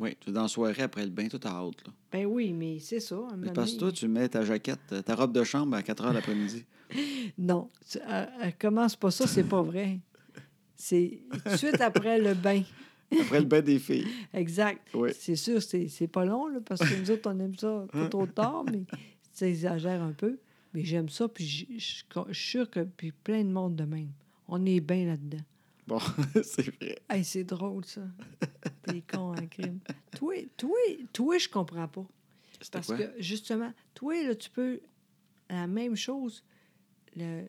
Oui, 0.00 0.16
tu 0.18 0.30
es 0.30 0.32
dans 0.32 0.42
la 0.42 0.48
soirée 0.48 0.82
après 0.82 1.04
le 1.04 1.10
bain, 1.10 1.28
tout 1.28 1.38
à 1.44 1.50
hâte. 1.50 1.86
Là. 1.86 1.92
Ben 2.10 2.26
oui, 2.26 2.52
mais 2.52 2.80
c'est 2.80 2.98
ça. 2.98 3.16
Mais 3.38 3.52
parce 3.52 3.74
que 3.74 3.78
toi, 3.78 3.92
tu 3.92 4.08
mets 4.08 4.28
ta 4.28 4.44
jaquette, 4.44 5.04
ta 5.04 5.14
robe 5.14 5.32
de 5.32 5.44
chambre 5.44 5.76
à 5.76 5.82
4 5.82 6.04
heures 6.04 6.12
l'après-midi. 6.12 6.64
Non, 7.38 7.70
tu- 7.88 7.98
elle, 8.06 8.28
elle 8.40 8.56
commence 8.58 8.94
pas 8.94 9.10
ça, 9.10 9.26
c'est 9.26 9.44
pas 9.44 9.62
vrai. 9.62 9.98
C'est 10.76 11.22
tout 11.32 11.50
de 11.50 11.56
suite 11.56 11.80
après 11.80 12.18
le 12.20 12.34
bain. 12.34 12.62
Après 13.20 13.40
le 13.40 13.46
bain 13.46 13.60
des 13.62 13.78
filles. 13.78 14.06
Exact. 14.32 14.80
Oui. 14.94 15.10
C'est 15.18 15.36
sûr, 15.36 15.62
c'est 15.62 15.88
c'est 15.88 16.08
pas 16.08 16.24
long, 16.24 16.48
là, 16.48 16.60
parce 16.64 16.80
que 16.80 17.00
nous 17.00 17.10
autres, 17.10 17.30
on 17.32 17.38
aime 17.40 17.56
ça 17.56 17.86
pas 17.92 18.08
trop 18.08 18.26
tard, 18.26 18.64
mais 18.64 18.82
ça 19.32 19.46
exagère 19.48 20.02
un 20.02 20.12
peu. 20.12 20.38
Mais 20.72 20.84
j'aime 20.84 21.08
ça, 21.08 21.28
puis 21.28 21.46
je 21.46 21.78
suis 21.78 22.04
sûre 22.32 22.68
que 22.68 22.80
puis 22.80 23.12
plein 23.12 23.44
de 23.44 23.50
monde 23.50 23.76
de 23.76 23.84
même. 23.84 24.10
On 24.48 24.64
est 24.66 24.80
bien 24.80 25.06
là-dedans. 25.06 25.44
Bon, 25.86 25.98
c'est 26.42 26.68
vrai. 26.76 26.98
Hey, 27.08 27.22
c'est 27.24 27.44
drôle, 27.44 27.84
ça. 27.84 28.02
T'es 28.82 29.02
con 29.02 29.34
en 29.36 29.46
crime. 29.46 29.78
Toi, 30.16 30.34
toi, 30.56 30.76
toi, 31.12 31.38
je 31.38 31.48
comprends 31.48 31.86
pas. 31.88 32.06
Parce 32.72 32.86
quoi? 32.88 32.96
que, 32.96 33.12
justement, 33.22 33.72
toi, 33.94 34.14
là, 34.22 34.34
tu 34.34 34.48
peux... 34.50 34.80
La 35.50 35.66
même 35.66 35.94
chose... 35.94 36.42
Le, 37.14 37.44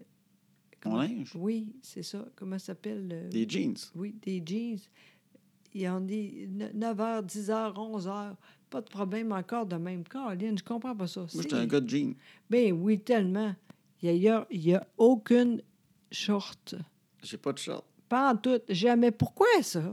Mon 0.85 0.97
linge? 0.97 1.31
Oui, 1.35 1.67
c'est 1.81 2.03
ça. 2.03 2.27
Comment 2.35 2.59
ça 2.59 2.67
s'appelle? 2.67 3.07
le- 3.07 3.29
Des 3.29 3.47
jeans. 3.49 3.77
Oui, 3.95 4.13
des 4.21 4.43
jeans. 4.45 4.79
Il 5.75 5.81
y 5.81 5.89
en 5.89 5.99
dit 5.99 6.47
9 6.73 6.97
h, 6.97 7.25
10 7.25 7.49
h, 7.49 7.73
11 7.77 8.07
h. 8.07 8.31
Pas 8.69 8.79
de 8.81 8.89
problème 8.89 9.33
encore 9.33 9.65
de 9.65 9.75
même. 9.75 10.03
Caroline, 10.05 10.57
je 10.57 10.63
comprends 10.63 10.95
pas 10.95 11.05
ça. 11.05 11.19
Moi, 11.33 11.43
j'étais 11.43 11.55
un 11.55 11.65
gars 11.67 11.81
de 11.81 11.89
jeans. 11.89 12.13
Ben 12.49 12.71
oui, 12.71 12.97
tellement. 12.99 13.53
Il 14.01 14.15
y 14.15 14.29
a, 14.29 14.47
il 14.49 14.65
y 14.65 14.73
a 14.73 14.87
aucune 14.97 15.61
short. 16.11 16.75
J'ai 17.21 17.37
pas 17.37 17.51
de 17.51 17.57
short. 17.57 17.83
pas 18.07 18.31
en 18.31 18.37
tout. 18.37 18.59
Jamais. 18.69 19.11
Pourquoi 19.11 19.47
ça? 19.61 19.83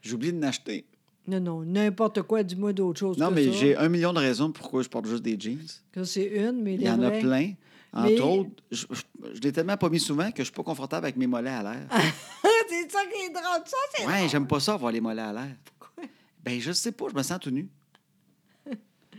J'ai 0.00 0.14
oublié 0.14 0.32
de 0.32 0.40
l'acheter. 0.40 0.86
Non, 1.28 1.40
non, 1.40 1.62
n'importe 1.64 2.22
quoi, 2.22 2.42
dis-moi 2.42 2.72
d'autre 2.72 3.00
chose 3.00 3.18
Non, 3.18 3.28
que 3.30 3.34
mais 3.34 3.52
j'ai 3.52 3.76
un 3.76 3.88
million 3.90 4.12
de 4.14 4.20
raisons 4.20 4.52
pourquoi 4.52 4.82
je 4.82 4.88
porte 4.88 5.06
juste 5.06 5.22
des 5.24 5.38
jeans. 5.38 5.58
Que 5.92 6.04
c'est 6.04 6.24
une, 6.26 6.62
mais 6.62 6.74
Il 6.76 6.82
y 6.82 6.88
en 6.90 7.02
a 7.02 7.10
plein. 7.10 7.52
Entre 7.92 8.08
Mais- 8.10 8.20
autres, 8.20 8.50
je, 8.70 8.86
je, 8.90 9.02
je 9.34 9.40
l'ai 9.40 9.52
tellement 9.52 9.76
pas 9.76 9.88
mis 9.88 9.98
souvent 10.00 10.30
que 10.30 10.38
je 10.38 10.44
suis 10.44 10.52
pas 10.52 10.62
confortable 10.62 11.04
avec 11.06 11.16
mes 11.16 11.26
mollets 11.26 11.50
à 11.50 11.62
l'air. 11.62 11.88
c'est 12.68 12.90
ça 12.90 13.00
qui 13.06 13.22
est 13.22 13.30
drôle. 13.30 13.62
Ça, 13.66 13.76
c'est 13.94 14.06
Ouais, 14.06 14.28
j'aime 14.28 14.46
pas 14.46 14.60
ça 14.60 14.74
avoir 14.74 14.92
les 14.92 15.00
mollets 15.00 15.22
à 15.22 15.32
l'air. 15.32 15.56
Pourquoi? 15.78 16.04
Ben, 16.42 16.60
je 16.60 16.72
sais 16.72 16.92
pas, 16.92 17.06
je 17.10 17.14
me 17.14 17.22
sens 17.22 17.38
tout 17.40 17.50
nu. 17.50 17.68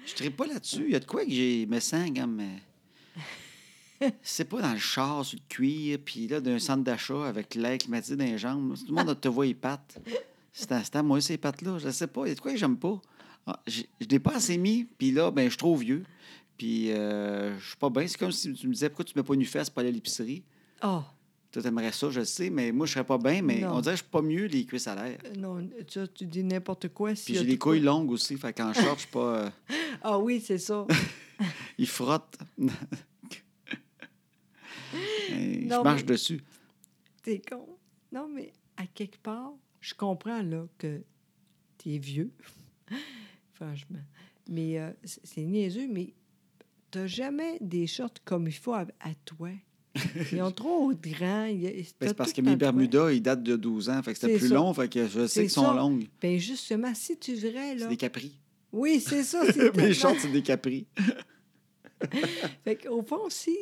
Je 0.05 0.23
ne 0.23 0.29
pas 0.29 0.47
là-dessus. 0.47 0.85
Il 0.85 0.91
y 0.91 0.95
a 0.95 0.99
de 0.99 1.05
quoi 1.05 1.25
que 1.25 1.31
j'ai 1.31 1.65
me 1.65 1.79
sens 1.81 2.09
comme. 2.15 2.39
euh, 2.39 4.09
C'est 4.21 4.45
pas 4.45 4.61
dans 4.61 4.71
le 4.73 4.79
char, 4.79 5.25
sur 5.25 5.37
le 5.37 5.43
cuir, 5.53 5.99
puis 6.05 6.27
là, 6.27 6.39
d'un 6.39 6.59
centre 6.59 6.83
d'achat 6.83 7.25
avec 7.27 7.55
l'air 7.55 7.77
climatisé 7.77 8.15
dans 8.15 8.23
les 8.25 8.37
jambes. 8.37 8.75
Tout 8.77 8.95
le 8.95 9.03
monde 9.03 9.19
te 9.19 9.27
voit 9.27 9.45
les 9.45 9.53
pattes. 9.53 9.99
C'est 10.53 10.71
à, 10.71 10.83
c'est 10.83 10.95
à 10.95 11.03
moi, 11.03 11.19
ces 11.19 11.37
pattes-là. 11.37 11.77
Je 11.79 11.89
sais 11.89 12.07
pas. 12.07 12.25
Il 12.25 12.29
y 12.29 12.31
a 12.31 12.35
de 12.35 12.39
quoi 12.39 12.51
que 12.51 12.57
j'aime 12.57 12.77
pas. 12.77 13.01
Ah, 13.45 13.59
Je 13.67 13.83
l'ai 14.09 14.19
pas 14.19 14.35
assez 14.35 14.57
mis, 14.57 14.85
puis 14.85 15.11
là, 15.11 15.29
ben, 15.31 15.43
je 15.45 15.49
suis 15.49 15.57
trop 15.57 15.75
vieux. 15.75 16.03
Puis 16.57 16.91
euh, 16.91 17.57
je 17.59 17.67
suis 17.67 17.77
pas 17.77 17.89
bien. 17.89 18.07
C'est 18.07 18.17
comme 18.17 18.31
si 18.31 18.53
tu 18.53 18.67
me 18.67 18.73
disais 18.73 18.89
pourquoi 18.89 19.05
tu 19.05 19.13
mets 19.15 19.23
pas 19.23 19.33
une 19.33 19.45
fesse 19.45 19.69
pour 19.69 19.79
aller 19.81 19.89
à 19.89 19.91
l'épicerie? 19.91 20.43
Oh, 20.83 21.01
Toi, 21.57 21.63
t'aimerais 21.63 21.91
ça, 21.91 22.11
je 22.11 22.19
le 22.19 22.25
sais, 22.25 22.51
mais 22.51 22.71
moi, 22.71 22.85
je 22.85 22.91
serais 22.93 23.03
pas 23.03 23.17
bien, 23.17 23.41
mais 23.41 23.61
Non. 23.61 23.77
on 23.77 23.81
dirait 23.81 23.95
que 23.95 23.97
je 23.97 24.03
suis 24.03 24.11
pas 24.11 24.21
mieux 24.21 24.45
les 24.45 24.63
cuisses 24.63 24.85
à 24.85 24.93
l'air. 24.93 25.17
euh, 25.25 25.33
non, 25.39 25.67
ça, 25.87 26.07
tu 26.07 26.27
dis 26.27 26.43
n'importe 26.43 26.89
quoi. 26.89 27.13
Puis 27.13 27.33
y 27.33 27.37
a 27.37 27.41
j'ai 27.41 27.47
les 27.47 27.57
quoi- 27.57 27.71
couilles 27.73 27.81
longues 27.81 28.11
aussi, 28.11 28.37
fait 28.37 28.53
qu'en 28.53 28.71
short, 28.73 28.97
je 28.97 29.01
suis 29.01 29.09
pas. 29.11 29.35
euh, 29.45 29.49
Ah 30.03 30.19
oui, 30.19 30.39
c'est 30.39 30.59
ça. 30.59 30.85
il 31.79 31.87
frotte. 31.87 32.37
Je 34.93 35.83
marche 35.83 36.01
mais- 36.01 36.07
dessus. 36.07 36.41
T'es 37.23 37.41
con. 37.41 37.67
Non, 38.11 38.29
mais 38.33 38.53
à 38.77 38.85
quelque 38.85 39.17
part, 39.17 39.51
je 39.81 39.93
comprends 39.95 40.41
là 40.43 40.67
que 40.77 41.01
t'es 41.79 41.97
vieux. 41.97 42.31
Franchement. 43.53 43.99
Mais 44.47 44.79
euh, 44.79 44.91
c'est 45.03 45.25
c'est 45.25 45.41
niaiseux, 45.43 45.87
mais 45.91 46.13
t'as 46.91 47.07
jamais 47.07 47.57
des 47.61 47.87
shorts 47.87 48.13
comme 48.23 48.47
il 48.47 48.53
faut 48.53 48.73
à, 48.73 48.85
à 48.99 49.13
toi. 49.25 49.49
Ils 50.31 50.41
ont 50.41 50.51
trop 50.51 50.91
y 50.91 50.95
a- 51.23 51.47
Ben, 51.49 51.83
c'est 52.01 52.13
parce 52.13 52.33
que 52.33 52.41
mes. 52.41 52.55
Bermudas, 52.55 53.11
ils 53.11 53.21
datent 53.21 53.43
de 53.43 53.55
12 53.55 53.89
ans, 53.89 54.01
fait 54.03 54.13
que 54.13 54.19
c'était 54.19 54.33
C'est 54.33 54.39
plus 54.39 54.49
ça. 54.49 54.55
long, 54.55 54.73
fait 54.73 54.89
que 54.89 55.05
je 55.07 55.21
sais 55.21 55.27
C'est 55.27 55.41
qu'ils 55.41 55.49
sont 55.51 55.73
longues. 55.73 56.07
Ben 56.21 56.37
justement, 56.39 56.93
si 56.95 57.17
tu 57.17 57.33
verrais, 57.35 57.75
là. 57.75 57.81
C'est 57.83 57.89
des 57.89 57.97
capris. 57.97 58.39
Oui, 58.71 58.99
c'est 58.99 59.23
ça. 59.23 59.41
C'est 59.53 59.75
Mes 59.77 59.93
shorts, 59.93 60.15
c'est 60.19 60.31
des 60.31 60.41
capris. 60.43 60.85
Fait 62.63 62.75
qu'au 62.75 63.01
fond, 63.01 63.29
si 63.29 63.55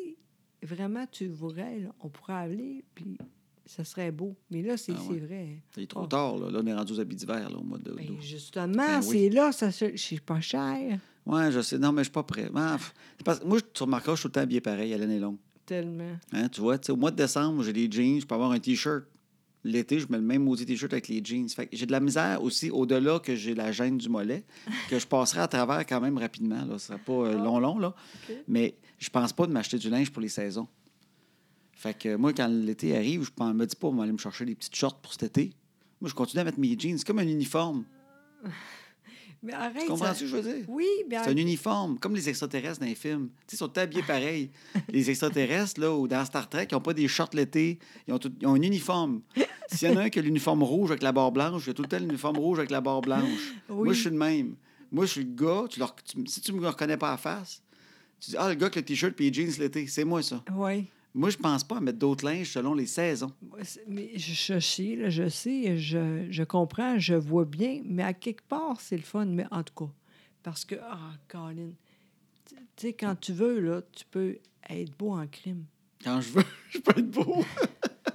vraiment 0.62 1.06
tu 1.12 1.27
voudrais, 1.27 1.80
là, 1.80 1.89
on 2.01 2.10
pourrait 2.10 2.34
aller, 2.34 2.84
puis 2.94 3.18
ça 3.65 3.84
serait 3.84 4.12
beau. 4.12 4.36
Mais 4.51 4.62
là, 4.62 4.77
c'est 4.77 4.94
Ah 4.96 5.00
c'est 5.08 5.13
ouais. 5.13 5.20
vrai. 5.20 5.62
Il 5.77 5.84
est 5.84 5.88
trop 5.88 6.01
Oh. 6.04 6.08
tard, 6.08 6.38
là. 6.38 6.51
Là, 6.51 6.60
on 6.63 6.68
est 6.68 6.74
rendu 6.74 6.94
aux 6.94 7.00
habits 7.00 7.15
d'hiver, 7.15 7.50
là, 7.50 7.58
au 7.58 7.63
mois 7.63 7.77
de 7.77 7.92
Ben, 7.92 8.20
justement, 8.22 8.74
Ben 8.75 9.01
oui. 9.04 9.08
c'est 9.10 9.30
là, 9.30 9.51
ça 9.51 9.72
se- 9.72 9.96
c'est 9.96 10.20
pas 10.22 10.42
cher. 10.42 11.00
Ouais, 11.25 11.51
je 11.51 11.62
sais. 11.62 11.77
Non, 11.80 11.92
mais 11.92 12.01
je 12.01 12.06
suis 12.06 12.12
pas 12.12 12.24
prêt. 12.24 12.50
Ah, 12.54 12.77
c'est 13.18 13.24
parce 13.24 13.44
moi, 13.44 13.60
tu 13.62 13.84
remarqueras, 13.84 14.15
je 14.15 14.20
suis 14.20 14.24
tout 14.24 14.27
le 14.30 14.34
temps 14.34 14.42
habillé 14.42 14.62
pareil 14.62 14.94
à 14.94 14.98
l'année 14.98 15.20
longue. 15.20 15.38
Tellement. 15.65 16.17
Hein, 16.31 16.48
tu 16.50 16.62
vois, 16.62 16.77
au 16.89 16.95
mois 16.95 17.12
de 17.12 17.15
décembre, 17.15 17.63
j'ai 17.63 17.74
des 17.74 17.89
jeans, 17.91 18.19
je 18.22 18.25
peux 18.25 18.36
avoir 18.36 18.51
un 18.51 18.60
T-shirt. 18.60 19.03
L'été, 19.63 20.00
je 20.00 20.05
mets 20.10 20.17
le 20.17 20.24
même 20.24 20.43
maudit 20.43 20.63
T-shirt 20.65 20.93
avec 20.93 21.07
les 21.07 21.24
jeans. 21.25 21.50
Fait 21.50 21.65
que 21.65 21.75
j'ai 21.75 21.88
de 21.88 21.91
la 21.91 22.00
misère 22.00 22.43
aussi, 22.43 22.69
au-delà 22.69 23.17
que 23.19 23.36
j'ai 23.36 23.55
la 23.55 23.72
gêne 23.72 23.98
du 23.98 24.10
mollet, 24.10 24.43
que 24.89 25.00
je 25.00 25.07
passerai 25.07 25.41
à 25.41 25.48
travers 25.48 25.84
quand 25.88 26.00
même 26.00 26.17
rapidement. 26.19 26.63
Là. 26.65 26.77
Ce 26.77 26.88
serait 26.88 27.00
pas 27.00 27.13
euh, 27.13 27.36
Ah. 27.39 27.43
long, 27.43 27.60
long, 27.60 27.79
là. 27.79 27.95
Mais 28.48 28.75
je 29.00 29.10
pense 29.10 29.34
pas 29.34 29.48
de 29.48 29.51
m'acheter 29.51 29.79
du 29.79 29.89
linge 29.89 30.12
pour 30.12 30.22
les 30.22 30.29
saisons. 30.29 30.67
Fait 31.74 31.98
que 31.98 32.15
moi, 32.15 32.31
quand 32.31 32.48
l'été 32.48 32.95
arrive, 32.95 33.24
je 33.24 33.43
ne 33.43 33.53
me 33.53 33.65
dis 33.65 33.75
pas, 33.75 33.88
on 33.88 33.95
va 33.95 34.03
aller 34.03 34.12
me 34.12 34.17
chercher 34.19 34.45
des 34.45 34.53
petites 34.55 34.75
shorts 34.75 35.00
pour 35.01 35.13
cet 35.13 35.24
été. 35.24 35.51
Moi, 36.00 36.10
je 36.10 36.13
continue 36.15 36.41
à 36.41 36.43
mettre 36.43 36.60
mes 36.60 36.77
jeans. 36.77 36.98
C'est 37.00 37.05
comme 37.07 37.19
un 37.19 37.27
uniforme. 37.27 37.86
Mais 39.46 39.54
arrête. 39.54 39.82
Tu 39.84 39.88
comprends 39.88 40.06
ça- 40.08 40.14
ce 40.16 40.20
que 40.22 40.25
je 40.28 40.36
veux 40.38 40.42
dire? 40.42 40.66
Oui, 40.68 40.88
mais 41.10 41.17
C'est 41.24 41.30
un 41.30 41.38
uniforme, 41.38 41.98
comme 42.00 42.15
les 42.15 42.28
extraterrestres 42.28 42.80
dans 42.80 42.86
les 42.88 42.96
films. 42.96 43.30
Tu 43.48 43.56
sais, 43.56 43.56
ils 43.56 43.58
sont 43.60 43.78
habillés 43.78 44.04
pareil. 44.04 44.50
les 44.89 45.10
extraterrestres, 45.10 45.80
là, 45.80 45.93
ou 45.93 46.08
dans 46.08 46.26
Star 46.26 46.50
Trek, 46.50 46.67
ils 46.72 46.74
n'ont 46.74 46.82
pas 46.82 46.93
des 46.93 47.08
shorts 47.08 47.30
l'été. 47.34 47.80
Ils 48.08 48.13
ont, 48.13 48.19
tout- 48.19 48.34
ils 48.41 48.48
ont 48.48 48.54
un 48.56 48.62
uniforme. 48.62 49.22
S'il 49.72 49.89
y 49.89 49.91
en 49.93 49.98
a 49.98 50.02
un 50.04 50.10
qui 50.10 50.19
a 50.19 50.22
l'uniforme 50.22 50.63
rouge 50.63 50.91
avec 50.91 51.04
la 51.04 51.12
barre 51.12 51.32
blanche, 51.32 51.63
il 51.65 51.67
y 51.67 51.72
a 51.72 51.74
tout 51.74 51.82
le 51.84 51.88
temps 51.88 52.00
l'uniforme 52.00 52.38
rouge 52.38 52.60
avec 52.60 52.72
la 52.72 52.82
barre 52.82 53.02
blanche. 53.02 53.54
Oui. 53.69 53.86
Moi, 53.86 53.93
je 53.93 54.02
suis 54.02 54.10
le 54.10 54.17
même. 54.17 54.56
Moi, 54.91 55.06
je 55.06 55.12
suis 55.12 55.24
le 55.24 55.32
gars. 55.36 55.65
Tu 55.69 55.80
leur- 55.80 55.96
tu- 55.96 56.17
si 56.28 56.41
tu 56.41 56.54
ne 56.54 56.60
me 56.60 56.67
reconnais 56.67 56.98
pas 56.98 57.13
à 57.13 57.17
face, 57.17 57.62
tu 58.19 58.32
dis 58.32 58.38
Ah, 58.39 58.50
le 58.50 58.56
gars 58.56 58.65
avec 58.67 58.76
le 58.78 58.82
t-shirt 58.84 59.19
et 59.19 59.30
les 59.30 59.34
jeans 59.34 59.52
l'été, 59.60 59.88
c'est 59.88 60.06
moi, 60.06 60.22
ça. 60.24 60.43
Oui. 60.56 60.86
Moi, 61.15 61.30
je 61.30 61.38
pense 61.38 61.63
pas 61.63 61.78
à 61.78 61.80
mettre 61.80 61.97
d'autres 61.97 62.25
linges 62.25 62.51
selon 62.51 62.73
les 62.73 62.86
saisons. 62.86 63.32
Mais 63.88 64.17
je, 64.17 64.60
sais, 64.60 64.97
là, 64.97 65.10
je 65.10 65.30
sais, 65.30 65.78
je, 65.78 66.28
je 66.30 66.43
comprends, 66.43 66.99
je 66.99 67.15
vois 67.15 67.45
bien, 67.45 67.82
mais 67.86 68.04
à 68.04 68.13
quelque 68.13 68.43
part, 68.43 68.82
c'est 68.82 68.97
le 68.97 69.04
fun. 69.04 69.25
Mais 69.25 69.45
en 69.49 69.63
tout 69.63 69.86
cas, 69.86 69.91
parce 70.43 70.65
que, 70.65 70.75
ah, 70.84 71.13
Colin, 71.30 71.71
tu 72.45 72.56
sais, 72.75 72.91
quand 72.91 73.15
tu 73.15 73.32
veux, 73.32 73.62
là, 73.62 73.82
tu 73.93 74.04
peux 74.12 74.38
être 74.69 74.97
beau 74.97 75.13
en 75.13 75.25
crime. 75.25 75.63
Quand 76.04 76.19
je 76.19 76.34
veux, 76.34 76.43
je 76.69 76.80
peux 76.80 76.99
être 76.99 77.10
beau. 77.10 77.45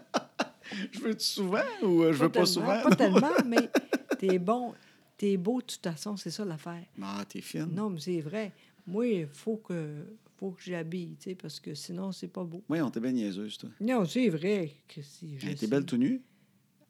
je 0.93 1.01
veux 1.01 1.19
souvent 1.19 1.59
ou 1.83 2.03
euh, 2.03 2.13
je 2.13 2.19
veux 2.19 2.29
pas 2.29 2.45
souvent? 2.45 2.83
Pas 2.83 2.95
tellement, 2.95 3.33
mais 3.47 3.71
t'es 4.19 4.39
bon. 4.39 4.75
T'es 5.17 5.39
beau 5.39 5.63
de 5.63 5.67
toute 5.67 5.83
façon, 5.83 6.19
c'est 6.19 6.31
ça 6.31 6.45
l'affaire. 6.45 6.85
Ah, 7.01 7.25
t'es 7.27 7.41
fine. 7.41 7.71
Non, 7.73 7.89
mais 7.89 8.01
c'est 8.01 8.21
vrai. 8.21 8.53
Moi, 8.87 9.07
il 9.07 9.27
faut 9.27 9.57
que, 9.57 10.05
faut 10.41 10.53
que 10.53 10.63
j'habille, 10.63 11.17
tu 11.17 11.31
sais, 11.31 11.35
parce 11.35 11.61
que 11.61 11.75
sinon, 11.75 12.13
c'est 12.13 12.29
pas 12.29 12.43
beau. 12.45 12.65
Oui, 12.71 12.81
on 12.81 12.91
t'est 12.91 12.99
bien 13.01 13.13
niaiseuse, 13.13 13.59
toi. 13.59 13.69
Non, 13.81 14.05
c'est 14.07 14.29
vrai 14.31 14.73
que 14.89 15.03
si. 15.03 15.39
je 15.39 15.53
t'es 15.53 15.67
belle 15.67 15.85
tout 15.85 15.99
nu? 15.99 16.23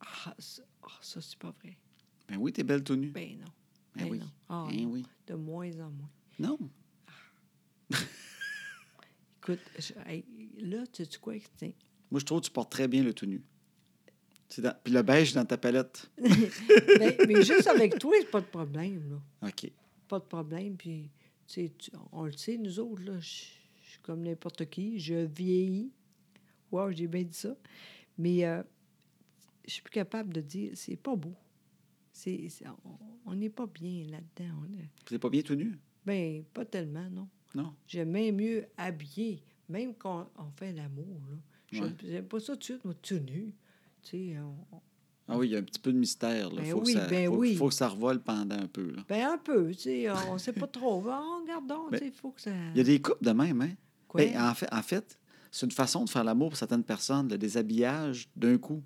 Ah, 0.00 0.34
ça, 0.38 0.62
ah, 0.84 0.88
ça, 1.02 1.20
c'est 1.20 1.36
pas 1.38 1.52
vrai. 1.62 1.76
Ben 2.28 2.36
oui, 2.38 2.52
t'es 2.52 2.62
belle 2.62 2.84
tout 2.84 2.94
nu. 2.96 3.08
Ben 3.10 3.36
non. 3.38 3.46
Ben 3.96 4.04
Ben 4.04 4.10
oui. 4.10 4.18
non. 4.20 4.26
Ah, 4.48 4.66
Ben 4.70 4.86
oui. 4.86 5.04
De 5.26 5.34
moins 5.34 5.70
en 5.80 5.90
moins. 5.90 6.10
Non. 6.38 6.58
Écoute, 9.42 9.58
je- 9.78 9.92
hey, 10.10 10.24
là, 10.58 10.84
tu 10.92 11.04
sais 11.04 11.18
quoi? 11.20 11.34
Tiens. 11.56 11.72
Moi, 12.10 12.20
je 12.20 12.24
trouve 12.24 12.40
que 12.40 12.46
tu 12.46 12.52
portes 12.52 12.70
très 12.70 12.88
bien 12.88 13.02
le 13.02 13.12
tout 13.14 13.26
nu. 13.26 13.42
Dans- 14.58 14.74
Puis 14.84 14.92
le 14.92 15.02
beige 15.02 15.32
dans 15.32 15.44
ta 15.44 15.56
palette. 15.56 16.10
Ben, 16.18 17.14
mais 17.26 17.42
juste 17.42 17.66
avec 17.66 17.98
toi, 17.98 18.12
c'est 18.20 18.30
pas 18.30 18.40
de 18.40 18.46
problème, 18.46 19.02
là. 19.42 19.48
OK. 19.48 19.70
Pas 20.08 20.18
de 20.18 20.24
problème. 20.24 20.76
Puis, 20.76 21.10
tu 21.52 21.90
on 22.12 22.24
le 22.24 22.32
sait, 22.32 22.56
nous 22.56 22.78
autres, 22.80 23.02
là, 23.02 23.18
je 23.20 23.44
je 23.82 23.94
suis 23.94 24.00
comme 24.02 24.22
n'importe 24.22 24.68
qui. 24.70 25.00
Je 25.00 25.26
vieillis. 25.26 25.90
Wow, 26.70 26.92
j'ai 26.92 27.08
bien 27.08 27.24
dit 27.24 27.36
ça. 27.36 27.56
Mais 28.16 28.44
euh, 28.44 28.62
je 29.66 29.72
suis 29.72 29.82
plus 29.82 29.90
capable 29.90 30.32
de 30.32 30.40
dire, 30.40 30.70
c'est 30.74 30.96
pas 30.96 31.16
beau. 31.16 31.34
C'est, 32.12 32.48
c'est- 32.50 32.66
on- 33.26 33.34
n'est 33.34 33.50
pas 33.50 33.66
bien 33.66 34.04
là-dedans. 34.04 34.54
On 34.62 34.78
est- 34.78 34.88
T'es 35.06 35.18
pas 35.18 35.28
bien 35.30 35.42
tout 35.42 35.54
nu? 35.56 35.76
Ben, 36.06 36.44
pas 36.54 36.64
tellement, 36.64 37.08
non. 37.10 37.28
Non? 37.54 37.74
J'aime 37.88 38.12
bien 38.12 38.30
mieux 38.30 38.66
habillé, 38.76 39.42
même 39.68 39.94
quand 39.94 40.30
on 40.36 40.50
fait 40.52 40.72
l'amour. 40.72 41.20
Là. 41.30 41.80
Ouais. 41.80 41.92
J'aime 42.04 42.26
pas 42.28 42.38
ça 42.40 42.52
tout 42.52 42.58
de 42.60 42.64
suite, 42.64 42.84
moi, 42.84 42.94
tout 43.02 43.18
nu. 43.18 43.52
Tu 44.02 44.10
sais, 44.10 44.38
on- 44.38 44.80
Ah 45.30 45.38
oui, 45.38 45.48
il 45.48 45.52
y 45.52 45.56
a 45.56 45.58
un 45.58 45.62
petit 45.62 45.78
peu 45.80 45.92
de 45.92 45.98
mystère. 45.98 46.50
Là. 46.50 46.62
Ben 46.62 46.70
faut 46.72 46.82
oui, 46.84 46.94
que 46.94 47.00
ça, 47.00 47.06
ben 47.06 47.26
faut, 47.30 47.36
oui. 47.36 47.54
faut 47.56 47.68
que 47.68 47.74
ça 47.74 47.88
revole 47.88 48.20
pendant 48.20 48.56
un 48.56 48.66
peu. 48.66 48.90
Là. 48.90 49.02
ben 49.08 49.26
un 49.28 49.38
peu, 49.38 49.70
tu 49.70 49.80
sais, 49.82 50.10
on 50.28 50.38
sait 50.38 50.52
pas 50.52 50.66
trop. 50.66 51.02
Oh, 51.06 51.40
regardons, 51.42 51.88
Ben, 51.90 51.98
tu 51.98 52.04
sais, 52.06 52.12
il 52.14 52.18
faut 52.20 52.30
que 52.30 52.40
ça... 52.40 52.50
Il 52.74 52.78
y 52.78 52.80
a 52.80 52.84
des 52.84 53.00
couples 53.00 53.24
de 53.24 53.30
même, 53.32 53.60
hein? 53.62 53.70
Quoi? 54.08 54.22
Ben, 54.22 54.40
en 54.40 54.54
fait, 54.54 54.68
en 54.72 54.82
fait 54.82 55.18
c'est 55.50 55.66
une 55.66 55.72
façon 55.72 56.04
de 56.04 56.10
faire 56.10 56.24
l'amour 56.24 56.50
pour 56.50 56.58
certaines 56.58 56.84
personnes, 56.84 57.28
le 57.28 57.36
déshabillage 57.36 58.28
d'un 58.36 58.56
coup. 58.56 58.82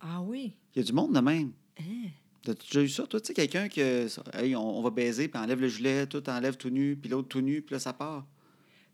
Ah 0.00 0.20
oui? 0.22 0.54
Il 0.74 0.78
y 0.78 0.82
a 0.82 0.84
du 0.84 0.92
monde 0.92 1.12
de 1.14 1.20
même. 1.20 1.52
Hein? 1.80 2.08
T'as-tu 2.42 2.66
déjà 2.68 2.82
eu 2.82 2.88
ça, 2.88 3.06
toi? 3.06 3.20
Tu 3.20 3.26
sais, 3.28 3.34
quelqu'un 3.34 3.68
que, 3.68 4.06
hey, 4.38 4.54
on, 4.54 4.78
on 4.78 4.82
va 4.82 4.90
baiser, 4.90 5.26
puis 5.26 5.40
enlève 5.40 5.60
le 5.60 5.68
gilet, 5.68 6.06
tout 6.06 6.28
enlève 6.30 6.56
tout 6.56 6.70
nu, 6.70 6.96
puis 6.96 7.10
l'autre 7.10 7.28
tout 7.28 7.40
nu, 7.40 7.62
puis 7.62 7.72
là, 7.74 7.80
ça 7.80 7.92
part. 7.92 8.24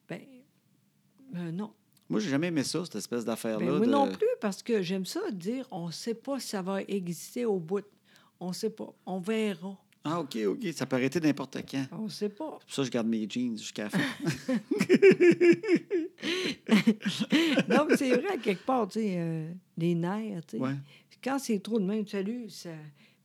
Ben, 0.08 0.20
ben 1.30 1.50
non. 1.50 1.72
Moi, 2.08 2.20
j'ai 2.20 2.30
jamais 2.30 2.46
aimé 2.48 2.62
ça, 2.64 2.84
cette 2.84 2.96
espèce 2.96 3.24
Ben, 3.24 3.32
d'affaire-là. 3.32 3.66
moi 3.66 3.80
de- 3.80 3.90
non 3.90 4.10
plus, 4.10 4.26
parce 4.42 4.60
que 4.62 4.82
j'aime 4.82 5.06
ça 5.06 5.20
dire, 5.30 5.66
on 5.70 5.90
sait 5.92 6.14
pas 6.14 6.40
si 6.40 6.48
ça 6.48 6.62
va 6.62 6.82
exister 6.82 7.44
au 7.44 7.60
bout. 7.60 7.84
On 8.40 8.52
sait 8.52 8.70
pas. 8.70 8.92
On 9.06 9.20
verra. 9.20 9.76
Ah, 10.02 10.18
OK, 10.18 10.36
OK. 10.48 10.66
Ça 10.74 10.84
peut 10.84 10.96
arrêter 10.96 11.20
n'importe 11.20 11.58
quand. 11.70 11.84
On 11.92 12.08
sait 12.08 12.28
pas. 12.28 12.58
C'est 12.58 12.66
pour 12.66 12.74
ça 12.74 12.82
que 12.82 12.86
je 12.86 12.90
garde 12.90 13.06
mes 13.06 13.28
jeans 13.30 13.56
jusqu'à 13.56 13.84
la 13.84 13.90
fin. 13.90 14.00
non, 17.68 17.86
mais 17.88 17.96
c'est 17.96 18.10
vrai, 18.16 18.36
quelque 18.42 18.66
part, 18.66 18.88
tu 18.88 18.98
sais, 19.00 19.14
euh, 19.18 19.52
les 19.78 19.94
nerfs, 19.94 20.44
tu 20.46 20.56
sais. 20.56 20.62
Ouais. 20.62 20.74
Quand 21.22 21.38
c'est 21.38 21.60
trop 21.60 21.78
de 21.78 21.84
même, 21.84 22.04
salut, 22.08 22.50
ça... 22.50 22.70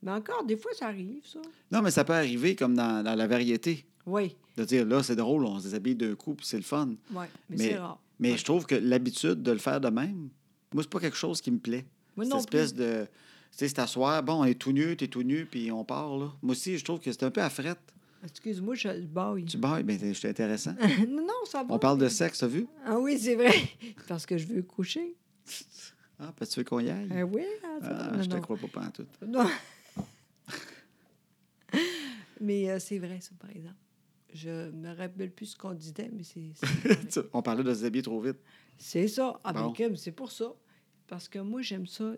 Mais 0.04 0.12
encore, 0.12 0.44
des 0.46 0.56
fois, 0.56 0.72
ça 0.76 0.86
arrive, 0.90 1.26
ça. 1.26 1.40
Non, 1.72 1.82
mais 1.82 1.90
ça 1.90 2.04
peut 2.04 2.14
arriver 2.14 2.56
comme 2.56 2.76
dans, 2.76 3.04
dans 3.04 3.16
la 3.16 3.26
variété. 3.26 3.88
Oui, 4.06 4.36
De 4.56 4.64
dire, 4.64 4.86
là, 4.86 5.02
c'est 5.02 5.16
drôle, 5.16 5.44
on 5.46 5.58
se 5.58 5.64
déshabille 5.66 5.96
d'un 5.96 6.14
coup, 6.14 6.36
puis 6.36 6.46
c'est 6.46 6.58
le 6.58 6.64
fun. 6.64 6.90
oui, 7.12 7.26
mais, 7.50 7.50
Mais- 7.50 7.58
c'est 7.58 7.78
rare. 7.78 8.00
Mais 8.20 8.32
Ouais. 8.32 8.38
je 8.38 8.46
trouve 8.46 8.66
que 8.66 8.74
l'habitude 8.76 9.44
de 9.44 9.52
le 9.52 9.60
faire 9.60 9.80
de 9.80 9.90
même, 9.90 10.30
moi, 10.74 10.84
c'est 10.84 10.90
pas 10.90 11.00
quelque 11.00 11.18
chose 11.18 11.42
qui 11.42 11.52
me 11.52 11.60
plaît. 11.60 11.86
Moi 12.16 12.26
Cette 12.26 12.34
non 12.34 12.40
espèce 12.40 12.74
plus. 12.74 12.80
de. 12.84 13.06
Tu 13.52 13.58
sais, 13.60 13.68
c'est 13.70 13.80
asseoir, 13.80 14.22
bon, 14.24 14.42
on 14.42 14.46
est 14.46 14.56
tout 14.56 14.72
nu, 14.72 14.96
t'es 14.98 15.08
tout 15.08 15.24
nu, 15.24 15.46
puis 15.46 15.72
on 15.72 15.84
part, 15.84 16.18
là. 16.18 16.32
Moi 16.42 16.52
aussi, 16.52 16.78
je 16.78 16.84
trouve 16.84 17.00
que 17.00 17.12
c'est 17.12 17.24
un 17.24 17.32
peu 17.32 17.42
à 17.42 17.50
frette. 17.50 17.80
Excuse-moi, 18.24 18.76
je 18.76 18.90
baille. 19.06 19.46
Tu 19.46 19.58
bailles, 19.58 19.84
ben, 19.84 19.98
c'est 20.14 20.30
intéressant. 20.30 20.74
non, 21.08 21.22
non, 21.22 21.46
ça 21.46 21.64
va. 21.64 21.74
On 21.76 21.80
parle 21.80 21.98
de 22.00 22.10
sexe, 22.10 22.40
t'as 22.40 22.48
vu? 22.48 22.68
Ah 22.86 22.98
oui, 23.00 23.18
c'est 23.20 23.36
vrai. 23.36 23.54
Parce 24.08 24.26
que 24.26 24.38
je 24.38 24.46
veux 24.48 24.62
coucher. 24.64 25.16
Ah, 26.20 26.34
parce 26.36 26.50
que 26.50 26.54
tu 26.56 26.60
veux 26.62 26.64
qu'on 26.64 26.80
y 26.80 26.90
aille? 26.90 27.08
Ah 27.16 27.24
oui, 27.24 27.44
ça- 27.62 28.10
Ah, 28.12 28.18
non, 28.18 28.24
je 28.24 28.28
te 28.28 28.38
crois 28.38 28.58
pas 28.58 28.68
pantoute. 28.82 29.08
Non. 29.24 29.48
mais 32.42 32.70
euh, 32.72 32.80
c'est 32.80 32.98
vrai, 32.98 33.20
ça, 33.22 33.32
par 33.40 33.52
exemple. 33.52 33.76
Je 34.34 34.70
me 34.72 34.94
rappelle 34.96 35.32
plus 35.32 35.48
ce 35.48 35.56
qu'on 35.58 35.74
disait, 35.74 36.10
mais 36.12 36.24
c'est 36.24 36.52
On 37.34 37.42
parlait 37.42 37.64
de 37.64 37.74
se 37.74 37.80
déshabiller 37.80 38.04
trop 38.04 38.20
vite. 38.20 38.38
C'est 38.78 39.08
ça. 39.08 39.40
Ah, 39.44 39.54
Bon. 39.54 39.74
C'est 39.96 40.12
pour 40.12 40.32
ça. 40.32 40.54
Parce 41.08 41.28
que 41.30 41.40
moi, 41.40 41.62
j'aime 41.62 41.88
ça 41.88 42.14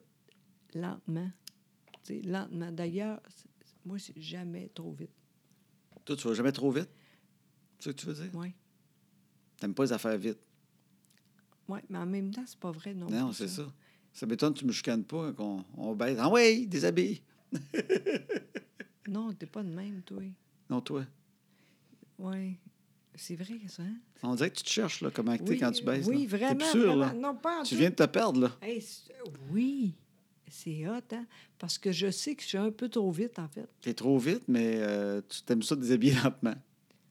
lentement. 0.73 1.29
Tu 2.03 2.21
sais, 2.21 2.21
lentement. 2.27 2.71
D'ailleurs, 2.71 3.21
moi, 3.85 3.99
c'est 3.99 4.19
jamais 4.19 4.69
trop 4.73 4.91
vite. 4.91 5.11
Toi, 6.05 6.15
tu 6.15 6.27
vas 6.27 6.33
jamais 6.33 6.51
trop 6.51 6.71
vite? 6.71 6.89
C'est 7.79 7.91
ce 7.91 7.95
que 7.95 7.99
tu 8.01 8.05
veux 8.07 8.13
dire? 8.13 8.31
Oui. 8.33 8.53
T'aimes 9.57 9.73
pas 9.75 9.83
les 9.83 9.93
affaires 9.93 10.17
vite? 10.17 10.39
Ouais, 11.67 11.83
mais 11.89 11.99
en 11.99 12.05
même 12.07 12.31
temps, 12.31 12.43
c'est 12.47 12.59
pas 12.59 12.71
vrai 12.71 12.93
non 12.95 13.09
Non, 13.09 13.31
c'est 13.31 13.47
ça. 13.47 13.71
Ça 14.11 14.25
m'étonne 14.25 14.53
que 14.53 14.59
tu 14.59 14.65
me 14.65 14.71
chicanes 14.71 15.03
pas, 15.03 15.31
qu'on 15.33 15.63
on 15.77 15.93
baisse. 15.95 16.17
Ah 16.19 16.29
oui, 16.31 16.65
déshabille. 16.67 17.21
Non, 19.07 19.33
t'es 19.33 19.47
pas 19.47 19.63
de 19.63 19.69
même, 19.69 20.03
toi. 20.03 20.21
Non, 20.69 20.81
toi. 20.81 21.03
Oui. 22.19 22.57
C'est 23.15 23.35
vrai, 23.35 23.55
ça, 23.67 23.83
hein? 23.83 23.95
On 24.23 24.35
dirait 24.35 24.49
que 24.49 24.55
tu 24.57 24.63
te 24.63 24.69
cherches, 24.69 25.01
là, 25.01 25.09
comment 25.13 25.35
Oui, 25.45 25.57
quand 25.59 25.71
tu 25.71 25.83
baisses. 25.83 26.05
Oui, 26.05 26.27
là. 26.27 26.29
T'es 26.29 26.37
vraiment. 26.37 26.55
plus 26.55 26.65
sûr, 26.69 26.85
vraiment. 26.95 27.05
là. 27.05 27.13
Non, 27.13 27.35
pas 27.35 27.59
en 27.61 27.63
Tu 27.63 27.75
viens 27.75 27.89
de 27.89 27.95
te 27.95 28.05
perdre, 28.05 28.39
là. 28.41 28.51
Hey, 28.61 28.81
oui, 29.51 29.93
c'est 30.49 30.87
hot, 30.87 31.01
hein? 31.11 31.25
Parce 31.57 31.77
que 31.77 31.91
je 31.91 32.09
sais 32.11 32.35
que 32.35 32.43
je 32.43 32.47
suis 32.47 32.57
un 32.57 32.71
peu 32.71 32.87
trop 32.87 33.11
vite, 33.11 33.37
en 33.39 33.47
fait. 33.49 33.67
T'es 33.81 33.93
trop 33.93 34.17
vite, 34.17 34.43
mais 34.47 34.75
euh, 34.77 35.21
tu 35.27 35.41
t'aimes 35.41 35.63
ça 35.63 35.75
déshabiller 35.75 36.13
lentement. 36.23 36.55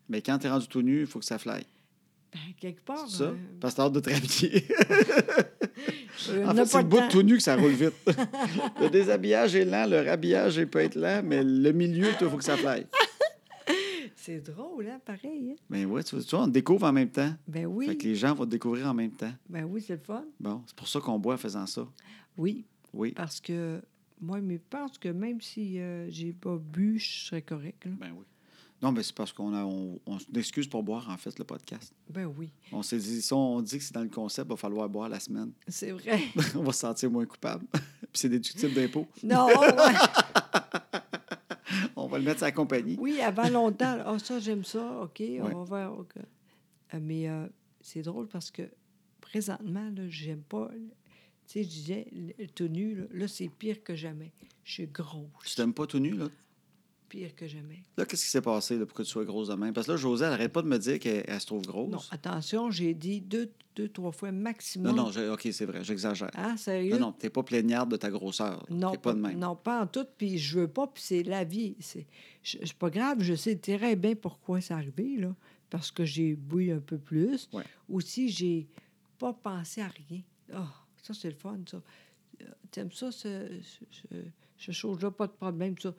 Mais 0.09 0.23
quand 0.23 0.39
t'es 0.39 0.49
rendu 0.49 0.67
tout 0.69 0.81
nu, 0.83 1.01
il 1.01 1.07
faut 1.07 1.19
que 1.19 1.25
ça 1.27 1.39
fly. 1.39 1.63
Ben, 2.33 2.41
quelque 2.59 2.81
part. 2.83 3.07
C'est 3.09 3.19
ça? 3.19 3.25
euh, 3.25 3.35
Parce 3.61 3.75
que 3.75 3.77
t'as 3.79 3.85
hâte 3.85 3.93
de 3.93 4.01
te 4.01 4.11
rhabiller. 4.11 4.65
en 6.47 6.55
fait, 6.55 6.67
c'est 6.67 6.79
le 6.79 6.85
de 6.85 6.89
bout 6.89 6.97
temps. 6.99 7.09
tout 7.09 7.23
nu 7.23 7.37
que 7.37 7.43
ça 7.43 7.57
roule 7.57 7.73
vite. 7.73 7.95
le 8.81 8.89
déshabillage 8.89 9.55
est 9.57 9.65
lent, 9.65 9.87
le 9.87 10.01
rhabillage 10.09 10.57
il 10.57 10.69
peut 10.69 10.81
être 10.81 10.95
lent, 10.95 11.23
mais 11.25 11.43
le 11.45 11.73
milieu, 11.73 12.09
il 12.21 12.29
faut 12.29 12.37
que 12.37 12.45
ça 12.45 12.57
fly. 12.57 12.87
C'est 14.29 14.43
drôle, 14.43 14.87
hein? 14.87 15.01
Pareil, 15.07 15.53
hein? 15.53 15.57
Ben 15.71 15.87
ouais, 15.87 16.05
tu 16.05 16.15
vois, 16.15 16.43
on 16.43 16.49
découvre 16.49 16.87
en 16.87 16.93
même 16.93 17.09
temps. 17.09 17.33
Ben 17.47 17.65
oui. 17.65 17.87
Fait 17.87 17.97
que 17.97 18.05
les 18.05 18.15
gens 18.15 18.35
vont 18.35 18.45
te 18.45 18.51
découvrir 18.51 18.87
en 18.87 18.93
même 18.93 19.13
temps. 19.13 19.33
Ben 19.49 19.65
oui, 19.65 19.81
c'est 19.81 19.95
le 19.95 20.03
fun. 20.03 20.23
Bon, 20.39 20.63
c'est 20.67 20.77
pour 20.77 20.87
ça 20.87 21.01
qu'on 21.01 21.19
boit 21.19 21.33
en 21.33 21.39
faisant 21.39 21.65
ça. 21.65 21.89
Oui, 22.37 22.67
Oui. 22.93 23.13
parce 23.13 23.41
que 23.41 23.81
moi, 24.21 24.39
je 24.47 24.57
pense 24.69 24.99
que 24.99 25.09
même 25.09 25.41
si 25.41 25.81
euh, 25.81 26.11
j'ai 26.11 26.35
pas 26.35 26.59
bu, 26.59 26.99
je 26.99 27.25
serais 27.29 27.41
correct. 27.41 27.87
Là. 27.87 27.93
Ben 27.99 28.13
oui. 28.15 28.27
Non, 28.83 28.93
mais 28.93 29.03
c'est 29.03 29.15
parce 29.15 29.33
qu'on 29.33 29.55
a, 29.55 29.65
on, 29.65 29.99
on 30.05 30.19
s'excuse 30.19 30.69
pour 30.69 30.83
boire, 30.83 31.09
en 31.09 31.17
fait, 31.17 31.39
le 31.39 31.45
podcast. 31.47 31.95
Ben 32.11 32.27
oui, 32.27 32.51
On 32.71 32.83
s'est 32.83 32.99
dit, 32.99 33.23
si 33.23 33.33
on 33.33 33.63
dit 33.63 33.79
que 33.79 33.83
c'est 33.83 33.95
dans 33.95 34.03
le 34.03 34.11
concept, 34.11 34.47
il 34.47 34.51
va 34.51 34.57
falloir 34.57 34.91
boire 34.91 35.09
la 35.09 35.21
semaine. 35.21 35.53
c'est 35.67 35.93
vrai. 35.93 36.21
on 36.55 36.65
va 36.65 36.73
se 36.73 36.81
sentir 36.81 37.11
moins 37.11 37.25
coupable. 37.25 37.65
Puis 37.73 38.11
c'est 38.13 38.29
déductible 38.29 38.75
d'impôt. 38.75 39.07
non, 39.23 39.47
ouais. 39.47 39.55
Va 42.19 42.25
le 42.25 42.31
mettre 42.31 42.43
à 42.43 42.47
la 42.47 42.53
compagnie. 42.53 42.97
oui, 43.01 43.21
avant 43.21 43.49
longtemps. 43.49 43.99
Ah, 44.05 44.19
ça, 44.19 44.39
j'aime 44.39 44.65
ça. 44.65 45.03
OK, 45.03 45.23
on 45.41 45.49
va 45.49 45.65
voir. 45.65 45.99
Euh, 46.95 46.99
mais 47.01 47.29
euh, 47.29 47.47
c'est 47.81 48.03
drôle 48.03 48.29
parce 48.29 48.51
que 48.51 48.63
présentement, 49.21 49.91
là, 49.97 50.09
j'aime 50.09 50.43
pas. 50.43 50.71
Tu 51.47 51.53
sais, 51.53 51.63
je 51.63 51.69
disais, 51.69 52.07
le 52.13 52.47
tout 52.47 52.69
nu, 52.69 52.95
là, 52.95 53.05
là, 53.11 53.29
c'est 53.29 53.49
pire 53.49 53.83
que 53.83 53.95
jamais. 53.95 54.33
Je 54.65 54.73
suis 54.73 54.87
grosse. 54.87 55.31
Tu 55.47 55.55
t'aimes 55.55 55.73
pas 55.75 55.87
tout 55.87 55.99
nu, 55.99 56.11
là? 56.11 56.27
Pire 57.09 57.35
que 57.35 57.47
jamais. 57.47 57.83
Là, 57.97 58.05
qu'est-ce 58.05 58.25
qui 58.25 58.31
s'est 58.31 58.43
passé 58.43 58.77
là, 58.77 58.85
pour 58.85 58.95
que 58.97 59.03
tu 59.03 59.09
sois 59.09 59.25
grosse 59.25 59.49
de 59.49 59.55
même? 59.55 59.73
Parce 59.73 59.87
que 59.87 59.93
là, 59.93 59.97
Josée, 59.97 60.25
elle 60.25 60.31
n'arrête 60.33 60.53
pas 60.53 60.61
de 60.63 60.69
me 60.69 60.77
dire 60.79 60.99
qu'elle 60.99 61.25
elle 61.27 61.41
se 61.41 61.47
trouve 61.47 61.63
grosse. 61.63 61.91
Non, 61.91 62.01
attention, 62.11 62.71
j'ai 62.71 62.93
dit 62.93 63.21
deux, 63.23 63.51
deux, 63.77 63.89
trois 63.89 64.13
fois 64.13 64.31
non, 64.31 64.41
maximum. 64.43 64.95
non, 64.95 65.11
j'ai- 65.11 65.29
OK, 65.31 65.49
c'est 65.51 65.65
vrai, 65.65 65.83
j'exagère. 65.85 66.31
Ah, 66.35 66.57
sérieux? 66.59 66.93
Non, 66.99 67.07
non, 67.07 67.13
t'es 67.13 67.31
pas 67.31 67.43
plaignarde 67.43 67.91
de 67.91 67.97
ta 67.97 68.11
grosseur. 68.11 68.67
Non, 68.69 68.93
T'es 68.93 68.99
pas 68.99 69.15
de 69.15 69.21
même. 69.21 69.39
Non, 69.39 69.57
pas 69.57 69.83
en 69.83 69.87
tout, 69.87 70.07
puis 70.19 70.37
je 70.39 70.59
veux 70.61 70.69
pas, 70.69 70.87
puis 70.87 71.03
c'est 71.03 71.23
la 71.23 71.45
vie. 71.45 71.77
C'est 71.81 72.07
pas 72.79 72.91
grave, 72.91 73.23
je 73.23 73.35
sais 73.35 73.57
très 73.57 73.97
bien 73.97 74.15
pourquoi 74.15 74.61
c'est 74.61 74.75
arrivé, 74.75 75.17
là, 75.17 75.35
parce 75.71 75.91
que 75.91 76.05
j'ai 76.05 76.35
bu 76.35 76.71
un 76.73 76.81
peu 76.81 76.99
plus. 76.99 77.49
Ouais. 77.55 77.65
Aussi, 77.89 78.29
j'ai 78.29 78.67
pas 79.19 79.33
pensé 79.33 79.81
à 79.81 79.89
rien. 79.89 80.21
Ah, 80.53 80.69
ça, 81.03 81.15
c'est 81.15 81.31
le 81.31 81.37
fun, 81.37 81.59
ça. 81.71 81.81
Euh, 82.43 82.45
T'aimes 82.71 82.93
ça, 82.93 83.11
ce, 83.11 83.49
ce- 83.91 84.17
ce 84.59 84.73
chose-là, 84.73 85.11
pas 85.11 85.27
de 85.27 85.33
problème, 85.33 85.75
ça. 85.79 85.95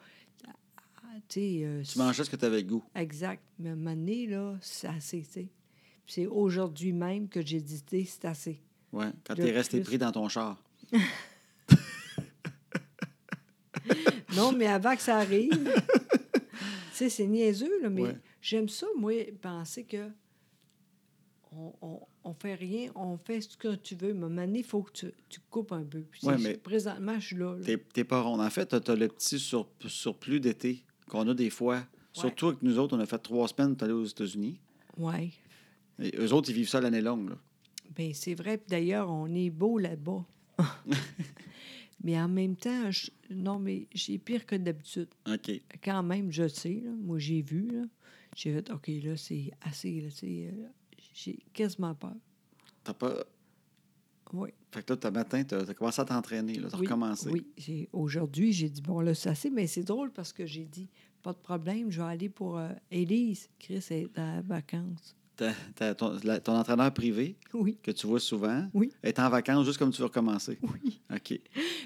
Tu 1.27 1.63
euh, 1.63 1.81
Tu 1.83 1.97
mangeais 1.97 2.23
ce 2.23 2.29
que 2.29 2.35
tu 2.35 2.45
avais 2.45 2.61
le 2.61 2.67
goût. 2.67 2.83
Exact. 2.95 3.41
Mais 3.59 3.69
à 3.69 3.73
un 3.73 3.75
moment 3.75 3.95
donné, 3.95 4.27
là, 4.27 4.57
c'est 4.61 4.87
assez, 4.87 5.21
tu 5.21 5.31
sais. 5.31 5.47
C'est 6.07 6.25
aujourd'hui 6.27 6.91
même 6.93 7.27
que 7.29 7.45
j'ai 7.45 7.61
dit, 7.61 7.81
c'est 8.05 8.25
assez. 8.25 8.59
Ouais, 8.91 9.11
quand 9.23 9.37
Le 9.37 9.43
t'es 9.45 9.51
resté 9.51 9.77
plus. 9.79 9.85
pris 9.85 9.97
dans 9.99 10.11
ton 10.11 10.27
char. 10.29 10.61
Non, 14.35 14.51
mais 14.51 14.67
avant 14.67 14.95
que 14.95 15.01
ça 15.01 15.17
arrive, 15.17 15.49
tu 15.51 16.93
sais, 16.93 17.09
c'est 17.09 17.25
niaiseux, 17.27 17.81
là, 17.81 17.89
mais 17.89 18.03
Ouais. 18.03 18.17
j'aime 18.41 18.69
ça, 18.69 18.85
moi, 18.97 19.13
penser 19.41 19.83
que 19.83 20.09
on, 21.51 21.73
on, 21.81 21.99
on 22.23 22.33
fait 22.35 22.53
rien, 22.53 22.91
on 22.95 23.17
fait 23.17 23.41
ce 23.41 23.57
que 23.57 23.75
tu 23.75 23.95
veux, 23.95 24.13
mais 24.13 24.23
à 24.23 24.25
un 24.27 24.29
moment 24.29 24.41
donné, 24.45 24.59
il 24.59 24.65
faut 24.65 24.83
que 24.83 24.91
tu, 24.91 25.11
tu 25.29 25.39
coupes 25.49 25.71
un 25.71 25.83
peu. 25.83 26.01
Puis 26.01 26.21
Ouais, 26.27 26.37
mais- 26.37 26.57
Présentement, 26.57 27.19
je 27.19 27.25
suis 27.25 27.35
là. 27.35 27.55
là. 27.57 27.65
T'es 27.65 27.77
t'es 27.77 28.03
pas 28.03 28.21
ronde. 28.21 28.39
En 28.39 28.49
fait, 28.51 28.67
t'as 28.67 28.79
as 28.93 28.95
le 28.95 29.07
petit 29.07 29.39
sur- 29.39 29.67
surplus 29.87 30.39
d'été 30.39 30.85
qu'on 31.09 31.27
a 31.27 31.33
des 31.33 31.49
fois. 31.49 31.83
Surtout 32.13 32.47
avec 32.47 32.63
nous 32.63 32.79
autres, 32.79 32.95
on 32.97 32.99
a 32.99 33.05
fait 33.05 33.19
trois 33.19 33.47
semaines 33.47 33.75
pour 33.75 33.83
aller 33.85 33.93
aux 33.93 34.05
États-Unis. 34.05 34.59
Oui. 34.97 35.33
Et 35.99 36.15
eux 36.17 36.33
autres, 36.33 36.49
ils 36.49 36.55
vivent 36.55 36.69
ça 36.69 36.81
l'année 36.81 37.01
longue. 37.01 37.29
Là. 37.29 37.35
Bien, 37.95 38.11
c'est 38.13 38.33
vrai. 38.33 38.57
Puis 38.57 38.67
d'ailleurs, 38.69 39.09
on 39.09 39.27
est 39.33 39.49
beau 39.49 39.77
là-bas. 39.77 40.25
mais 42.03 42.19
en 42.19 42.27
même 42.27 42.55
temps, 42.55 42.91
je- 42.91 43.11
non, 43.29 43.59
mais 43.59 43.87
j'ai 43.93 44.17
pire 44.17 44.45
que 44.45 44.55
d'habitude. 44.55 45.07
OK. 45.27 45.51
quand 45.83 46.03
même, 46.03 46.31
je 46.31 46.47
sais, 46.47 46.81
là, 46.83 46.91
moi 46.91 47.19
j'ai 47.19 47.41
vu, 47.41 47.69
j'ai 48.35 48.53
fait, 48.53 48.71
OK, 48.71 48.87
là, 49.03 49.15
c'est 49.17 49.51
assez, 49.61 50.01
là, 50.01 50.09
euh, 50.23 50.51
j'ai 51.13 51.39
quasiment 51.53 51.93
peur. 51.95 52.15
T'as 52.83 52.93
pas. 52.93 53.25
Oui. 54.33 54.49
Fait 54.71 54.83
que 54.85 54.93
là, 54.93 54.97
t'as 54.97 55.11
matin, 55.11 55.43
t'as 55.43 55.61
as 55.67 55.73
commencé 55.73 56.01
à 56.01 56.05
t'entraîner, 56.05 56.53
là. 56.55 56.67
T'as 56.69 56.77
oui, 56.77 56.85
recommencé. 56.85 57.29
Oui, 57.29 57.87
aujourd'hui, 57.93 58.53
j'ai 58.53 58.69
dit, 58.69 58.81
bon, 58.81 58.99
là, 59.01 59.13
c'est 59.15 59.29
assez, 59.29 59.49
mais 59.49 59.65
c'est 59.67 59.83
drôle 59.83 60.11
parce 60.11 60.31
que 60.33 60.45
j'ai 60.45 60.65
dit, 60.65 60.87
pas 61.23 61.33
de 61.33 61.37
problème, 61.39 61.89
je 61.91 62.01
vais 62.01 62.07
aller 62.07 62.29
pour 62.29 62.57
euh, 62.57 62.69
Élise. 62.91 63.49
Chris 63.59 63.83
est 63.89 64.17
en 64.19 64.41
vacances. 64.41 65.15
La- 65.79 65.95
ton 66.41 66.53
entraîneur 66.53 66.93
privé, 66.93 67.37
Oui, 67.53 67.77
que 67.81 67.91
tu 67.91 68.05
vois 68.07 68.19
souvent, 68.19 68.67
Oui. 68.73 68.91
est 69.03 69.17
en 69.19 69.29
vacances 69.29 69.65
juste 69.65 69.77
comme 69.77 69.91
tu 69.91 69.99
veux 69.99 70.07
recommencer. 70.07 70.59
oui. 70.61 70.99
OK. 71.13 71.39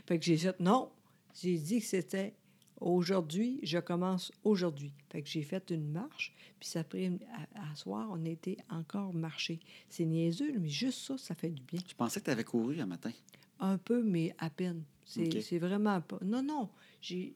Fait 0.07 0.17
que 0.19 0.25
j'ai 0.25 0.35
dit, 0.35 0.47
non, 0.59 0.89
j'ai 1.39 1.57
dit 1.57 1.79
que 1.79 1.85
c'était 1.85 2.33
aujourd'hui, 2.81 3.59
je 3.63 3.77
commence 3.79 4.31
aujourd'hui. 4.43 4.91
Fait 5.09 5.21
que 5.21 5.29
j'ai 5.29 5.43
fait 5.43 5.69
une 5.71 5.91
marche, 5.91 6.33
puis 6.59 6.67
ça 6.69 6.83
pris, 6.83 7.07
à, 7.55 7.71
à 7.71 7.75
soir, 7.75 8.09
on 8.11 8.23
était 8.25 8.57
encore 8.69 9.13
marché. 9.13 9.59
C'est 9.89 10.05
niaiseux, 10.05 10.57
mais 10.59 10.69
juste 10.69 10.99
ça, 10.99 11.17
ça 11.17 11.35
fait 11.35 11.49
du 11.49 11.61
bien. 11.63 11.79
Je 11.87 11.93
pensais 11.95 12.19
que 12.19 12.25
tu 12.25 12.31
avais 12.31 12.43
couru 12.43 12.79
un 12.79 12.85
matin. 12.85 13.11
Un 13.59 13.77
peu, 13.77 14.03
mais 14.03 14.35
à 14.39 14.49
peine. 14.49 14.83
C'est 15.05 15.59
vraiment 15.59 16.01
pas. 16.01 16.19
Non, 16.23 16.41
non. 16.41 16.69
J'ai. 17.01 17.33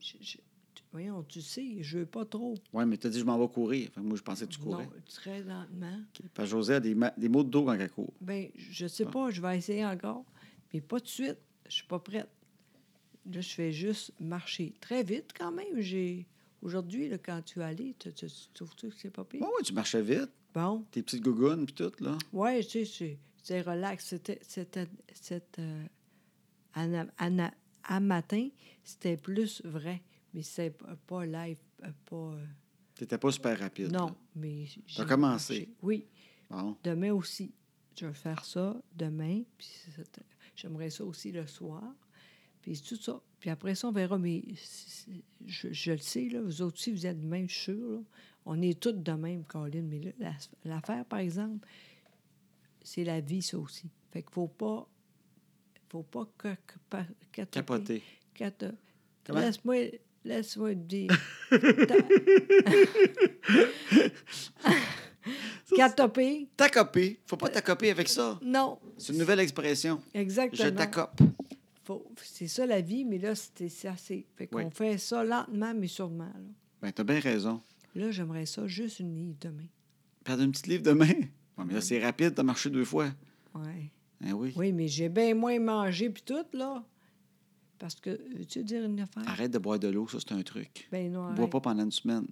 Voyons, 0.94 1.22
tu 1.24 1.42
sais, 1.42 1.84
je 1.84 2.00
veux 2.00 2.06
pas 2.06 2.24
trop. 2.26 2.56
Oui, 2.72 2.86
mais 2.86 2.98
tu 2.98 3.08
as 3.08 3.10
dit, 3.10 3.20
je 3.20 3.26
m'en 3.26 3.38
vais 3.38 3.48
courir. 3.50 3.90
Moi, 3.98 4.16
je 4.16 4.22
pensais 4.24 4.48
que 4.48 4.52
tu 4.54 4.60
courais. 4.60 4.86
Non, 4.86 4.92
très 5.14 5.44
lentement. 5.44 5.98
OK. 5.98 6.26
Parce 6.34 6.48
que 6.50 6.52
José 6.56 6.76
a 6.76 6.80
des, 6.80 6.96
des 7.18 7.30
maux 7.30 7.44
de 7.44 7.50
dos 7.50 7.66
quand 7.66 7.74
elle 7.74 7.90
court. 7.92 8.14
Ben, 8.22 8.48
je 8.56 8.88
sais 8.88 9.04
Ah. 9.06 9.12
pas, 9.12 9.30
je 9.30 9.42
vais 9.42 9.58
essayer 9.58 9.86
encore. 9.86 10.24
Mais 10.74 10.80
pas 10.82 11.00
de 11.00 11.08
suite. 11.08 11.38
Je 11.68 11.76
suis 11.76 11.88
pas 11.88 12.00
prête. 12.00 12.30
Là, 13.32 13.42
je 13.42 13.50
fais 13.50 13.72
juste 13.72 14.14
marcher. 14.20 14.74
Très 14.80 15.04
vite, 15.04 15.32
quand 15.38 15.52
même. 15.52 15.80
J'ai. 15.80 16.26
Aujourd'hui, 16.62 17.08
là, 17.10 17.18
quand 17.18 17.42
tu 17.44 17.60
es 17.60 17.64
allé, 17.64 17.96
tu, 18.00 18.12
tu, 18.14 18.26
tu 18.28 18.34
trouves-tu 18.54 18.90
que 18.90 18.96
c'est 18.98 19.10
pas 19.12 19.24
pire? 19.24 19.42
Oui, 19.42 19.48
oui, 19.58 19.64
tu 19.64 19.74
marchais 19.74 20.02
vite. 20.02 20.32
Bon. 20.54 20.86
Tes 20.92 21.04
petites 21.04 21.22
gougounes, 21.24 21.66
puis 21.66 21.76
tout, 21.76 21.92
là. 22.00 22.18
Ouais, 22.34 22.64
tu 22.64 22.86
sais, 22.86 23.18
c'est- 23.44 23.62
relax. 23.62 24.06
C'était. 24.08 24.40
C'était. 24.42 24.88
c'était, 25.14 25.62
euh, 25.62 25.86
à, 27.84 28.00
matin, 28.00 28.50
c'était 28.84 29.18
plus 29.18 29.62
vrai. 29.66 30.02
Mais 30.34 30.42
c'est 30.44 30.76
pas, 31.06 31.26
live. 31.26 31.58
euh, 31.84 31.88
Pas. 32.06 32.16
euh, 32.16 32.46
T'étais 32.96 33.18
pas 33.18 33.32
super 33.32 33.58
rapide. 33.60 33.92
non, 33.92 34.08
là. 34.08 34.16
mais. 34.36 34.66
j'ai 34.66 35.06
commencé. 35.06 35.54
marché. 35.60 35.70
Oui. 35.82 36.06
Bon. 36.50 36.76
Demain 36.84 37.14
aussi. 37.14 37.54
Je 38.00 38.06
vais 38.08 38.14
faire 38.14 38.44
ça 38.46 38.76
demain. 38.96 39.42
Puis 39.58 39.68
j'aimerais 40.56 40.90
ça 40.90 41.04
aussi 41.06 41.32
le 41.32 41.46
soir. 41.48 41.84
Puis 42.68 42.82
tout 42.82 42.98
ça. 42.98 43.22
Puis 43.40 43.50
après 43.50 43.76
ça, 43.76 43.88
on 43.88 43.94
verra. 43.94 44.18
Mais 44.18 44.44
je, 45.46 45.70
je 45.72 45.92
le 45.94 46.00
sais, 46.00 46.28
là, 46.28 46.42
vous 46.42 46.62
autres 46.62 46.76
aussi, 46.76 46.92
vous 46.92 47.06
êtes 47.06 47.22
de 47.22 47.26
même, 47.26 47.48
je 47.48 47.54
suis 47.54 47.64
sûre. 47.72 47.92
là. 47.92 48.00
On 48.46 48.62
est 48.62 48.78
toutes 48.78 49.02
de 49.04 49.12
même, 49.14 49.46
Colin. 49.46 49.84
Mais 49.84 50.14
l'affaire, 50.66 51.06
par 51.06 51.20
exemple, 51.20 51.66
c'est 52.82 53.06
la 53.06 53.22
vie, 53.22 53.42
ça 53.42 53.58
aussi. 53.58 53.90
Fait 54.12 54.22
qu'il 54.22 54.34
faut 54.34 54.50
pas. 54.50 54.86
faut 55.90 56.04
pas 56.04 56.28
Comment? 59.26 59.40
Laisse-moi 59.40 59.92
laisse-moi 60.26 60.72
te 60.72 60.80
dire. 60.80 61.10
Catoper? 65.76 66.50
T'accoper. 66.58 67.20
Faut 67.26 67.38
pas 67.38 67.50
t'accoper 67.50 67.92
avec 67.92 68.10
ça. 68.10 68.38
Non. 68.42 68.80
C'est 68.98 69.14
une 69.14 69.20
nouvelle 69.20 69.40
expression. 69.40 70.02
Je 70.14 70.20
Exactement. 70.20 71.08
Faut- 71.88 72.12
c'est 72.24 72.48
ça 72.48 72.66
la 72.66 72.82
vie, 72.82 73.06
mais 73.06 73.18
là, 73.18 73.34
c'était 73.34 73.70
c'est 73.70 73.88
assez. 73.88 74.26
Fait 74.36 74.48
qu'on 74.48 74.66
Oui. 74.66 74.72
fait 74.74 74.98
ça 74.98 75.24
lentement, 75.24 75.74
mais 75.74 75.88
sûrement. 75.88 76.26
Là, 76.26 76.50
Ben, 76.82 76.92
t'as 76.92 77.04
bien 77.04 77.20
raison. 77.20 77.62
Là, 77.96 78.12
j'aimerais 78.12 78.46
ça 78.46 78.68
juste 78.68 79.00
une 79.00 79.16
livre 79.16 79.36
demain. 79.42 79.66
Perdre 80.24 80.44
une 80.44 80.52
petite 80.52 80.68
livre 80.68 80.84
demain? 80.84 81.08
Ouais, 81.58 81.66
mais 81.66 81.74
là, 81.74 81.82
c'est 81.82 82.04
rapide, 82.04 82.36
t'as 82.36 82.44
marché 82.44 82.70
deux 82.70 82.86
fois. 82.86 83.10
Ouais. 83.56 83.92
Hein, 84.22 84.34
oui. 84.34 84.54
Oui, 84.56 84.72
mais 84.74 84.88
j'ai 84.88 85.10
bien 85.10 85.34
moins 85.34 85.60
mangé 85.60 86.10
puis 86.10 86.22
tout, 86.24 86.46
là. 86.54 86.84
Parce 87.80 87.96
que, 87.96 88.10
veux-tu 88.38 88.64
dire 88.64 88.84
une 88.84 89.00
affaire? 89.00 89.24
Arrête 89.28 89.52
de 89.52 89.58
boire 89.60 89.80
de 89.80 89.88
l'eau, 89.88 90.08
ça, 90.08 90.18
c'est 90.20 90.34
un 90.34 90.42
truc. 90.44 90.88
Ben 90.92 91.12
non, 91.12 91.34
Bois 91.34 91.50
pas 91.50 91.62
pendant 91.62 91.84
une 91.84 91.92
semaine. 91.92 92.28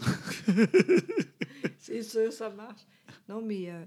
C'est 1.78 2.02
sûr, 2.02 2.32
ça 2.32 2.50
marche. 2.50 2.82
Non, 3.28 3.42
mais 3.42 3.70
euh, 3.70 3.84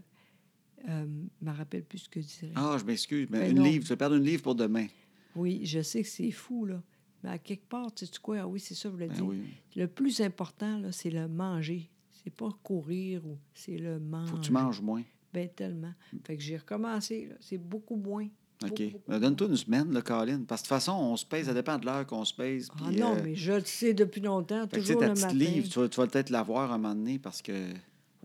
euh, 0.87 1.05
je 1.41 1.45
me 1.45 1.51
rappelle 1.55 1.83
plus 1.83 1.99
ce 1.99 2.09
que 2.09 2.21
je 2.21 2.27
dirais. 2.27 2.51
Ah, 2.55 2.77
je 2.79 2.85
m'excuse. 2.85 3.27
mais 3.29 3.39
Ben 3.39 3.51
une 3.51 3.57
non. 3.59 3.63
livre, 3.65 3.83
tu 3.83 3.89
vas 3.89 3.97
perdre 3.97 4.15
une 4.15 4.23
livre 4.23 4.43
pour 4.43 4.55
demain. 4.55 4.87
Oui, 5.35 5.61
je 5.65 5.81
sais 5.81 6.01
que 6.03 6.07
c'est 6.09 6.31
fou, 6.31 6.65
là. 6.65 6.81
Mais 7.23 7.29
à 7.31 7.37
quelque 7.39 7.67
part, 7.67 7.93
tu 7.93 8.05
sais 8.05 8.11
quoi? 8.21 8.39
Ah 8.41 8.47
oui, 8.47 8.59
c'est 8.59 8.75
ça, 8.75 8.89
je 8.89 8.93
voulais 8.93 9.07
Ben 9.07 9.21
oui. 9.21 9.41
Le 9.75 9.87
plus 9.87 10.21
important, 10.21 10.77
là, 10.79 10.91
c'est 10.91 11.09
le 11.09 11.27
manger. 11.27 11.89
C'est 12.23 12.29
pas 12.33 12.49
courir 12.63 13.25
ou 13.25 13.37
c'est 13.53 13.77
le 13.77 13.99
manger. 13.99 14.31
Faut 14.31 14.37
que 14.37 14.41
tu 14.43 14.51
manges 14.51 14.81
moins. 14.81 15.03
Ben 15.33 15.49
tellement. 15.49 15.93
Fait 16.23 16.37
que 16.37 16.43
j'ai 16.43 16.57
recommencé, 16.57 17.25
là. 17.29 17.35
C'est 17.41 17.57
beaucoup 17.57 17.95
moins. 17.95 18.27
OK. 18.63 18.81
Ben, 19.07 19.19
Donne-toi 19.19 19.47
une 19.47 19.57
semaine, 19.57 19.91
là, 19.91 20.01
Colin. 20.01 20.43
Parce 20.47 20.61
que 20.61 20.67
de 20.67 20.69
toute 20.69 20.79
façon, 20.79 20.93
on 20.93 21.17
se 21.17 21.25
pèse, 21.25 21.47
ça 21.47 21.53
dépend 21.53 21.77
de 21.77 21.85
l'heure 21.85 22.05
qu'on 22.07 22.23
se 22.23 22.33
pèse. 22.33 22.69
Ah 22.79 22.89
non, 22.91 23.15
euh, 23.15 23.21
mais 23.23 23.35
je 23.35 23.51
le 23.51 23.65
sais 23.65 23.93
depuis 23.93 24.21
longtemps, 24.21 24.65
fait 24.67 24.77
que, 24.77 24.81
tu 24.81 24.87
sais, 24.87 24.93
toujours 24.93 25.01
ta 25.01 25.07
le 25.07 25.13
petite 25.13 25.25
matin. 25.25 25.37
livre, 25.37 25.67
tu 25.69 25.79
vas, 25.79 25.89
tu 25.89 25.97
vas 25.99 26.07
peut-être 26.07 26.29
l'avoir 26.29 26.71
un 26.71 26.77
moment 26.77 26.95
donné 26.95 27.19
parce 27.19 27.41
que. 27.41 27.51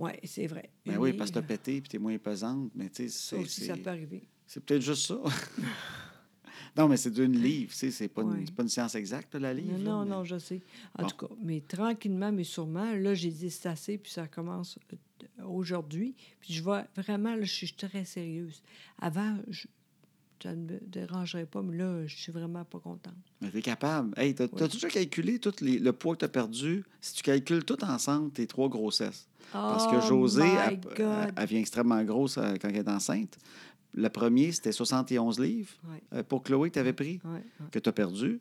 Oui, 0.01 0.13
c'est 0.25 0.47
vrai. 0.47 0.71
Ben 0.87 0.97
oui, 0.99 1.13
parce 1.13 1.31
que 1.31 1.35
t'as 1.35 1.43
pété 1.43 1.81
puis 1.81 1.89
t'es 1.91 1.99
moins 1.99 2.17
pesante. 2.19 2.71
Mais 2.75 2.89
tu 2.89 3.09
sais, 3.09 3.09
ça 3.09 3.37
c'est- 3.47 3.67
ça 3.67 3.77
peut 3.77 3.91
arriver. 3.91 4.23
c'est 4.47 4.65
peut-être 4.65 4.83
juste 4.83 5.07
ça. 5.07 5.19
non, 6.77 6.89
mais 6.89 6.97
c'est 6.97 7.11
d'une 7.11 7.37
livre. 7.37 7.71
tu 7.73 7.77
sais, 7.79 7.91
C'est 7.91 8.09
pas, 8.09 8.23
Ouais. 8.23 8.43
c'est 8.45 8.55
pas 8.55 8.63
une 8.63 8.69
science 8.69 8.95
exacte, 8.95 9.35
la 9.35 9.53
livre. 9.53 9.77
Non, 9.79 9.79
là, 9.79 9.85
non, 9.91 10.05
mais- 10.05 10.11
non, 10.11 10.25
je 10.25 10.39
sais. 10.39 10.61
En 10.99 11.03
Bon. 11.03 11.09
tout 11.09 11.27
cas, 11.27 11.35
mais 11.43 11.61
tranquillement, 11.61 12.33
mais 12.33 12.45
sûrement, 12.45 12.93
là, 12.95 13.15
j'ai 13.15 13.31
dit 13.31 13.51
c'est 13.51 13.69
assez, 13.69 13.99
puis 13.99 14.11
ça 14.13 14.27
commence 14.29 14.79
euh, 14.93 15.45
aujourd'hui. 15.45 16.15
Puis 16.41 16.55
je 16.55 16.63
vais 16.63 16.85
vraiment, 16.97 17.35
là, 17.35 17.43
je 17.43 17.53
suis 17.53 17.73
très 17.75 18.05
sérieuse. 18.05 18.63
Avant, 19.01 19.37
je, 19.49 19.67
ça 20.42 20.55
ne 20.55 20.62
me 20.62 20.79
dérangerait 20.87 21.46
pas, 21.46 21.62
mais 21.62 21.76
là, 21.76 22.07
je 22.07 22.16
suis 22.16 22.33
vraiment 22.33 22.64
pas 22.64 22.79
contente. 22.79 23.14
Mais 23.40 23.50
t'es 23.50 23.62
capable. 23.62 24.12
Hey, 24.18 24.35
t'as, 24.35 24.48
t'as-tu 24.48 24.76
déjà 24.76 24.88
calculé 24.88 25.38
tout 25.38 25.53
les- 25.61 25.79
le 25.79 25.92
poids 25.92 26.14
que 26.14 26.20
t'as 26.20 26.29
perdu? 26.29 26.85
Si 27.00 27.14
tu 27.14 27.22
calcules 27.22 27.64
tout 27.64 27.83
ensemble, 27.85 28.31
tes 28.33 28.46
trois 28.46 28.68
grossesses. 28.68 29.29
Parce 29.53 29.87
que 29.87 29.96
Oh 29.96 30.09
Josée, 30.09 30.42
elle, 30.68 30.81
God! 30.81 30.94
elle- 30.98 31.33
elle 31.37 31.46
vient 31.48 31.59
extrêmement 31.61 32.03
grosse 32.05 32.38
euh, 32.38 32.55
quand 32.61 32.68
elle 32.68 32.76
est 32.76 32.88
enceinte. 32.88 33.37
Le 33.92 34.09
premier, 34.09 34.53
c'était 34.53 34.70
71 34.72 35.40
livres 35.40 35.70
euh, 36.14 36.22
pour 36.22 36.42
Chloé 36.44 36.68
que 36.70 36.74
tu 36.74 36.79
avais 36.79 36.92
pris, 36.92 37.20
que 37.72 37.79
tu 37.81 37.88
as 37.88 37.92
perdu. 37.92 38.40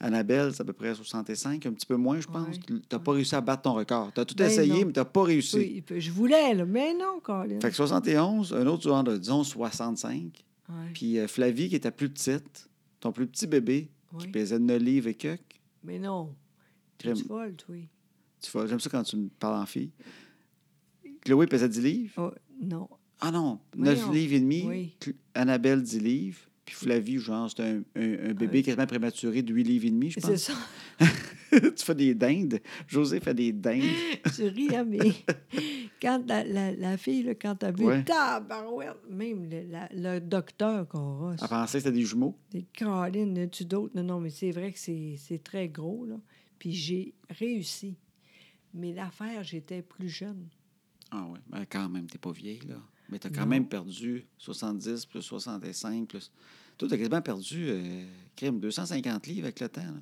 Annabelle, 0.00 0.52
c'est 0.54 0.60
à 0.60 0.64
peu 0.64 0.72
près 0.72 0.94
65, 0.94 1.66
un 1.66 1.72
petit 1.72 1.86
peu 1.86 1.96
moins, 1.96 2.20
je 2.20 2.28
pense. 2.28 2.60
Tu 2.64 2.74
n'as 2.92 2.98
pas 3.00 3.12
réussi 3.12 3.34
à 3.34 3.40
battre 3.40 3.62
ton 3.62 3.72
record. 3.74 4.12
Tu 4.14 4.20
as 4.20 4.24
tout 4.24 4.36
Ben 4.36 4.46
essayé, 4.46 4.72
non. 4.80 4.86
mais 4.86 4.92
tu 4.92 5.00
n'as 5.00 5.04
pas 5.04 5.24
réussi. 5.24 5.82
Oui, 5.90 6.00
je 6.00 6.10
voulais, 6.12 6.54
là, 6.54 6.64
mais 6.64 6.94
non, 6.94 7.18
Colin. 7.20 7.58
Fait 7.60 7.70
que 7.70 7.74
71, 7.74 8.54
un 8.54 8.66
autre 8.68 9.18
disons, 9.18 9.42
65. 9.42 10.44
Ouais, 10.68 10.90
Puis 10.94 11.18
euh, 11.18 11.26
Flavie, 11.28 11.68
qui 11.68 11.76
était 11.76 11.90
plus 11.90 12.08
petite, 12.10 12.68
ton 13.00 13.12
plus 13.12 13.26
petit 13.26 13.46
bébé, 13.46 13.90
qui 14.18 14.28
pesait 14.28 14.58
9 14.58 14.82
livres 14.82 15.08
et 15.08 15.14
quelques. 15.14 15.60
Mais 15.84 15.98
non. 15.98 16.34
Tu 16.98 17.14
folle, 17.14 17.54
toi. 17.56 17.76
Tu 18.40 18.50
vois, 18.50 18.66
J'aime 18.66 18.80
ça 18.80 18.90
quand 18.90 19.02
tu 19.02 19.16
me 19.16 19.28
parles 19.28 19.60
en 19.62 19.66
fille. 19.66 19.90
Chloé 21.24 21.46
pesait 21.46 21.68
10 21.68 21.80
livres? 21.80 22.12
Oh, 22.16 22.34
non. 22.60 22.88
Ah 23.20 23.30
non, 23.30 23.60
9 23.76 23.96
Voyons. 23.98 24.12
livres 24.12 24.34
et 24.34 24.40
demi. 24.40 24.64
Oui. 24.66 24.94
Annabelle, 25.34 25.82
10 25.82 26.00
livres. 26.00 26.40
Puis 26.68 26.76
Flavie, 26.76 27.18
genre, 27.18 27.48
c'était 27.48 27.62
un, 27.62 27.82
un- 27.96 28.30
un 28.30 28.34
bébé 28.34 28.62
quasiment 28.62 28.86
prématuré 28.86 29.40
de 29.42 29.54
8 29.54 29.64
livres 29.64 29.86
et 29.86 29.90
demi, 29.90 30.10
je 30.10 30.20
C'est 30.20 30.26
pense. 30.32 30.36
ça. 30.42 30.52
tu 31.50 31.84
fais 31.84 31.94
des 31.94 32.14
dindes. 32.14 32.60
José 32.86 33.20
fait 33.20 33.32
des 33.32 33.52
dindes. 33.52 33.82
tu 34.36 34.42
ris, 34.48 34.76
hein, 34.76 34.84
mais 34.84 34.98
quand 36.02 36.22
la, 36.26 36.44
la, 36.44 36.72
la 36.72 36.96
fille, 36.98 37.22
là, 37.22 37.34
quand 37.34 37.54
t'as 37.56 37.70
vu, 37.70 37.84
Ouais. 37.86 38.04
tabarouette, 38.04 38.98
même 39.10 39.48
le, 39.48 39.62
la- 39.70 39.88
le 39.94 40.20
docteur 40.20 40.86
qu'on 40.88 41.30
a, 41.30 41.36
Elle 41.40 41.48
pensait 41.48 41.78
que 41.78 41.84
c'était 41.84 41.96
des 41.96 42.04
jumeaux. 42.04 42.36
des 42.50 42.64
Caroline, 42.74 43.48
tu 43.48 43.64
d'autres? 43.64 43.96
Non, 43.96 44.02
non, 44.04 44.20
mais 44.20 44.28
c'est 44.30 44.50
vrai 44.50 44.70
que 44.72 44.78
c'est 44.78 45.14
c'est 45.16 45.42
très 45.42 45.68
gros, 45.68 46.04
là. 46.04 46.16
Puis 46.58 46.72
j'ai 46.72 47.14
réussi. 47.30 47.96
Mais 48.74 48.92
l'affaire, 48.92 49.42
j'étais 49.42 49.80
plus 49.80 50.10
jeune. 50.10 50.48
Ah 51.10 51.26
oui, 51.32 51.38
mais 51.50 51.64
quand 51.64 51.88
même, 51.88 52.06
t'es 52.06 52.18
pas 52.18 52.32
vieille, 52.32 52.60
là. 52.68 52.76
Mais 53.08 53.18
t'as 53.18 53.30
quand 53.30 53.40
Non. 53.42 53.46
même 53.46 53.68
perdu 53.68 54.26
70 54.38 55.06
plus 55.06 55.22
65 55.22 56.06
plus... 56.08 56.30
Toi, 56.76 56.88
t'as 56.88 56.96
quasiment 56.98 57.22
perdu, 57.22 57.64
euh, 57.68 58.06
crème, 58.36 58.60
250 58.60 59.26
livres 59.26 59.44
avec 59.46 59.58
le 59.60 59.68
temps. 59.68 59.80
Là, 59.82 60.00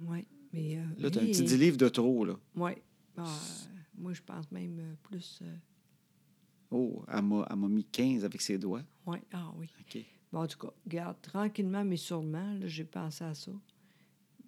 Oui. 0.00 0.26
Mais. 0.52 0.78
euh, 0.78 0.84
là 0.98 1.10
t'as 1.10 1.20
un 1.20 1.24
oui, 1.24 1.30
petit 1.32 1.42
10 1.44 1.58
livres 1.58 1.76
de 1.76 1.88
trop, 1.88 2.24
là. 2.24 2.34
Oui. 2.56 2.72
Ah, 3.16 3.22
euh, 3.24 3.70
moi, 3.98 4.12
je 4.14 4.22
pense 4.22 4.50
même 4.50 4.78
euh, 4.80 4.94
plus. 5.02 5.40
euh, 5.42 5.54
Oh, 6.70 7.04
elle 7.08 7.22
m'a 7.22 7.68
mis 7.68 7.84
15 7.84 8.24
avec 8.24 8.40
ses 8.42 8.58
doigts. 8.58 8.82
ouais. 9.06 9.22
Ah 9.32 9.50
oui. 9.56 9.68
OK. 9.80 10.04
Bon, 10.32 10.40
en 10.42 10.46
tout 10.46 10.58
cas, 10.58 10.72
regarde, 10.84 11.16
tranquillement, 11.22 11.84
mais 11.84 11.96
sûrement, 11.96 12.52
là, 12.54 12.66
j'ai 12.66 12.84
pensé 12.84 13.24
à 13.24 13.34
ça. 13.34 13.52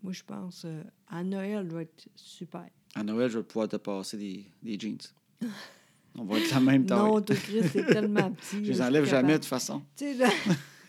Moi, 0.02 0.12
je 0.12 0.22
pense 0.22 0.66
à 1.08 1.22
Noël 1.24 1.66
doit 1.68 1.82
être 1.82 2.08
super. 2.14 2.66
À 2.94 3.02
Noël, 3.02 3.30
je 3.30 3.38
vais 3.38 3.44
pouvoir 3.44 3.68
te 3.68 3.76
passer 3.76 4.16
des, 4.18 4.46
des 4.62 4.78
jeans. 4.78 4.98
On 6.18 6.24
va 6.24 6.38
être 6.38 6.50
la 6.50 6.60
même 6.60 6.84
taille. 6.86 6.98
Non, 6.98 7.20
toi, 7.20 7.36
Chris, 7.36 7.62
c'est 7.72 7.86
tellement 7.86 8.30
petit. 8.32 8.64
je 8.64 8.70
là, 8.72 8.76
les 8.76 8.82
enlève 8.82 9.04
jamais, 9.04 9.32
de 9.34 9.38
toute 9.38 9.46
façon. 9.46 9.82
Tu 9.96 10.04
sais, 10.06 10.14
là. 10.14 10.28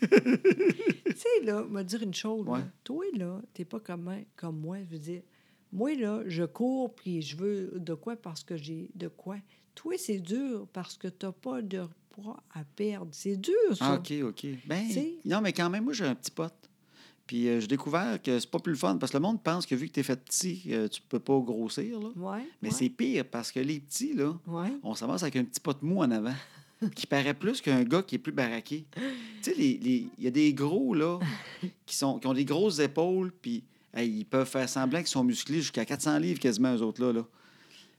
tu 0.00 1.16
sais, 1.16 1.44
là, 1.44 1.64
me 1.68 1.82
dire 1.82 2.02
une 2.02 2.14
chose. 2.14 2.44
là. 2.46 2.52
Ouais. 2.52 2.60
Toi, 2.84 3.04
là, 3.16 3.40
t'es 3.54 3.64
pas 3.64 3.80
comme, 3.80 4.02
moi- 4.02 4.24
comme 4.36 4.58
moi. 4.60 4.78
Je 4.88 4.92
veux 4.92 4.98
dire, 4.98 5.22
moi, 5.72 5.94
là, 5.94 6.22
je 6.26 6.44
cours 6.44 6.94
puis 6.94 7.22
je 7.22 7.36
veux 7.36 7.72
de 7.76 7.94
quoi 7.94 8.16
parce 8.16 8.42
que 8.44 8.56
j'ai 8.56 8.90
de 8.94 9.08
quoi. 9.08 9.36
Toi, 9.74 9.94
c'est 9.96 10.18
dur 10.18 10.66
parce 10.72 10.96
que 10.96 11.08
t'as 11.08 11.32
pas 11.32 11.62
de 11.62 11.82
poids 12.10 12.42
à 12.52 12.64
perdre. 12.64 13.08
C'est 13.12 13.36
dur, 13.36 13.54
ça. 13.74 13.86
Ah, 13.92 13.94
OK, 13.94 14.12
OK. 14.22 14.46
Ben, 14.66 14.86
non, 15.24 15.40
mais 15.40 15.52
quand 15.52 15.70
même, 15.70 15.84
moi, 15.84 15.92
j'ai 15.92 16.04
un 16.04 16.14
petit 16.14 16.30
pote. 16.30 16.52
Puis 17.32 17.48
euh, 17.48 17.60
j'ai 17.60 17.66
découvert 17.66 18.20
que 18.22 18.38
c'est 18.38 18.50
pas 18.50 18.58
plus 18.58 18.72
le 18.72 18.76
fun 18.78 18.98
parce 18.98 19.10
que 19.10 19.16
le 19.16 19.22
monde 19.22 19.42
pense 19.42 19.64
que 19.64 19.74
vu 19.74 19.88
que 19.88 19.92
t'es 19.94 20.02
fait 20.02 20.22
petit, 20.22 20.64
euh, 20.68 20.86
tu 20.86 21.00
peux 21.08 21.18
pas 21.18 21.38
grossir, 21.38 21.98
là. 21.98 22.08
Ouais. 22.14 22.46
Mais 22.60 22.68
ouais, 22.68 22.74
c'est 22.74 22.90
pire 22.90 23.24
parce 23.24 23.50
que 23.50 23.58
les 23.58 23.80
petits, 23.80 24.12
là, 24.12 24.34
Ouais. 24.46 24.70
on 24.82 24.94
s'avance 24.94 25.22
avec 25.22 25.36
un 25.36 25.44
petit 25.44 25.58
pot 25.58 25.72
de 25.72 25.78
mou 25.86 26.02
en 26.02 26.10
avant 26.10 26.34
qui 26.94 27.06
paraît 27.06 27.32
plus 27.32 27.62
qu'un 27.62 27.84
gars 27.84 28.02
qui 28.02 28.16
est 28.16 28.18
plus 28.18 28.32
baraqué. 28.32 28.84
tu 28.94 29.00
sais, 29.50 29.54
les- 29.56 29.78
les- 29.78 30.06
il 30.18 30.24
y 30.24 30.26
a 30.26 30.30
des 30.30 30.52
gros, 30.52 30.92
là, 30.92 31.18
qui, 31.86 31.96
sont, 31.96 32.18
qui 32.18 32.26
ont 32.26 32.34
des 32.34 32.44
grosses 32.44 32.80
épaules, 32.80 33.32
puis 33.40 33.62
hey, 33.94 34.10
ils 34.10 34.24
peuvent 34.26 34.46
faire 34.46 34.68
semblant 34.68 34.98
qu'ils 34.98 35.08
sont 35.08 35.24
musclés 35.24 35.62
jusqu'à 35.62 35.86
400 35.86 36.18
livres 36.18 36.38
quasiment, 36.38 36.74
eux 36.76 36.82
autres, 36.82 37.02
là. 37.02 37.14
là. 37.14 37.24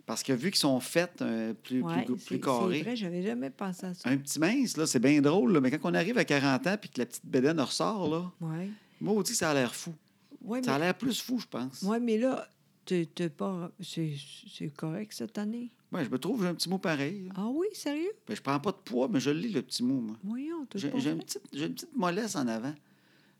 Parce 0.05 0.21
que 0.21 0.33
vu 0.33 0.51
qu'ils 0.51 0.59
sont 0.59 0.79
faits 0.79 1.23
euh, 1.23 1.55
plus, 1.63 1.81
Ouais, 1.81 2.03
plus, 2.05 2.19
c'est- 2.19 2.35
C'est 2.35 2.39
carrés, 2.39 2.83
vrai, 2.83 2.95
j'avais 2.95 3.23
jamais 3.23 3.49
pensé 3.49 3.87
à 3.87 3.95
ça. 3.95 4.07
un 4.07 4.17
petit 4.17 4.37
mince, 4.39 4.77
là, 4.77 4.85
c'est 4.85 4.99
bien 4.99 5.19
drôle, 5.21 5.53
là, 5.53 5.59
mais 5.59 5.71
quand 5.71 5.89
on 5.89 5.93
arrive 5.95 6.19
à 6.19 6.23
40 6.25 6.67
ans 6.67 6.75
puis 6.79 6.91
que 6.91 6.99
la 6.99 7.07
petite 7.07 7.25
bédaine 7.25 7.59
ressort, 7.59 8.07
là, 8.11 8.31
Ouais. 8.39 8.69
Moi 9.01 9.13
aussi, 9.15 9.35
ça 9.35 9.51
a 9.51 9.53
l'air 9.53 9.73
fou. 9.73 9.93
Ouais, 10.41 10.61
Ça 10.63 10.75
a 10.75 10.79
l'air 10.79 10.93
plus 10.97 11.21
fou, 11.21 11.39
je 11.39 11.47
pense. 11.47 11.81
ouais, 11.83 11.99
mais 11.99 12.17
là, 12.17 12.47
t'es 12.85 13.05
pas. 13.29 13.71
C'est 13.81 14.69
correct 14.75 15.13
cette 15.13 15.37
année? 15.37 15.71
Ouais, 15.91 16.03
je 16.03 16.09
me 16.09 16.17
trouve, 16.17 16.41
j'ai 16.41 16.49
un 16.49 16.55
petit 16.55 16.69
mot 16.69 16.79
pareil. 16.79 17.25
là. 17.27 17.33
Ah 17.37 17.47
oui, 17.47 17.67
sérieux? 17.73 18.11
Ben, 18.27 18.35
je 18.35 18.41
prends 18.41 18.59
pas 18.59 18.71
de 18.71 18.77
poids, 18.77 19.07
mais 19.09 19.19
je 19.19 19.29
lis, 19.29 19.49
le 19.51 19.61
petit 19.61 19.83
mot, 19.83 20.01
moi. 20.01 20.15
Voyons, 20.23 20.65
J'ai 20.75 20.87
une, 20.89 21.19
petite- 21.19 21.41
j'ai 21.53 21.65
une 21.67 21.73
petite 21.75 21.95
mollesse 21.95 22.35
en 22.35 22.47
avant. 22.47 22.73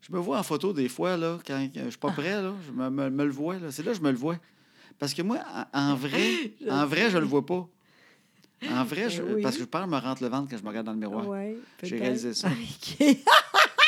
Je 0.00 0.12
me 0.12 0.18
vois 0.18 0.38
en 0.38 0.42
photo 0.42 0.72
des 0.72 0.88
fois, 0.88 1.16
là, 1.16 1.38
quand 1.46 1.68
je 1.74 1.88
suis 1.88 1.98
pas 1.98 2.10
prêt, 2.12 2.40
là, 2.42 2.54
je 2.66 2.70
me, 2.72 2.88
me- 2.90 3.10
me 3.10 3.24
le 3.24 3.32
vois. 3.32 3.58
là. 3.58 3.72
C'est 3.72 3.82
là 3.82 3.90
que 3.92 3.98
je 3.98 4.02
me 4.02 4.10
le 4.12 4.16
vois. 4.16 4.38
Parce 4.98 5.12
que 5.14 5.22
moi, 5.22 5.40
en, 5.72 5.94
vrai, 5.96 6.20
Je 6.60 6.68
en 6.70 6.86
vrai, 6.86 7.10
je 7.10 7.18
le 7.18 7.26
vois 7.26 7.44
pas. 7.44 7.68
En 8.70 8.84
vrai, 8.84 9.10
je- 9.10 9.22
Ben 9.22 9.34
oui. 9.34 9.42
parce 9.42 9.56
que 9.56 9.62
je 9.62 9.66
parle, 9.68 9.90
me 9.90 9.98
rentre 9.98 10.22
le 10.22 10.28
ventre 10.28 10.48
quand 10.48 10.56
je 10.56 10.62
me 10.62 10.68
regarde 10.68 10.86
dans 10.86 10.92
le 10.92 10.98
miroir. 10.98 11.26
Ouais, 11.28 11.56
J'ai 11.82 11.98
réalisé 11.98 12.34
ça. 12.34 12.48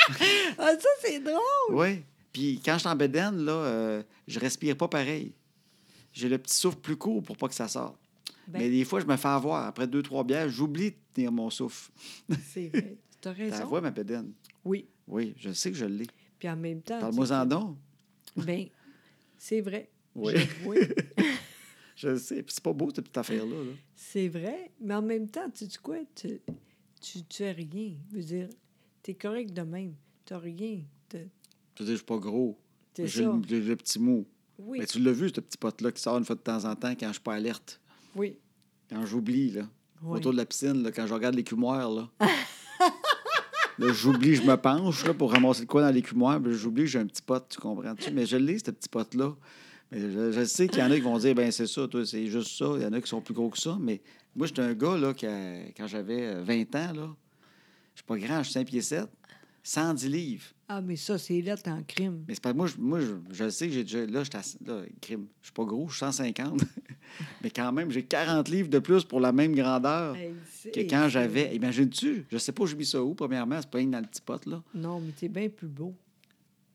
ah, 0.59 0.73
ça, 0.79 0.89
c'est 1.01 1.21
drôle. 1.21 1.41
Oui. 1.71 2.03
Puis 2.33 2.61
quand 2.65 2.75
je 2.75 2.81
suis 2.81 2.89
en 2.89 2.97
bedaine, 2.97 3.45
là, 3.45 3.53
euh, 3.53 4.03
je 4.29 4.39
respire 4.39 4.77
pas 4.77 4.89
pareil. 4.89 5.33
J'ai 6.13 6.29
le 6.29 6.39
petit 6.39 6.55
souffle 6.57 6.79
plus 6.79 6.97
court 6.97 7.23
pour 7.23 7.37
pas 7.37 7.49
que 7.49 7.55
ça 7.55 7.69
sorte. 7.69 7.99
Ben, 8.47 8.61
Mais 8.61 8.71
des 8.71 8.85
fois, 8.85 9.01
je 9.01 9.07
me 9.07 9.17
fais 9.17 9.29
avoir. 9.29 9.65
Après 9.67 9.87
deux, 9.87 10.03
trois 10.03 10.23
bières, 10.25 10.49
j'oublie 10.49 10.91
de 10.93 10.97
tenir 11.15 11.33
mon 11.33 11.51
souffle. 11.51 11.91
c'est 12.53 12.69
vrai. 12.69 12.97
T'as 13.21 13.33
raison. 13.33 13.67
vois, 13.67 13.81
ma 13.81 13.91
bedaine? 13.91 14.33
Oui. 14.65 14.87
Oui, 15.09 15.35
je 15.39 15.51
sais 15.53 15.71
que 15.71 15.77
je 15.77 15.85
l'ai. 15.85 16.07
Puis 16.39 16.49
en 16.49 16.57
même 16.57 16.83
temps. 16.83 17.01
Parle-moi 17.01 17.27
tu 17.27 17.33
en. 17.33 17.77
Ben, 18.37 18.67
c'est 19.39 19.61
vrai. 19.61 19.91
Oui. 20.15 20.35
Je- 20.37 20.47
oui, 20.67 20.77
Je 21.97 22.17
sais. 22.17 22.43
Puis 22.43 22.55
c'est 22.55 22.63
pas 22.63 22.73
beau, 22.73 22.87
cette 22.95 23.05
petite 23.05 23.19
affaire-là. 23.19 23.55
là. 23.65 23.73
c'est 23.95 24.29
vrai. 24.29 24.71
Mais 24.81 24.95
en 24.95 25.03
même 25.03 25.29
temps, 25.29 25.49
tu 25.51 25.65
sais 25.69 25.79
quoi? 25.83 25.97
Tu, 26.15 26.41
tu, 27.01 27.25
tu 27.25 27.45
as 27.45 27.53
rien. 27.53 27.95
Je 28.11 28.17
veux 28.17 28.23
dire, 28.23 28.49
t'es 29.07 29.15
correct 29.15 29.53
de 29.53 29.63
même. 29.63 29.95
T'as 30.25 30.39
rien. 30.39 30.81
Je 31.13 31.19
veux 31.19 31.85
dire, 31.85 31.93
je 31.93 31.95
suis 31.95 32.05
pas 32.05 32.17
gros. 32.17 32.59
J'ai 32.99 33.25
le, 33.25 33.77
petit 33.77 34.01
mot. 34.01 34.27
Oui. 34.59 34.81
Mais 34.81 34.87
tu 34.87 34.99
l'as 34.99 35.13
vu, 35.13 35.29
ce 35.29 35.41
petit 35.41 35.57
pote-là 35.57 35.93
qui 35.93 36.03
sort 36.03 36.19
une 36.19 36.25
fois 36.25 36.35
de 36.35 36.41
temps 36.41 36.65
en 36.65 36.75
temps 36.75 36.93
quand 36.99 37.07
je 37.09 37.13
suis 37.13 37.21
pas 37.21 37.35
alerte. 37.35 37.81
Oui. 38.17 38.37
Quand 38.91 39.07
j'oublie, 39.07 39.53
là. 39.53 39.69
oui. 40.03 40.19
Autour 40.19 40.33
de 40.33 40.39
la 40.39 40.45
piscine, 40.45 40.83
là, 40.83 40.91
quand 40.91 41.07
je 41.07 41.15
regarde 41.15 41.37
l'écumoire, 41.37 41.89
là. 41.91 42.11
Là, 43.79 43.93
j'oublie, 43.93 44.35
je 44.35 44.43
me 44.43 44.57
penche 44.57 45.05
là, 45.05 45.13
pour 45.13 45.31
ramasser 45.31 45.61
le 45.61 45.67
quoi 45.67 45.83
dans 45.83 45.91
l'écumoire. 45.95 46.43
puis 46.43 46.55
J'oublie, 46.55 46.87
j'ai 46.87 46.99
un 46.99 47.05
petit 47.05 47.21
pot, 47.21 47.47
tu 47.47 47.59
comprends-tu? 47.61 48.11
Mais 48.11 48.25
je 48.25 48.39
l'ai, 48.39 48.59
ce 48.59 48.71
petit 48.71 48.89
pot-là. 48.89 49.37
Mais 49.93 50.01
je, 50.01 50.33
je 50.33 50.45
sais 50.47 50.67
qu'il 50.67 50.79
y 50.79 50.83
en 50.83 50.91
a 50.91 50.95
qui 50.95 51.03
vont 51.03 51.19
dire, 51.19 51.35
ben 51.35 51.53
c'est 51.53 51.67
ça, 51.67 51.87
toi, 51.87 52.07
c'est 52.07 52.27
juste 52.27 52.57
ça. 52.57 52.73
Il 52.77 52.83
y 52.83 52.87
en 52.87 52.93
a 52.95 53.03
qui 53.03 53.09
sont 53.09 53.21
plus 53.21 53.35
gros 53.35 53.51
que 53.51 53.59
ça. 53.59 53.77
Mais 53.79 54.01
moi, 54.35 54.47
j'étais 54.47 54.63
un 54.63 54.73
gars, 54.73 54.97
là, 54.97 55.13
qui 55.13 55.27
a- 55.27 55.67
quand 55.77 55.87
j'avais 55.87 56.37
euh, 56.37 56.43
20 56.43 56.75
ans, 56.75 56.93
là, 56.95 57.17
je 57.97 58.01
suis 58.01 58.05
pas 58.07 58.19
grand, 58.19 58.39
je 58.43 58.45
suis 58.45 58.53
5 58.53 58.67
pieds 58.67 58.83
7, 58.83 59.07
110 59.63 60.09
livres. 60.11 60.45
Ah, 60.69 60.83
mais 60.83 60.97
ça, 60.97 61.17
c'est 61.17 61.41
là, 61.41 61.57
en 61.67 61.83
crime. 61.83 62.25
Mais 62.29 62.35
c'est 62.35 62.43
pas 62.43 62.53
moi, 62.53 62.67
je, 62.67 62.77
moi 62.79 63.01
je, 63.01 63.15
je 63.33 63.45
le 63.45 63.51
sais 63.51 63.69
que 63.69 63.73
j'ai 63.73 63.85
déjà. 63.85 64.05
Là, 64.05 64.21
à- 64.21 64.67
là, 64.67 64.83
crime. 65.01 65.27
Je 65.41 65.47
suis 65.47 65.53
pas 65.55 65.65
gros, 65.65 65.89
je 65.89 65.95
suis 65.95 66.01
150. 66.01 66.61
mais 67.43 67.51
quand 67.51 67.73
même, 67.73 67.91
j'ai 67.91 68.03
40 68.03 68.49
livres 68.51 68.69
de 68.69 68.79
plus 68.81 69.03
pour 69.03 69.19
la 69.19 69.33
même 69.33 69.55
grandeur 69.55 70.15
Hey, 70.15 70.35
que 70.75 70.81
quand 70.81 71.09
j'avais. 71.09 71.57
Imagines-tu? 71.57 72.27
Je 72.31 72.37
sais 72.37 72.53
pas 72.53 72.65
où 72.65 72.67
j'ai 72.67 72.77
mis 72.77 72.85
ça 72.85 73.03
où, 73.03 73.15
premièrement, 73.15 73.59
c'est 73.61 73.71
pas 73.71 73.79
rien 73.79 73.87
dans 73.87 74.01
le 74.01 74.07
petit 74.07 74.21
pot, 74.21 74.45
là. 74.45 74.63
Non, 74.75 75.01
mais 75.01 75.13
t'es 75.13 75.29
bien 75.29 75.49
plus 75.49 75.69
beau. 75.69 75.95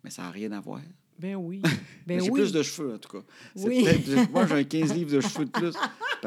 Mais 0.04 0.10
ça 0.10 0.24
n'a 0.24 0.32
rien 0.32 0.52
à 0.54 0.60
voir. 0.60 0.82
Ben 1.20 1.36
oui. 1.36 1.62
Ben 2.08 2.20
j'ai 2.20 2.32
oui. 2.32 2.42
plus 2.42 2.52
de 2.52 2.64
cheveux, 2.64 2.96
en 2.96 2.98
tout 2.98 3.10
cas. 3.20 3.24
Oui. 3.58 3.86
Moi, 4.32 4.48
j'ai 4.48 4.56
un 4.56 4.64
15 4.64 4.94
livres 4.96 5.12
de 5.14 5.22
cheveux 5.22 5.46
de 5.46 5.52
plus. 5.52 5.74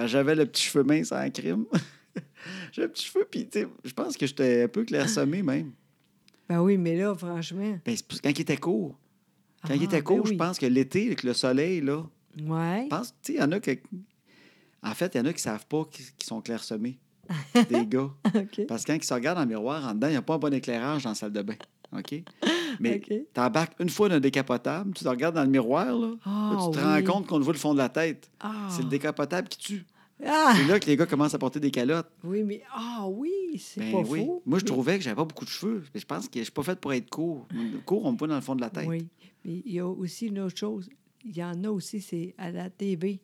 J'avais 0.06 0.36
le 0.36 0.46
petit 0.46 0.62
cheveu 0.62 0.84
mince 0.84 1.10
en 1.10 1.28
crime. 1.30 1.64
j'ai 2.72 2.84
un 2.84 2.88
petit 2.88 3.04
cheveu, 3.06 3.26
puis 3.30 3.48
tu 3.48 3.60
sais, 3.60 3.68
je 3.84 3.92
pense 3.92 4.16
que 4.16 4.26
j'étais 4.26 4.62
un 4.64 4.68
peu 4.68 4.84
clairsemé 4.84 5.42
même. 5.44 5.72
Ben 6.48 6.60
oui, 6.60 6.76
mais 6.76 6.96
là, 6.96 7.14
franchement. 7.14 7.78
Ben, 7.84 7.96
c'est 7.96 8.20
quand 8.22 8.30
il 8.30 8.40
était 8.40 8.56
court. 8.56 8.96
Quand 9.62 9.70
Ah, 9.72 9.76
il 9.76 9.82
était 9.84 9.96
ben 9.98 10.02
court, 10.04 10.26
je 10.26 10.34
pense 10.34 10.58
que 10.58 10.66
l'été, 10.66 11.06
avec 11.06 11.22
le 11.22 11.32
soleil, 11.32 11.80
là, 11.80 12.04
Ouais. 12.46 12.82
je 12.84 12.88
pense, 12.88 13.14
tu 13.22 13.32
sais, 13.32 13.38
il 13.38 13.40
y 13.40 13.42
en 13.42 13.52
a 13.52 13.60
que. 13.60 13.70
En 14.82 14.92
fait, 14.94 15.14
il 15.14 15.18
y 15.18 15.20
en 15.20 15.24
a 15.24 15.32
qui 15.32 15.40
savent 15.40 15.66
pas 15.66 15.84
qu'ils 15.90 16.04
sont 16.26 16.40
clairsemés. 16.42 16.98
des 17.70 17.86
gars. 17.86 18.10
Parce 18.68 18.84
que 18.84 18.92
quand 18.92 18.98
ils 18.98 19.02
se 19.04 19.14
regardent 19.14 19.38
dans 19.38 19.44
le 19.44 19.48
miroir, 19.48 19.82
en 19.88 19.94
dedans, 19.94 20.08
il 20.08 20.10
n'y 20.10 20.16
a 20.16 20.22
pas 20.22 20.34
un 20.34 20.38
bon 20.38 20.52
éclairage 20.52 21.04
dans 21.04 21.10
la 21.10 21.14
salle 21.14 21.32
de 21.32 21.40
bain. 21.40 21.54
OK? 21.96 22.22
Mais 22.80 22.96
OK. 22.96 23.14
t'embarques 23.32 23.72
une 23.80 23.88
fois 23.88 24.10
dans 24.10 24.16
un 24.16 24.20
décapotable, 24.20 24.92
tu 24.92 25.04
te 25.04 25.08
regardes 25.08 25.34
dans 25.36 25.44
le 25.44 25.48
miroir, 25.48 25.96
là, 25.96 26.10
Ah, 26.26 26.50
là, 26.52 26.58
tu 26.66 26.76
te 26.78 26.84
oui. 26.84 26.84
rends 26.84 27.02
compte 27.14 27.26
qu'on 27.26 27.38
te 27.38 27.44
voit 27.44 27.54
le 27.54 27.58
fond 27.58 27.72
de 27.72 27.78
la 27.78 27.88
tête. 27.88 28.28
Ah. 28.40 28.68
C'est 28.68 28.82
le 28.82 28.88
décapotable 28.88 29.48
qui 29.48 29.56
tue. 29.58 29.86
Ah! 30.26 30.54
C'est 30.56 30.66
là 30.66 30.78
que 30.80 30.86
les 30.86 30.96
gars 30.96 31.06
commencent 31.06 31.34
à 31.34 31.38
porter 31.38 31.60
des 31.60 31.70
calottes. 31.70 32.08
Oui, 32.22 32.42
mais 32.42 32.62
ah 32.72 33.06
oui, 33.08 33.30
c'est 33.58 33.80
Ben 33.80 33.92
pas 33.92 33.98
oui. 34.08 34.24
faux. 34.24 34.42
Moi, 34.46 34.58
je 34.58 34.64
Mais- 34.64 34.68
trouvais 34.70 34.96
que 34.98 35.04
j'avais 35.04 35.16
pas 35.16 35.24
beaucoup 35.24 35.44
de 35.44 35.50
cheveux. 35.50 35.82
Mais 35.94 36.00
je 36.00 36.06
pense 36.06 36.28
que 36.28 36.38
je 36.38 36.44
suis 36.44 36.52
pas 36.52 36.62
fait 36.62 36.78
pour 36.78 36.92
être 36.92 37.10
court. 37.10 37.46
Court, 37.86 38.04
on 38.04 38.12
me 38.12 38.18
voit 38.18 38.28
dans 38.28 38.34
le 38.36 38.40
fond 38.40 38.54
de 38.54 38.60
la 38.60 38.70
tête. 38.70 38.86
Oui, 38.88 39.06
mais 39.44 39.62
il 39.64 39.72
y 39.72 39.78
a 39.80 39.86
aussi 39.86 40.26
une 40.28 40.40
autre 40.40 40.56
chose. 40.56 40.88
Il 41.24 41.36
y 41.36 41.42
en 41.44 41.62
a 41.64 41.68
aussi, 41.70 42.00
c'est 42.00 42.34
à 42.38 42.50
la 42.50 42.68
TV. 42.70 43.20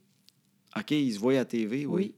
OK, 0.77 0.91
ils 0.93 1.13
se 1.15 1.19
voient 1.19 1.33
à 1.33 1.37
la 1.37 1.45
TV, 1.45 1.87
oui. 1.87 1.93
Oui. 2.05 2.15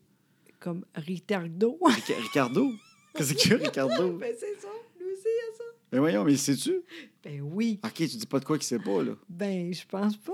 Comme 0.60 0.84
Ricardo. 0.94 1.78
Rica- 1.84 2.20
Ricardo? 2.20 2.70
Qu'est-ce 3.14 3.52
a, 3.52 3.56
Ricardo? 3.56 4.12
ben, 4.18 4.32
c'est 4.38 4.60
ça. 4.60 4.68
Lui 4.98 5.06
aussi, 5.12 5.22
il 5.24 5.26
y 5.26 5.52
a 5.54 5.56
ça. 5.58 5.64
Mais 5.92 5.98
voyons, 5.98 6.24
mais 6.24 6.36
sais-tu? 6.36 6.82
Ben 7.24 7.40
oui. 7.42 7.80
OK, 7.84 7.94
tu 7.94 8.06
dis 8.06 8.26
pas 8.26 8.38
de 8.40 8.44
quoi 8.44 8.56
qu'il 8.58 8.66
sait 8.66 8.78
pas, 8.78 9.02
là. 9.02 9.12
Ben, 9.28 9.72
je 9.74 9.84
pense 9.86 10.16
pas. 10.16 10.32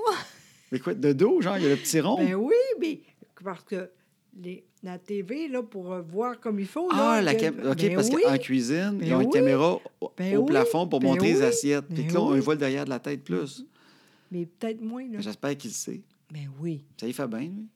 Mais 0.70 0.78
quoi, 0.78 0.94
de 0.94 1.12
dos, 1.12 1.40
genre, 1.40 1.56
il 1.56 1.62
y 1.64 1.66
a 1.66 1.70
le 1.70 1.76
petit 1.76 2.00
rond? 2.00 2.16
Ben 2.18 2.34
oui, 2.34 2.54
mais 2.80 3.00
parce 3.42 3.64
que 3.64 3.90
les, 4.40 4.64
la 4.82 4.98
TV, 4.98 5.48
là, 5.48 5.62
pour 5.62 5.92
euh, 5.92 6.02
voir 6.02 6.38
comme 6.40 6.60
il 6.60 6.66
faut. 6.66 6.88
ah, 6.92 7.20
là, 7.20 7.22
la 7.22 7.34
que-. 7.34 7.70
OK, 7.70 7.76
ben 7.78 7.94
parce 7.94 8.08
oui. 8.10 8.22
qu'en 8.24 8.38
cuisine, 8.38 8.98
ils 9.02 9.12
ont 9.14 9.20
une 9.20 9.30
caméra 9.30 9.80
au, 10.00 10.12
Ben 10.16 10.36
au 10.36 10.42
oui. 10.42 10.48
plafond 10.50 10.86
pour 10.86 11.02
monter 11.02 11.32
les 11.32 11.42
assiettes. 11.42 11.86
Puis 11.86 12.04
là, 12.08 12.20
on 12.20 12.38
voit 12.40 12.54
le 12.54 12.60
derrière 12.60 12.84
de 12.84 12.90
la 12.90 12.98
tête 13.00 13.24
plus. 13.24 13.64
Mais 14.30 14.46
peut-être 14.46 14.80
moins, 14.80 15.08
là. 15.10 15.20
J'espère 15.20 15.56
qu'il 15.56 15.70
le 15.70 15.74
sait. 15.74 16.02
Ben 16.32 16.48
oui. 16.60 16.84
Ça 17.00 17.08
y 17.08 17.12
fait 17.12 17.26
bien, 17.26 17.40
lui. 17.40 17.66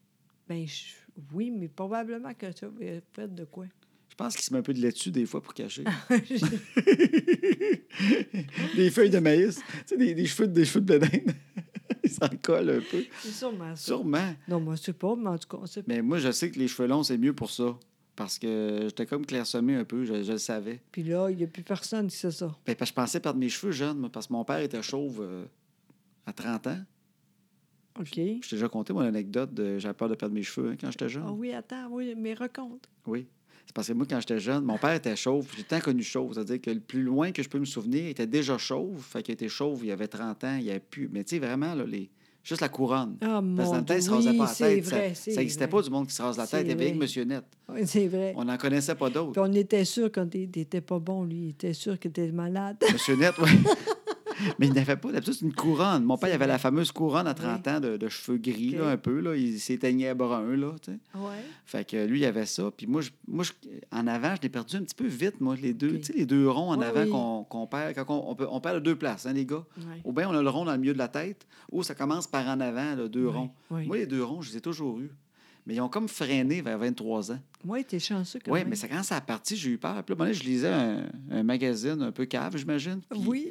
Ben 0.47 0.65
je- 0.67 0.93
oui, 1.33 1.51
mais 1.51 1.67
probablement 1.67 2.33
que 2.33 2.45
ça 2.55 2.67
va 2.67 2.85
fait 3.13 3.33
de 3.33 3.43
quoi? 3.45 3.65
Je 4.09 4.15
pense 4.15 4.35
qu'il 4.35 4.45
se 4.45 4.53
met 4.53 4.59
un 4.59 4.63
peu 4.63 4.73
de 4.73 4.79
laitue 4.79 5.09
des 5.11 5.25
fois 5.25 5.41
pour 5.41 5.53
cacher. 5.55 5.83
des 8.75 8.89
feuilles 8.91 9.09
de 9.09 9.19
maïs. 9.19 9.55
Tu 9.55 9.63
sais, 9.87 9.97
des, 9.97 10.13
des 10.13 10.25
cheveux, 10.25 10.47
de- 10.47 10.53
des 10.53 10.65
cheveux 10.65 10.81
de 10.81 10.97
bédaine. 10.99 11.33
S'en 12.05 12.29
colle 12.41 12.69
un 12.69 12.79
peu. 12.79 13.03
c'est 13.21 13.31
sûrement 13.31 13.75
ça. 13.75 13.85
Sûrement. 13.85 14.33
Non, 14.47 14.59
moi, 14.59 14.75
je 14.75 14.81
sais 14.83 14.93
pas, 14.93 15.15
mais 15.15 15.29
en 15.29 15.37
tout 15.37 15.47
cas, 15.47 15.57
on 15.61 15.65
sait 15.65 15.83
pas. 15.83 15.93
Mais 15.93 16.01
moi, 16.01 16.17
je 16.17 16.31
sais 16.31 16.51
que 16.51 16.59
les 16.59 16.67
cheveux 16.67 16.87
longs, 16.87 17.03
c'est 17.03 17.17
mieux 17.17 17.33
pour 17.33 17.49
ça. 17.49 17.77
Parce 18.15 18.37
que 18.37 18.81
j'étais 18.83 19.07
comme 19.07 19.25
clairsemé 19.25 19.75
un 19.75 19.85
peu, 19.85 20.05
je, 20.05 20.21
je 20.21 20.33
le 20.33 20.37
savais. 20.37 20.81
Puis 20.91 21.01
là, 21.03 21.29
il 21.31 21.37
n'y 21.37 21.43
a 21.43 21.47
plus 21.47 21.63
personne 21.63 22.07
qui 22.07 22.15
sait 22.15 22.29
ça. 22.29 22.55
Ben, 22.65 22.75
parce 22.75 22.91
que 22.91 22.95
je 22.95 23.01
pensais 23.01 23.19
perdre 23.19 23.39
mes 23.39 23.49
cheveux 23.49 23.71
jeunes, 23.71 23.97
moi, 23.97 24.09
parce 24.11 24.27
que 24.27 24.33
mon 24.33 24.45
père 24.45 24.59
était 24.59 24.83
chauve 24.83 25.19
euh, 25.21 25.45
à 26.27 26.33
30 26.33 26.67
ans. 26.67 26.79
OK. 27.99 28.15
Je 28.15 28.49
t'ai 28.49 28.55
déjà 28.55 28.69
conté 28.69 28.93
mon 28.93 29.01
anecdote 29.01 29.53
de 29.53 29.77
j'avais 29.77 29.93
peur 29.93 30.09
de 30.09 30.15
perdre 30.15 30.33
mes 30.35 30.43
cheveux 30.43 30.71
hein, 30.71 30.75
quand 30.79 30.91
j'étais 30.91 31.09
jeune. 31.09 31.23
Ah 31.25 31.31
oui, 31.31 31.53
attends, 31.53 31.87
oui, 31.89 32.13
mais 32.17 32.33
raconte. 32.33 32.87
Oui. 33.05 33.27
C'est 33.65 33.73
parce 33.73 33.87
que 33.87 33.93
moi, 33.93 34.05
quand 34.09 34.19
j'étais 34.19 34.39
jeune, 34.39 34.63
mon 34.63 34.77
père 34.77 34.93
était 34.93 35.15
chauve. 35.15 35.47
J'ai 35.57 35.63
tant 35.63 35.79
connu 35.79 36.03
chauve. 36.03 36.33
C'est-à-dire 36.33 36.61
que 36.61 36.69
le 36.71 36.79
plus 36.79 37.01
loin 37.03 37.31
que 37.31 37.41
je 37.41 37.49
peux 37.49 37.59
me 37.59 37.65
souvenir, 37.65 38.03
il 38.03 38.09
était 38.09 38.27
déjà 38.27 38.57
chauve. 38.57 39.01
Fait 39.01 39.23
qu'il 39.23 39.33
était 39.33 39.49
chauve, 39.49 39.81
il 39.85 39.91
avait 39.91 40.07
30 40.07 40.43
ans, 40.43 40.55
il 40.57 40.65
n'y 40.65 40.69
avait 40.69 40.79
plus. 40.79 41.09
Mais 41.11 41.23
tu 41.23 41.35
sais, 41.35 41.39
vraiment, 41.39 41.73
là, 41.73 41.85
les... 41.85 42.09
juste 42.43 42.61
la 42.61 42.69
couronne. 42.69 43.17
Ah, 43.21 43.41
mon 43.41 43.55
Parce 43.55 43.69
que 43.69 43.73
dans 43.73 43.79
le 43.79 43.85
temps, 43.85 43.95
il 43.95 44.03
se 44.03 44.09
rasait 44.11 44.29
oui, 44.31 44.37
pas 44.37 44.43
la 44.45 44.49
c'est 44.53 44.75
tête. 44.75 44.83
vrai, 44.85 45.13
ça 45.15 45.31
n'existait 45.39 45.67
pas 45.67 45.81
du 45.81 45.89
monde 45.89 46.07
qui 46.07 46.13
se 46.13 46.21
rase 46.21 46.37
la 46.37 46.45
tête. 46.45 46.61
Il 46.65 46.69
y 46.69 46.71
avait 46.73 46.91
que 46.91 46.97
Monsieur 46.97 47.23
Net. 47.23 47.43
Oui, 47.69 47.81
c'est 47.85 48.07
vrai. 48.07 48.33
On 48.35 48.43
n'en 48.45 48.57
connaissait 48.57 48.95
pas 48.95 49.05
Puis 49.05 49.13
d'autres. 49.15 49.41
on 49.41 49.53
était 49.53 49.85
sûr 49.85 50.11
quand 50.11 50.35
il 50.35 50.49
n'était 50.55 50.81
pas 50.81 50.99
bon, 50.99 51.23
lui. 51.23 51.37
Il 51.37 51.49
était 51.51 51.73
sûr 51.73 51.97
qu'il 51.97 52.09
était 52.09 52.31
malade. 52.31 52.77
Monsieur 52.91 53.15
Net, 53.15 53.33
oui. 53.41 53.49
Mais 54.59 54.67
il 54.67 54.73
n'avait 54.73 54.95
pas 54.95 55.11
d'habitude, 55.11 55.33
c'est 55.33 55.45
une 55.45 55.53
couronne. 55.53 56.03
Mon 56.03 56.17
père, 56.17 56.29
il 56.29 56.33
avait 56.33 56.47
la 56.47 56.57
fameuse 56.57 56.91
couronne 56.91 57.27
à 57.27 57.33
30 57.33 57.67
ans 57.67 57.79
de, 57.79 57.97
de 57.97 58.07
cheveux 58.09 58.37
gris, 58.37 58.71
là, 58.71 58.89
un 58.89 58.97
peu. 58.97 59.19
Là. 59.19 59.35
Il 59.35 59.59
s'éteignait 59.59 60.13
brun, 60.13 60.55
là, 60.55 60.73
tu 60.81 60.91
sais. 60.91 60.97
Oui. 61.15 61.33
Fait 61.65 61.87
que 61.87 62.05
lui, 62.05 62.19
il 62.21 62.25
avait 62.25 62.45
ça. 62.45 62.71
Puis 62.75 62.87
moi, 62.87 63.01
je, 63.01 63.11
moi 63.27 63.43
je- 63.43 63.51
en 63.91 64.07
avant, 64.07 64.35
je 64.35 64.41
l'ai 64.41 64.49
perdu 64.49 64.75
un 64.77 64.81
petit 64.83 64.95
peu 64.95 65.07
vite, 65.07 65.39
moi, 65.41 65.55
les 65.61 65.73
deux. 65.73 65.97
Tu 65.99 66.03
sais, 66.05 66.13
les 66.13 66.25
deux 66.25 66.49
ronds 66.49 66.71
en 66.71 66.77
Oui, 66.79 66.85
avant 66.85 67.03
oui. 67.39 67.45
qu'on 67.49 67.67
perd. 67.67 67.93
Quand 67.95 68.05
on, 68.09 68.31
on, 68.31 68.35
peut- 68.35 68.47
on 68.49 68.59
perd 68.59 68.75
de 68.75 68.79
deux 68.81 68.95
places, 68.95 69.25
hein, 69.25 69.33
les 69.33 69.45
gars. 69.45 69.63
Ouais. 69.77 70.01
Ou 70.03 70.11
bien 70.13 70.29
on 70.29 70.33
a 70.33 70.41
le 70.41 70.49
rond 70.49 70.65
dans 70.65 70.73
le 70.73 70.77
milieu 70.79 70.93
de 70.93 70.97
la 70.99 71.07
tête, 71.07 71.45
ou 71.71 71.83
ça 71.83 71.95
commence 71.95 72.27
par 72.27 72.47
en 72.47 72.59
avant, 72.59 72.95
là, 72.95 73.07
deux 73.07 73.25
Oui, 73.27 73.31
ronds. 73.33 73.51
oui. 73.71 73.85
Moi, 73.87 73.97
les 73.97 74.05
deux 74.07 74.23
ronds, 74.23 74.41
je 74.41 74.51
les 74.51 74.57
ai 74.57 74.61
toujours 74.61 74.99
eus. 74.99 75.11
Mais 75.65 75.75
ils 75.75 75.79
ont 75.81 75.87
comme 75.87 76.09
freiné 76.09 76.61
vers 76.61 76.77
23 76.77 77.31
ans. 77.31 77.39
Oui, 77.63 77.85
t'es 77.85 77.97
chanceux 77.97 78.37
quand 78.43 78.51
Oui, 78.51 78.59
même. 78.59 78.67
mais 78.67 78.75
ça, 78.75 78.89
quand 78.89 79.01
ça 79.01 79.15
a 79.15 79.21
parti, 79.21 79.55
j'ai 79.55 79.69
eu 79.69 79.77
peur. 79.77 80.03
Puis 80.03 80.13
là, 80.13 80.33
je 80.33 80.43
lisais 80.43 80.67
un, 80.67 81.05
un 81.31 81.43
magazine 81.43 82.01
un 82.01 82.11
peu 82.11 82.25
cave, 82.25 82.57
j'imagine. 82.57 82.99
Oui. 83.15 83.47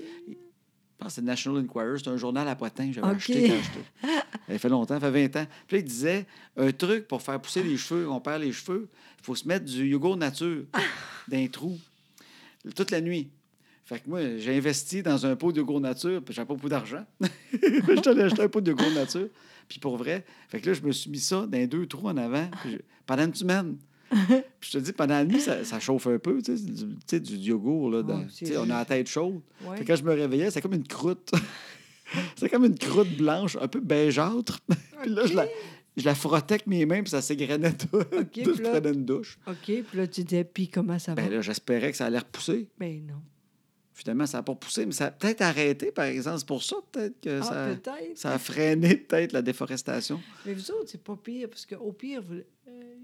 Pense 1.02 1.12
que 1.12 1.14
c'est 1.16 1.22
National 1.22 1.64
Enquirer. 1.64 1.98
C'est 1.98 2.08
un 2.10 2.16
journal 2.16 2.46
à 2.48 2.54
Potin 2.54 2.86
que 2.88 2.92
j'avais 2.94 3.06
acheté 3.08 3.48
quand 3.48 3.56
j'étais. 3.62 4.12
Ça 4.52 4.58
fait 4.58 4.68
longtemps, 4.68 5.00
ça 5.00 5.12
fait 5.12 5.28
20 5.28 5.40
ans. 5.40 5.46
Puis 5.66 5.76
là, 5.76 5.80
il 5.80 5.84
disait 5.84 6.26
un 6.56 6.72
truc 6.72 7.08
pour 7.08 7.22
faire 7.22 7.40
pousser 7.40 7.62
les 7.62 7.76
cheveux, 7.76 8.08
on 8.10 8.20
perd 8.20 8.42
les 8.42 8.52
cheveux, 8.52 8.88
il 9.18 9.24
faut 9.24 9.34
se 9.34 9.46
mettre 9.48 9.64
du 9.64 9.86
yogourt 9.86 10.16
nature 10.16 10.64
d'un 11.28 11.46
trou 11.46 11.78
toute 12.74 12.90
la 12.90 13.00
nuit. 13.00 13.30
Fait 13.84 14.00
que 14.00 14.08
moi, 14.08 14.20
j'ai 14.38 14.56
investi 14.56 15.02
dans 15.02 15.24
un 15.24 15.36
pot 15.36 15.52
de 15.52 15.58
yogourt 15.58 15.80
nature, 15.80 16.22
puis 16.22 16.34
j'avais 16.34 16.46
pas 16.46 16.54
beaucoup 16.54 16.68
d'argent. 16.68 17.04
je 17.52 18.08
allé 18.10 18.22
acheter 18.22 18.42
un 18.42 18.48
pot 18.48 18.60
de 18.60 18.70
yogourt 18.72 18.90
nature. 18.90 19.28
Puis 19.68 19.78
pour 19.78 19.96
vrai, 19.96 20.24
fait 20.48 20.60
que 20.60 20.66
là, 20.68 20.74
je 20.74 20.82
me 20.82 20.92
suis 20.92 21.10
mis 21.10 21.20
ça 21.20 21.46
dans 21.46 21.66
deux 21.66 21.86
trous 21.86 22.08
en 22.08 22.16
avant 22.16 22.50
je- 22.66 22.78
pendant 23.06 23.24
une 23.24 23.34
semaine. 23.34 23.76
Puis 24.60 24.70
je 24.72 24.78
te 24.78 24.78
dis, 24.78 24.92
pendant 24.92 25.14
la 25.14 25.24
nuit, 25.24 25.40
ça, 25.40 25.64
ça 25.64 25.80
chauffe 25.80 26.06
un 26.06 26.18
peu, 26.18 26.40
tu 26.42 26.56
sais, 26.56 26.64
du, 26.64 26.72
tu 26.74 26.86
sais, 27.06 27.20
du 27.20 27.36
yogourt, 27.36 27.90
là. 27.90 28.02
dans- 28.02 28.20
Oh, 28.20 28.24
tu 28.36 28.46
sais, 28.46 28.56
on 28.56 28.64
a 28.64 28.78
la 28.78 28.84
tête 28.84 29.08
chaude. 29.08 29.40
Ouais. 29.64 29.78
Fait 29.78 29.84
que 29.84 29.88
quand 29.92 29.96
je 29.96 30.04
me 30.04 30.12
réveillais, 30.12 30.50
c'est 30.50 30.60
comme 30.60 30.74
une 30.74 30.86
croûte. 30.86 31.30
c'est 32.36 32.48
comme 32.48 32.64
une 32.64 32.78
croûte 32.78 33.16
blanche, 33.16 33.56
un 33.60 33.68
peu 33.68 33.80
bégeâtre. 33.80 34.60
puis 35.02 35.10
là, 35.10 35.26
je 35.26 35.34
la, 35.34 35.46
je 35.96 36.04
la 36.04 36.14
frottais 36.14 36.54
avec 36.54 36.66
mes 36.66 36.84
mains, 36.86 37.02
puis 37.02 37.10
ça 37.10 37.22
s'égrenait 37.22 37.72
tout. 37.72 37.96
OK, 37.96 38.30
je 38.36 38.62
prenais 38.62 38.92
une 38.92 39.04
douche. 39.04 39.38
OK, 39.46 39.56
puis 39.64 39.84
là, 39.94 40.06
tu 40.06 40.22
disais, 40.24 40.44
puis 40.44 40.68
comment 40.68 40.98
ça 40.98 41.14
va? 41.14 41.22
Ben 41.22 41.30
là, 41.30 41.40
j'espérais 41.40 41.90
que 41.90 41.96
ça 41.96 42.06
allait 42.06 42.18
repousser. 42.18 42.68
Ben 42.78 43.02
non. 43.06 43.20
Finalement, 43.94 44.26
ça 44.26 44.38
n'a 44.38 44.42
pas 44.42 44.52
repoussé, 44.52 44.86
mais 44.86 44.92
ça 44.92 45.06
a 45.06 45.10
peut-être 45.10 45.42
arrêté, 45.42 45.92
par 45.92 46.06
exemple. 46.06 46.38
C'est 46.38 46.46
pour 46.46 46.62
ça, 46.62 46.76
peut-être, 46.90 47.20
que 47.20 47.40
Ah, 47.40 47.42
ça, 47.44 47.68
ça 48.14 48.32
a 48.32 48.38
freiné, 48.38 48.96
peut-être, 48.96 49.32
la 49.32 49.42
déforestation. 49.42 50.18
Mais 50.46 50.54
vous 50.54 50.70
autres, 50.70 50.86
c'est 50.88 51.02
pas 51.04 51.14
pire, 51.14 51.48
parce 51.50 51.66
qu'au 51.66 51.92
pire, 51.92 52.22
vous, 52.22 52.36
euh, 52.36 52.94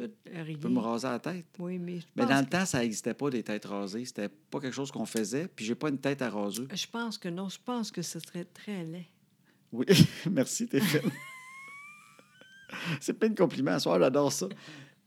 tout 0.00 0.10
rien. 0.26 0.44
Je 0.48 0.56
peux 0.56 0.68
me 0.68 0.78
raser 0.80 1.08
la 1.08 1.18
tête. 1.18 1.46
Oui, 1.58 1.78
mais 1.78 2.00
je 2.00 2.06
Mais 2.16 2.22
pense, 2.22 2.30
dans 2.30 2.40
le 2.40 2.46
temps, 2.46 2.66
ça 2.66 2.80
n'existait 2.80 3.14
pas 3.14 3.30
des 3.30 3.42
têtes 3.42 3.64
rasées. 3.64 4.04
C'était 4.04 4.28
pas 4.28 4.60
quelque 4.60 4.74
chose 4.74 4.90
qu'on 4.90 5.06
faisait. 5.06 5.48
Puis 5.48 5.64
j'ai 5.64 5.74
pas 5.74 5.88
une 5.88 5.98
tête 5.98 6.22
à 6.22 6.30
raser. 6.30 6.64
je 6.72 6.86
pense 6.86 7.18
que 7.18 7.28
non. 7.28 7.48
Je 7.48 7.58
pense 7.64 7.90
que 7.90 8.02
ce 8.02 8.18
serait 8.20 8.44
très 8.44 8.84
laid. 8.84 9.06
Oui, 9.72 9.86
merci, 10.30 10.66
t'es 10.68 10.80
fine. 10.80 11.00
C'est 13.00 13.12
plein 13.14 13.28
de 13.30 13.34
compliments. 13.36 13.72
À 13.72 13.78
soir, 13.80 13.98
j'adore 13.98 14.32
ça. 14.32 14.48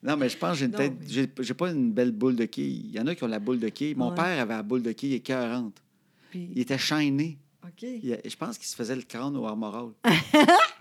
Non, 0.01 0.15
mais 0.15 0.29
je 0.29 0.37
pense 0.37 0.51
que 0.53 0.57
j'ai 0.59 0.65
une 0.65 0.71
Non, 0.71 0.77
tête. 0.77 0.93
mais- 0.99 1.43
J'ai 1.43 1.53
pas 1.53 1.71
une 1.71 1.91
belle 1.91 2.11
boule 2.11 2.35
de 2.35 2.45
quille. 2.45 2.85
Il 2.85 2.91
y 2.91 2.99
en 2.99 3.07
a 3.07 3.15
qui 3.15 3.23
ont 3.23 3.27
la 3.27 3.39
boule 3.39 3.59
de 3.59 3.69
quille. 3.69 3.95
Mon 3.95 4.09
Ouais. 4.09 4.15
père 4.15 4.39
avait 4.41 4.53
la 4.53 4.63
boule 4.63 4.81
de 4.81 4.91
quille 4.93 5.13
écœurante. 5.15 5.81
Puis, 6.29 6.49
Il 6.53 6.59
était 6.59 6.77
shiny. 6.77 7.37
OK. 7.63 7.81
Il 7.83 8.17
je 8.25 8.35
pense 8.37 8.57
qu'il 8.57 8.67
se 8.67 8.75
faisait 8.75 8.95
le 8.95 9.01
crâne 9.01 9.35
au 9.35 9.45
armoral. 9.45 9.89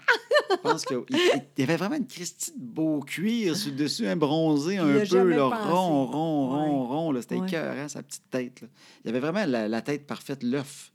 je 0.51 0.57
pense 0.57 0.85
qu'il 0.85 0.99
il 1.11 1.43
y 1.59 1.63
avait 1.63 1.77
vraiment 1.77 1.97
une 1.97 2.07
Christie 2.07 2.53
de 2.57 2.65
beau 2.65 3.01
cuir 3.01 3.57
sur 3.57 3.71
le 3.71 3.77
dessus, 3.77 4.07
un 4.07 4.17
bronzé 4.17 4.79
un 4.79 5.05
peu, 5.07 5.23
là, 5.31 5.45
rond, 5.47 6.07
rond, 6.07 6.49
rond, 6.51 6.87
rond. 6.87 7.13
là. 7.13 7.23
C'était 7.23 7.39
écœurant, 7.39 7.89
sa 7.89 8.03
petite 8.03 8.29
tête. 8.31 8.61
là. 8.63 8.69
Il 9.05 9.11
avait 9.11 9.21
vraiment 9.21 9.45
la, 9.47 9.69
la 9.69 9.83
tête 9.83 10.07
parfaite, 10.07 10.43
l'œuf. 10.43 10.93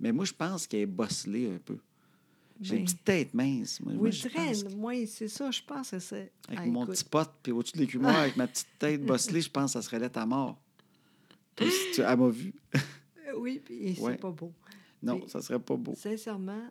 Mais 0.00 0.12
moi, 0.12 0.24
je 0.24 0.32
pense 0.32 0.66
qu'elle 0.66 0.80
est 0.80 0.86
bosselée 0.86 1.50
un 1.54 1.58
peu. 1.64 1.78
J'ai 2.60 2.74
une 2.76 2.80
Ben, 2.80 2.84
petite 2.84 3.04
tête 3.04 3.34
mince. 3.34 3.80
Moi, 3.80 3.94
oui, 3.96 4.12
je 4.12 4.28
que- 4.28 4.74
Moi, 4.76 5.06
c'est 5.06 5.26
ça, 5.28 5.50
je 5.50 5.60
pense 5.66 5.90
que 5.90 5.98
c'est. 5.98 6.30
avec 6.48 6.60
Ah, 6.60 6.66
mon 6.66 6.82
écoute. 6.84 6.94
petit 6.94 7.04
pote, 7.04 7.30
puis 7.42 7.50
au-dessus 7.52 7.72
de 7.74 7.78
l'écumoire, 7.80 8.16
avec 8.16 8.36
ma 8.36 8.46
petite 8.46 8.68
tête 8.78 9.04
bosselée, 9.04 9.40
je 9.40 9.50
pense 9.50 9.72
que 9.72 9.80
ça 9.80 9.82
serait 9.82 9.98
là 9.98 10.08
à 10.14 10.26
mort. 10.26 10.60
Toi, 11.56 11.66
si 11.70 11.94
tu, 11.96 12.00
elle 12.02 12.16
m'a 12.16 12.28
vu. 12.28 12.54
Euh, 12.74 12.78
Oui, 13.38 13.60
puis 13.64 13.94
c'est 13.96 14.02
Ouais. 14.02 14.16
pas 14.16 14.30
beau. 14.30 14.52
Non, 15.02 15.18
Mais- 15.20 15.28
ça 15.28 15.40
serait 15.42 15.58
pas 15.58 15.74
beau. 15.76 15.94
Sincèrement, 15.96 16.62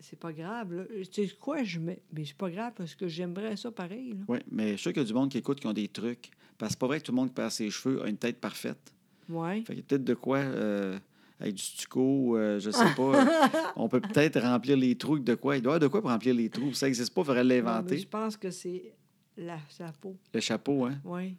c'est 0.00 0.18
pas 0.18 0.32
grave. 0.32 0.72
là. 0.74 0.84
Tu 1.12 1.28
sais 1.28 1.34
quoi, 1.38 1.62
je 1.62 1.78
mets. 1.78 2.00
Mais 2.12 2.24
c'est 2.24 2.36
pas 2.36 2.50
grave 2.50 2.72
parce 2.76 2.94
que 2.94 3.06
j'aimerais 3.08 3.56
ça 3.56 3.70
pareil. 3.70 4.10
là. 4.10 4.24
Oui, 4.28 4.38
mais 4.50 4.68
je 4.72 4.76
suis 4.76 4.82
sûr 4.82 4.92
qu'il 4.92 5.02
y 5.02 5.04
a 5.04 5.08
du 5.08 5.14
monde 5.14 5.30
qui 5.30 5.38
écoute 5.38 5.60
qui 5.60 5.66
ont 5.66 5.72
des 5.72 5.88
trucs. 5.88 6.30
Parce 6.58 6.70
que 6.70 6.72
c'est 6.74 6.78
pas 6.80 6.86
vrai 6.88 7.00
que 7.00 7.04
tout 7.06 7.12
le 7.12 7.16
monde 7.16 7.28
qui 7.28 7.34
perd 7.34 7.50
ses 7.50 7.70
cheveux 7.70 8.02
a 8.02 8.08
une 8.08 8.16
tête 8.18 8.38
parfaite. 8.40 8.92
Ouais. 9.28 9.58
Fait 9.62 9.74
qu'il 9.74 9.76
y 9.76 9.80
a 9.80 9.82
peut-être 9.84 10.04
de 10.04 10.14
quoi, 10.14 10.38
euh, 10.38 10.98
avec 11.38 11.54
du 11.54 11.62
stucco, 11.62 12.36
euh, 12.36 12.58
je 12.60 12.70
sais 12.70 12.84
pas. 12.96 13.02
euh, 13.24 13.48
on 13.76 13.88
peut 13.88 14.00
peut-être 14.00 14.40
remplir 14.40 14.76
les 14.76 14.94
trous 14.96 15.18
de 15.18 15.34
quoi. 15.34 15.56
Il 15.56 15.62
doit 15.62 15.72
y 15.72 15.76
avoir 15.76 15.80
de 15.80 15.86
quoi 15.86 16.00
pour 16.02 16.10
remplir 16.10 16.34
les 16.34 16.50
trous. 16.50 16.74
Ça 16.74 16.86
n'existe 16.86 17.14
pas, 17.14 17.22
il 17.22 17.24
faudrait 17.24 17.44
l'inventer. 17.44 17.96
je 17.98 18.06
pense 18.08 18.36
que 18.36 18.50
c'est 18.50 18.92
la, 19.36 19.58
sa 19.68 19.92
peau. 19.92 20.16
Le 20.34 20.40
chapeau, 20.40 20.84
hein? 20.84 20.98
Oui. 21.04 21.36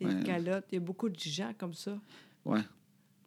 Et 0.00 0.06
Ouais. 0.06 0.14
le 0.14 0.22
calotte. 0.24 0.64
Il 0.72 0.76
y 0.76 0.78
a 0.78 0.80
beaucoup 0.80 1.08
de 1.08 1.18
gens 1.18 1.52
comme 1.58 1.74
ça. 1.74 1.98
Ouais. 2.44 2.60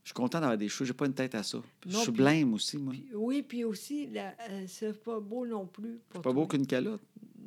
Je 0.04 0.10
suis 0.10 0.14
content 0.16 0.40
d'avoir 0.40 0.58
des 0.58 0.68
cheveux. 0.68 0.86
J'ai 0.88 0.94
pas 0.94 1.06
une 1.06 1.14
tête 1.14 1.36
à 1.36 1.44
ça. 1.44 1.60
je 1.86 1.96
suis 1.98 2.12
puis- 2.12 2.22
blême 2.24 2.54
aussi, 2.56 2.78
moi. 2.78 2.92
Puis- 2.94 3.06
oui, 3.14 3.42
puis 3.44 3.64
aussi, 3.64 4.10
euh, 4.16 4.32
c'est 4.68 5.02
pas 5.04 5.20
beau 5.20 5.46
non 5.46 5.68
plus. 5.68 6.00
pour 6.10 6.22
Pas 6.22 6.32
beau 6.34 6.48
qu'une 6.48 6.66
calotte. 6.66 7.02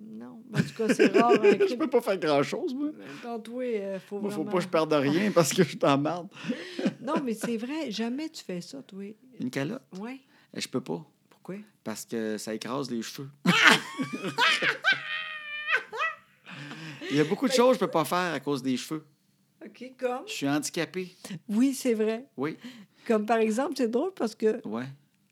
Non. 0.07 0.40
En 0.55 0.59
tout 0.62 0.74
cas, 0.76 0.94
c'est 0.94 1.09
rare. 1.16 1.32
hein, 1.42 1.57
Je 1.68 1.74
peux 1.74 1.88
pas 1.90 2.00
faire 2.00 2.18
grand-chose, 2.18 2.72
moi. 2.74 2.90
Quand 3.22 3.40
toi, 3.40 3.62
euh, 3.64 3.98
faut 3.98 4.20
Moi, 4.20 4.30
faut 4.30 4.36
vraiment... 4.36 4.50
pas 4.52 4.59
que 4.59 4.64
je 4.64 4.68
perde 4.68 4.92
rien 4.92 5.30
parce 5.32 5.52
que 5.52 5.64
je 5.64 5.76
t'emmerde. 5.76 6.28
Non, 7.00 7.14
mais 7.22 7.34
c'est 7.34 7.57
vrai, 7.59 7.90
jamais 7.90 8.30
tu 8.30 8.42
fais 8.42 8.61
ça, 8.62 8.80
toi. 8.82 9.05
Une 9.38 9.50
calotte? 9.50 9.82
Oui. 9.98 10.22
Eh, 10.55 10.61
Je 10.61 10.68
peux 10.68 10.80
pas. 10.80 11.05
Pourquoi? 11.28 11.57
Parce 11.82 12.07
que 12.07 12.38
ça 12.38 12.55
écrase 12.55 12.90
les 12.90 13.02
cheveux. 13.02 13.28
Il 17.11 17.16
y 17.16 17.20
a 17.20 17.24
beaucoup 17.24 17.46
de 17.46 17.52
choses 17.52 17.72
que 17.72 17.74
je 17.74 17.80
peux 17.80 17.90
pas 17.90 18.05
faire 18.05 18.32
à 18.34 18.40
cause 18.40 18.62
des 18.62 18.76
cheveux. 18.76 19.05
OK, 19.65 19.93
comme? 19.99 20.23
Je 20.27 20.33
suis 20.33 20.49
handicapé. 20.49 21.15
Oui, 21.49 21.75
c'est 21.75 21.95
vrai. 21.95 22.27
Oui. 22.37 22.57
Comme 23.07 23.27
par 23.27 23.39
exemple, 23.39 23.75
c'est 23.77 23.89
drôle 23.89 24.12
parce 24.15 24.35
que 24.35 24.67
Ouais. 24.67 24.87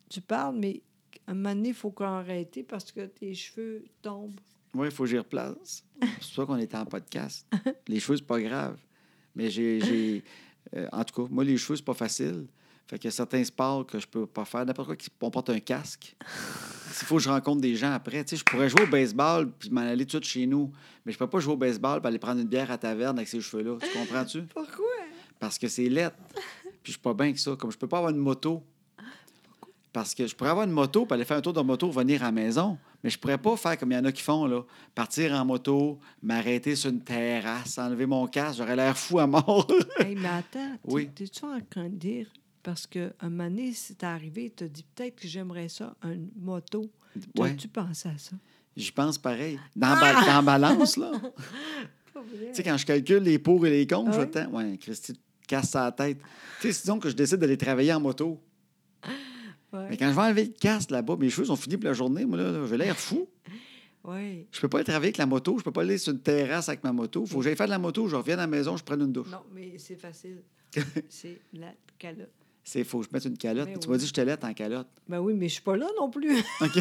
tu 0.09 0.21
parles, 0.21 0.57
mais 0.59 0.83
à 1.27 1.31
un 1.33 1.35
moment 1.35 1.55
donné, 1.55 1.69
il 1.71 1.75
faut 1.75 1.91
qu'on 1.91 2.05
arrête 2.05 2.59
parce 2.69 2.91
que 2.93 3.07
tes 3.07 3.35
cheveux 3.35 3.85
tombent. 4.03 4.41
Oui, 4.75 4.89
il 4.89 4.91
faut 4.91 5.05
que 5.05 5.11
j'y 5.11 5.19
replace. 5.19 5.85
C'est 6.01 6.07
pour 6.17 6.25
ça 6.25 6.47
qu'on 6.47 6.57
est 6.57 6.75
en 6.75 6.85
podcast. 6.87 7.47
Les 7.89 8.01
cheveux, 8.01 8.17
c'est 8.17 8.27
pas 8.27 8.41
grave. 8.41 8.79
Mais 9.35 9.51
j'ai. 9.51 10.23
euh, 10.75 10.89
en 10.93 11.05
tout 11.05 11.23
cas, 11.23 11.29
moi, 11.31 11.45
les 11.45 11.57
cheveux, 11.59 11.77
c'est 11.77 11.85
pas 11.85 11.95
facile. 11.95 12.47
Fait 12.87 12.99
qu'il 12.99 13.07
y 13.07 13.09
a 13.09 13.13
certains 13.13 13.43
sports 13.45 13.87
que 13.87 13.99
je 13.99 14.07
peux 14.07 14.27
pas 14.27 14.45
faire. 14.45 14.65
N'importe 14.67 14.89
quoi 14.89 14.97
on 15.29 15.31
porte 15.31 15.51
un 15.51 15.61
casque. 15.61 16.15
S'il 16.93 17.07
faut 17.07 17.17
que 17.17 17.23
je 17.23 17.29
rencontre 17.29 17.61
des 17.61 17.75
gens 17.75 17.93
après, 17.93 18.23
tu 18.25 18.31
sais, 18.31 18.37
je 18.37 18.45
pourrais 18.45 18.69
jouer 18.69 18.83
au 18.83 18.87
baseball 18.87 19.51
puis 19.51 19.71
m'en 19.71 19.81
aller 19.83 20.07
tout 20.07 20.19
de 20.21 20.25
chez 20.25 20.47
nous. 20.47 20.71
Mais 21.05 21.13
je 21.13 21.19
peux 21.19 21.27
pas 21.27 21.41
jouer 21.41 21.55
au 21.55 21.57
baseball 21.57 22.01
puis 22.01 22.09
aller 22.09 22.19
prendre 22.19 22.41
une 22.41 22.47
bière 22.49 22.71
à 22.71 22.79
taverne 22.79 23.19
avec 23.19 23.29
ces 23.29 23.41
cheveux-là. 23.41 23.79
Tu 23.81 23.99
comprends-tu? 23.99 24.43
Pourquoi? 24.55 24.87
Parce 25.41 25.59
que 25.59 25.69
c'est 25.69 25.89
lettre. 25.89 26.17
Puis 26.35 26.71
je 26.85 26.91
suis 26.93 27.01
pas 27.01 27.15
bien 27.15 27.33
que 27.33 27.39
ça. 27.41 27.57
Comme 27.57 27.71
je 27.73 27.79
peux 27.79 27.89
pas 27.89 27.99
avoir 27.99 28.13
une 28.13 28.19
moto. 28.19 28.63
Parce 29.93 30.15
que 30.15 30.27
je 30.27 30.35
pourrais 30.35 30.51
avoir 30.51 30.65
une 30.67 30.73
moto, 30.73 31.05
puis 31.05 31.13
aller 31.15 31.25
faire 31.27 31.37
un 31.37 31.43
tour 31.43 31.53
de 31.53 31.61
moto, 31.61 31.89
revenir 31.89 32.23
à 32.23 32.27
la 32.27 32.33
maison. 32.33 32.79
Mais 33.05 33.11
je 33.11 33.19
pourrais 33.19 33.37
pas 33.37 33.55
faire 33.59 33.77
comme 33.79 33.93
il 33.93 33.95
y 33.95 33.99
en 33.99 34.05
a 34.07 34.13
qui 34.13 34.23
font, 34.23 34.47
là. 34.47 34.63
Partir 34.95 35.33
en 35.35 35.45
moto, 35.45 35.99
m'arrêter 36.23 36.77
sur 36.77 36.89
une 36.91 37.01
terrasse, 37.03 37.77
enlever 37.77 38.07
mon 38.07 38.27
casque. 38.27 38.59
J'aurais 38.59 38.77
l'air 38.77 38.97
fou 38.97 39.19
à 39.19 39.27
mort. 39.27 39.67
hey, 39.99 40.15
mais 40.15 40.29
attends, 40.29 40.79
Oui. 40.85 41.11
t'es-tu 41.15 41.45
en 41.45 41.61
train 41.69 41.85
de 41.91 41.97
dire... 41.97 42.27
Parce 42.63 42.87
qu'un 42.87 43.11
moment 43.23 43.45
donné, 43.51 43.73
t'es 43.99 44.07
arrivé, 44.07 44.51
t'as 44.55 44.69
dit 44.69 44.85
peut-être 44.95 45.17
que 45.17 45.27
j'aimerais 45.29 45.69
ça, 45.69 45.97
une 46.05 46.29
moto. 46.37 46.91
ouais, 47.37 47.51
T'as-tu 47.51 47.69
pensé 47.69 48.09
à 48.09 48.19
ça? 48.19 48.37
j'y 48.77 48.93
pense 48.93 49.19
pareil. 49.19 49.59
Dans, 49.77 49.99
ba- 49.99 50.15
dans 50.25 50.27
la 50.27 50.43
balance, 50.43 50.97
là. 50.97 51.13
Tu 52.15 52.55
sais, 52.55 52.63
quand 52.63 52.77
je 52.77 52.85
calcule 52.87 53.23
les 53.23 53.39
pour 53.39 53.67
et 53.67 53.71
les 53.71 53.87
contre, 53.87 54.11
Ah 54.11 54.13
je 54.13 54.19
oui? 54.21 54.25
attends. 54.25 54.51
Ouais, 54.53 54.77
Christy, 54.79 55.15
tu 55.15 55.19
te 55.19 55.47
casses 55.49 55.71
sa 55.71 55.91
tête. 55.91 56.19
Tu 56.61 56.71
sais, 56.73 56.83
disons 56.83 56.99
que 56.99 57.09
je 57.09 57.15
décide 57.17 57.39
d'aller 57.39 57.57
travailler 57.57 57.93
en 57.95 58.01
moto. 58.01 58.39
Ouais. 59.73 59.87
Mais 59.91 59.97
quand 59.97 60.09
je 60.11 60.15
vais 60.15 60.21
enlever 60.21 60.45
le 60.45 60.53
casque 60.53 60.91
là-bas, 60.91 61.17
mes 61.17 61.31
cheveux 61.31 61.47
sont 61.47 61.57
finis 61.57 61.79
pour 61.79 61.87
la 61.87 61.95
journée, 61.95 62.25
moi, 62.27 62.37
là, 62.39 62.67
j'ai 62.67 62.77
l'air 62.77 62.97
fou. 62.97 63.27
Ouais. 64.05 64.47
Je 64.53 64.61
peux 64.61 64.69
pas 64.69 64.79
aller 64.79 64.85
travailler 64.85 65.07
avec 65.09 65.17
la 65.17 65.27
moto, 65.27 65.59
je 65.59 65.65
peux 65.65 65.73
pas 65.73 65.81
aller 65.81 65.97
sur 65.97 66.13
une 66.13 66.21
terrasse 66.21 66.69
avec 66.69 66.85
ma 66.85 66.93
moto. 66.93 67.25
Faut 67.25 67.39
que 67.39 67.45
j'aille 67.45 67.57
faire 67.57 67.67
de 67.67 67.71
la 67.73 67.79
moto, 67.79 68.07
je 68.09 68.15
reviens 68.17 68.35
à 68.35 68.43
la 68.43 68.47
maison, 68.47 68.77
je 68.77 68.85
prenne 68.85 69.01
une 69.01 69.13
douche. 69.13 69.31
Non, 69.31 69.43
mais 69.55 69.79
c'est 69.79 69.97
facile. 69.97 70.43
c'est 71.09 71.41
la 71.55 71.73
calotte. 71.99 72.29
C'est 72.65 72.85
faut 72.85 73.01
que 73.01 73.07
je 73.07 73.11
mette 73.13 73.25
une 73.25 73.37
calotte. 73.37 73.67
Ben 73.69 73.79
tu 73.79 73.89
oui. 73.89 73.93
m'as 73.93 73.99
dit 73.99 74.05
que 74.05 74.09
je 74.09 74.15
te 74.15 74.21
lettre 74.21 74.47
en 74.47 74.55
calotte. 74.55 74.89
Ben 75.09 75.19
oui, 75.21 75.35
mais 75.35 75.49
je 75.49 75.55
suis 75.55 75.63
pas 75.63 75.77
là 75.77 75.89
non 75.99 76.11
plus. 76.11 76.39
OK. 76.61 76.77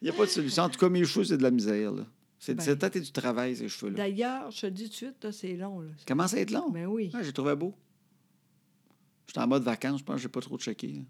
Il 0.00 0.06
n'y 0.06 0.08
a 0.08 0.12
pas 0.14 0.24
de 0.24 0.30
solution. 0.30 0.64
En 0.64 0.68
tout 0.68 0.78
cas, 0.80 0.88
mes 0.88 1.04
cheveux, 1.04 1.24
c'est 1.24 1.36
de 1.36 1.42
la 1.42 1.50
misère. 1.50 1.92
là. 1.92 2.06
C'est 2.38 2.54
Ben. 2.54 2.64
c'est 2.64 2.76
peut-être 2.76 2.98
du 2.98 3.12
travail, 3.12 3.54
ces 3.56 3.68
cheveux-là. 3.68 3.96
D'ailleurs, 3.96 4.50
je 4.50 4.62
te 4.62 4.66
dis 4.66 4.84
tout 4.84 4.88
de 4.90 4.94
suite, 4.94 5.24
là, 5.24 5.30
c'est 5.32 5.54
long. 5.54 5.80
Là. 5.80 5.90
Comment 6.08 6.26
ça 6.26 6.36
va 6.36 6.42
être 6.42 6.50
long? 6.50 6.70
Ben 6.70 6.86
oui. 6.86 7.10
Ah, 7.14 7.22
j'ai 7.22 7.32
trouvé 7.32 7.54
beau. 7.54 7.72
J'étais 9.28 9.38
en 9.40 9.46
mode 9.46 9.62
vacances, 9.62 10.00
je 10.00 10.04
pense 10.04 10.16
que 10.16 10.22
j'ai 10.22 10.28
pas 10.28 10.40
trop 10.40 10.58
checké. 10.58 11.04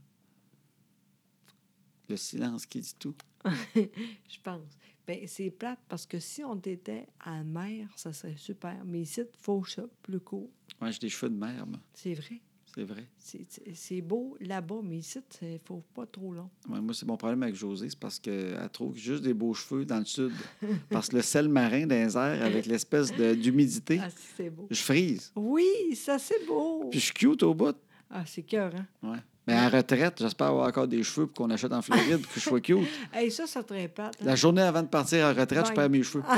Le 2.08 2.16
silence 2.18 2.66
qui 2.66 2.80
dit 2.80 2.94
tout. 2.98 3.14
Je 3.74 4.38
pense. 4.44 4.60
Ben, 5.06 5.18
c'est 5.26 5.50
plate 5.50 5.80
parce 5.88 6.06
que 6.06 6.18
si 6.20 6.44
on 6.44 6.56
était 6.60 7.06
à 7.20 7.38
la 7.38 7.44
mer, 7.44 7.88
ça 7.96 8.12
serait 8.12 8.36
super. 8.36 8.76
Mais 8.84 9.00
ici, 9.00 9.20
il 9.20 9.26
faut 9.40 9.64
ça 9.64 9.82
plus 10.02 10.20
court. 10.20 10.48
Ouais, 10.80 10.92
j'ai 10.92 10.98
des 11.00 11.08
cheveux 11.08 11.30
de 11.30 11.36
mer, 11.38 11.66
moi. 11.66 11.80
C'est 11.92 12.14
vrai. 12.14 12.40
C'est 12.74 12.84
vrai. 12.84 13.06
C'est- 13.18 14.00
beau 14.00 14.34
là-bas, 14.40 14.80
mais 14.82 14.98
ici, 14.98 15.18
il 15.42 15.60
faut 15.62 15.82
pas 15.94 16.06
trop 16.06 16.32
long. 16.32 16.48
Ouais, 16.70 16.80
moi, 16.80 16.94
c'est 16.94 17.04
mon 17.04 17.18
problème 17.18 17.42
avec 17.42 17.54
Josée, 17.54 17.90
c'est 17.90 17.98
parce 17.98 18.18
qu'elle 18.18 18.56
trouve 18.72 18.96
juste 18.96 19.22
des 19.24 19.34
beaux 19.34 19.52
cheveux 19.52 19.84
dans 19.84 19.98
le 19.98 20.06
sud. 20.06 20.32
parce 20.88 21.08
que 21.10 21.16
le 21.16 21.22
sel 21.22 21.48
marin 21.50 21.86
dans 21.86 21.94
les 21.94 22.16
airs, 22.16 22.42
avec 22.42 22.64
l'espèce 22.64 23.14
de- 23.14 23.34
d'humidité, 23.34 23.98
Ah, 24.02 24.08
si, 24.08 24.26
c'est 24.36 24.48
beau. 24.48 24.68
je 24.70 24.80
frise. 24.80 25.30
Oui, 25.36 25.66
ça, 25.96 26.18
c'est 26.18 26.46
beau. 26.46 26.88
Puis 26.88 27.00
je 27.00 27.04
suis 27.06 27.14
cute 27.14 27.42
au 27.42 27.52
bout. 27.54 27.76
Ah, 28.08 28.24
c'est 28.24 28.42
cœur, 28.42 28.72
hein? 28.74 28.86
Ouais. 29.02 29.18
Mais 29.46 29.58
en 29.58 29.68
retraite, 29.68 30.14
j'espère 30.20 30.48
avoir 30.48 30.68
encore 30.68 30.86
des 30.86 31.02
cheveux 31.02 31.26
pour 31.26 31.44
qu'on 31.46 31.50
achète 31.50 31.72
en 31.72 31.82
Floride 31.82 32.22
pour 32.22 32.32
que 32.32 32.38
je 32.40 32.44
sois 32.44 32.60
cute. 32.60 32.78
Hey, 33.12 33.30
ça, 33.30 33.46
ça 33.46 33.62
te 33.64 33.72
répète. 33.74 34.04
hein? 34.06 34.10
La 34.24 34.36
journée 34.36 34.62
avant 34.62 34.82
de 34.82 34.88
partir 34.88 35.26
en 35.26 35.34
retraite, 35.34 35.66
je 35.68 35.72
perds 35.72 35.90
mes 35.90 36.02
cheveux. 36.02 36.22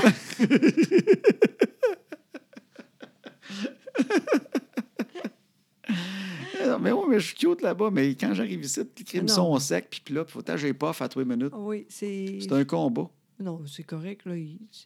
Euh, 6.61 6.78
mais 6.80 6.92
oui, 6.92 7.05
mais 7.11 7.20
je 7.20 7.26
suis 7.26 7.34
cute 7.36 7.61
là-bas. 7.62 7.90
Mais 7.92 8.14
quand 8.14 8.32
j'arrive 8.32 8.64
ici, 8.64 8.80
les 8.96 9.05
crimes 9.05 9.26
Non. 9.26 9.34
sont 9.34 9.59
secs, 9.59 10.00
puis 10.05 10.14
là, 10.14 10.24
il 10.26 10.30
faut 10.30 10.40
que 10.42 10.57
j'ai 10.57 10.72
pas 10.72 10.90
à 10.98 11.09
les 11.16 11.24
minutes. 11.24 11.52
Oui, 11.55 11.84
c'est. 11.88 12.38
C'est 12.40 12.52
un 12.52 12.64
combat. 12.64 13.11
Non, 13.38 13.61
c'est 13.66 13.82
correct, 13.82 14.24
là, 14.26 14.34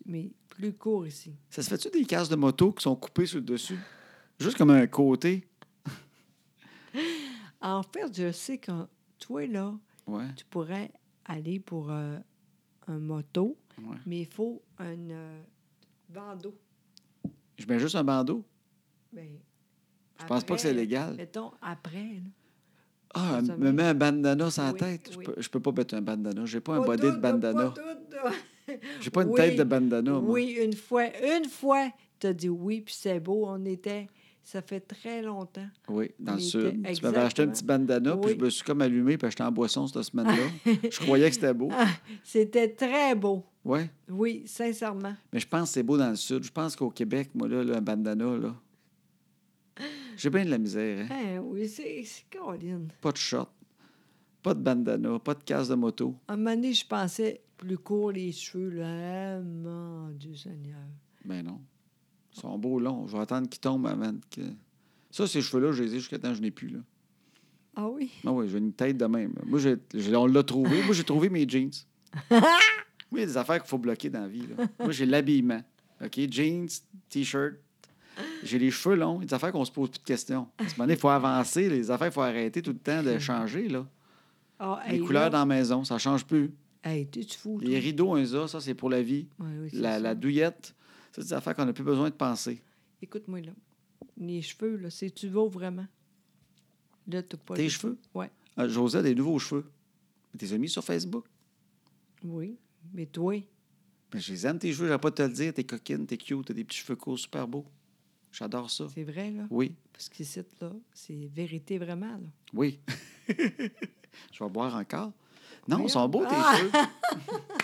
mais 0.06 0.30
plus 0.48 0.72
court 0.72 1.06
ici. 1.06 1.34
Ça 1.50 1.62
se 1.62 1.68
fait-tu 1.68 1.90
des 1.90 2.04
cases 2.04 2.28
de 2.28 2.36
moto 2.36 2.72
qui 2.72 2.82
sont 2.82 2.96
coupées 2.96 3.26
sur 3.26 3.36
le 3.38 3.44
dessus? 3.44 3.78
Juste 4.40 4.56
comme 4.56 4.70
un 4.70 4.86
côté. 4.86 5.46
En 7.60 7.82
fait, 7.82 8.14
je 8.16 8.32
sais 8.32 8.58
que 8.58 8.72
toi, 9.18 9.46
là, 9.46 9.74
Ouais, 10.06 10.24
tu 10.36 10.44
pourrais 10.46 10.90
aller 11.24 11.60
pour 11.60 11.90
euh, 11.90 12.16
un 12.86 12.98
moto, 12.98 13.58
ouais. 13.78 13.96
mais 14.06 14.20
il 14.20 14.26
faut 14.26 14.62
un 14.78 15.10
euh, 15.10 15.42
bandeau. 16.08 16.54
Je 17.58 17.66
mets 17.66 17.78
juste 17.78 17.94
un 17.96 18.04
bandeau. 18.04 18.42
Ben, 19.12 19.38
Je 20.20 20.26
pense 20.26 20.44
pas 20.44 20.54
que 20.54 20.60
c'est 20.60 20.72
légal. 20.72 21.14
Mettons, 21.16 21.52
après. 21.60 22.02
là. 22.04 22.30
Ah, 23.14 23.40
me 23.42 23.64
va. 23.66 23.72
met 23.72 23.82
un 23.82 23.94
bandana 23.94 24.50
sur 24.50 24.62
la 24.62 24.72
Oui, 24.72 24.78
tête. 24.78 25.10
Je 25.12 25.18
peux, 25.18 25.34
je 25.36 25.48
peux 25.48 25.60
pas 25.60 25.72
mettre 25.72 25.94
un 25.94 26.02
bandana. 26.02 26.44
J'ai 26.46 26.60
pas 26.60 26.74
un 26.76 26.80
Pas 26.80 26.96
body 26.96 27.10
de 27.10 27.16
bandana. 27.16 27.74
J'ai 29.00 29.10
pas 29.10 29.22
une 29.22 29.30
Oui, 29.30 29.34
tête 29.36 29.58
de 29.58 29.64
bandana, 29.64 30.12
moi. 30.12 30.20
Oui, 30.34 30.58
une 30.62 30.74
fois. 30.74 31.04
Une 31.36 31.46
fois, 31.48 31.90
tu 32.20 32.26
as 32.28 32.32
dit 32.34 32.48
oui, 32.50 32.82
puis 32.82 32.94
c'est 32.94 33.18
beau. 33.20 33.44
On 33.46 33.64
était. 33.64 34.08
Ça 34.50 34.62
fait 34.62 34.80
très 34.80 35.20
longtemps. 35.20 35.68
Oui, 35.90 36.10
dans 36.18 36.32
le 36.32 36.40
sud. 36.40 36.82
Tu 36.94 37.02
m'avais 37.02 37.18
acheté 37.18 37.42
un 37.42 37.48
petit 37.48 37.62
bandana, 37.62 38.16
puis 38.16 38.30
je 38.30 38.42
me 38.42 38.48
suis 38.48 38.64
comme 38.64 38.80
allumé, 38.80 39.18
puis 39.18 39.28
j'étais 39.28 39.42
en 39.42 39.52
boisson 39.52 39.86
cette 39.86 40.02
semaine-là. 40.04 40.48
je 40.90 41.00
croyais 41.00 41.28
que 41.28 41.34
c'était 41.34 41.52
beau. 41.52 41.68
Ah, 41.70 41.86
C'était 42.24 42.70
très 42.74 43.14
beau. 43.14 43.44
Oui, 43.62 43.80
Oui, 44.08 44.44
sincèrement. 44.46 45.14
mais 45.30 45.38
je 45.38 45.46
pense 45.46 45.68
que 45.68 45.74
c'est 45.74 45.82
beau 45.82 45.98
dans 45.98 46.08
le 46.08 46.16
sud. 46.16 46.44
Je 46.44 46.50
pense 46.50 46.74
qu'au 46.76 46.88
Québec, 46.88 47.28
moi, 47.34 47.46
là, 47.46 47.76
un 47.76 47.82
bandana, 47.82 48.38
là, 48.38 48.54
j'ai 50.16 50.30
bien 50.30 50.46
de 50.46 50.50
la 50.50 50.56
misère. 50.56 51.06
Hein? 51.10 51.14
Hein, 51.36 51.40
oui, 51.44 51.68
c'est 51.68 52.02
Caroline. 52.30 52.88
Pas 53.02 53.12
de 53.12 53.18
short, 53.18 53.52
pas 54.42 54.54
de 54.54 54.60
bandana, 54.60 55.18
pas 55.18 55.34
de 55.34 55.42
casse 55.42 55.68
de 55.68 55.74
moto. 55.74 56.14
Un 56.26 56.38
moment 56.38 56.54
donné, 56.54 56.72
je 56.72 56.86
pensais 56.86 57.42
plus 57.58 57.76
court 57.76 58.12
les 58.12 58.32
cheveux, 58.32 58.70
là. 58.70 59.36
Ah, 59.36 59.40
mon 59.42 60.08
Dieu 60.12 60.34
Seigneur. 60.34 60.80
Ben 61.22 61.42
non. 61.44 61.60
Ils 62.38 62.42
sont 62.42 62.58
beaux 62.58 62.78
longs. 62.80 63.06
Je 63.06 63.16
vais 63.16 63.22
attendre 63.22 63.48
qu'ils 63.48 63.60
tombent 63.60 63.86
avant 63.86 64.12
que... 64.30 64.40
Ça, 65.10 65.26
ces 65.26 65.40
cheveux-là, 65.42 65.72
je 65.72 65.82
les 65.82 65.94
ai 65.94 65.98
jusqu'à 65.98 66.18
temps 66.18 66.28
que 66.30 66.34
je 66.36 66.42
n'ai 66.42 66.50
plus, 66.50 66.68
là. 66.68 66.78
Ah 67.76 67.88
oui? 67.88 68.10
Ah 68.26 68.32
oui, 68.32 68.48
j'ai 68.48 68.58
une 68.58 68.72
tête 68.72 68.96
de 68.96 69.06
même. 69.06 69.32
Moi, 69.46 69.58
j'ai- 69.60 70.14
on 70.16 70.26
l'a 70.26 70.42
trouvé. 70.42 70.82
Moi, 70.82 70.94
j'ai 70.94 71.04
trouvé 71.04 71.28
mes 71.30 71.48
jeans. 71.48 71.70
Moi, 72.30 72.40
il 73.12 73.18
y 73.20 73.22
a 73.22 73.26
des 73.26 73.36
affaires 73.36 73.60
qu'il 73.60 73.68
faut 73.68 73.78
bloquer 73.78 74.10
dans 74.10 74.20
la 74.22 74.28
vie. 74.28 74.42
là. 74.56 74.66
Moi, 74.80 74.90
j'ai 74.92 75.06
l'habillement. 75.06 75.62
OK? 76.04 76.20
Jeans, 76.30 76.66
T-shirt. 77.08 77.54
J'ai 78.42 78.58
les 78.58 78.70
cheveux 78.70 78.96
longs. 78.96 79.18
Il 79.20 79.22
y 79.22 79.24
a 79.24 79.28
des 79.28 79.34
affaires 79.34 79.52
qu'on 79.52 79.64
se 79.64 79.70
pose 79.72 79.90
plus 79.90 80.00
de 80.00 80.04
questions. 80.04 80.48
À 80.58 80.64
ce 80.68 80.74
moment 80.74 80.84
donné, 80.84 80.94
il 80.94 80.98
faut 81.00 81.08
avancer. 81.08 81.68
Les 81.68 81.90
affaires, 81.90 82.08
il 82.08 82.12
faut 82.12 82.20
arrêter 82.20 82.60
tout 82.62 82.72
le 82.72 82.78
temps 82.78 83.02
de 83.02 83.18
changer. 83.18 83.68
Là. 83.68 83.86
Ah, 84.58 84.82
Les 84.88 84.96
hey, 84.96 85.00
couleurs 85.00 85.24
là, 85.24 85.30
dans 85.30 85.38
la 85.38 85.46
maison, 85.46 85.84
ça 85.84 85.98
change 85.98 86.24
plus. 86.26 86.50
Hey, 86.82 87.06
t'es-tu 87.06 87.38
fou? 87.38 87.58
Les 87.60 87.78
rideaux, 87.78 88.14
un 88.14 88.26
ça, 88.26 88.48
ça, 88.48 88.60
c'est 88.60 88.74
pour 88.74 88.90
la 88.90 89.02
vie. 89.02 89.28
Oui, 89.38 89.48
oui, 89.62 89.68
la 89.72 90.14
douillette, 90.14 90.74
c'est 91.20 91.28
des 91.28 91.32
affaires 91.34 91.54
qu'on 91.54 91.64
n'a 91.66 91.72
plus 91.72 91.84
besoin 91.84 92.10
de 92.10 92.14
penser. 92.14 92.62
Écoute-moi 93.02 93.40
là. 93.40 93.52
Les 94.16 94.42
cheveux, 94.42 94.76
là, 94.76 94.90
c'est 94.90 95.10
tu 95.10 95.28
vas 95.28 95.46
vraiment? 95.48 95.86
Là, 97.06 97.22
t'as 97.22 97.36
pas. 97.36 97.54
Tes 97.54 97.68
cheveux? 97.68 97.96
Ouais. 98.14 98.30
Ah, 98.56 98.66
José 98.68 98.98
a 98.98 99.02
des 99.02 99.14
nouveaux 99.14 99.38
cheveux. 99.38 99.70
Tu 100.38 100.44
les 100.44 100.52
as 100.52 100.58
mis 100.58 100.68
sur 100.68 100.82
Facebook? 100.84 101.24
Oui. 102.24 102.56
Mais 102.92 103.06
toi, 103.06 103.34
Mais 104.14 104.20
je 104.20 104.32
les 104.32 104.46
aime, 104.46 104.58
tes 104.58 104.72
cheveux, 104.72 104.86
je 104.88 104.92
vais 104.92 104.98
pas 104.98 105.10
te 105.10 105.22
le 105.22 105.28
dire. 105.30 105.52
T'es 105.54 105.64
coquine, 105.64 106.06
t'es 106.06 106.16
cute, 106.16 106.46
t'as 106.46 106.54
des 106.54 106.64
petits 106.64 106.78
cheveux 106.78 106.96
courts 106.96 107.18
super 107.18 107.46
beaux. 107.46 107.66
J'adore 108.32 108.70
ça. 108.70 108.86
c'est 108.94 109.04
vrai, 109.04 109.30
là? 109.30 109.46
Oui, 109.50 109.74
Parce 109.92 110.08
qu'ici, 110.08 110.40
là, 110.60 110.72
c'est 110.92 111.26
vérité 111.32 111.78
vraiment, 111.78 112.12
là. 112.12 112.28
oui. 112.52 112.78
je 113.28 114.44
vais 114.44 114.50
boire 114.50 114.74
encore. 114.76 115.12
Non, 115.66 115.84
ils 115.84 115.90
sont 115.90 116.08
beaux, 116.08 116.24
tes 116.26 116.34
Ah! 116.34 116.56
cheveux. 116.58 116.70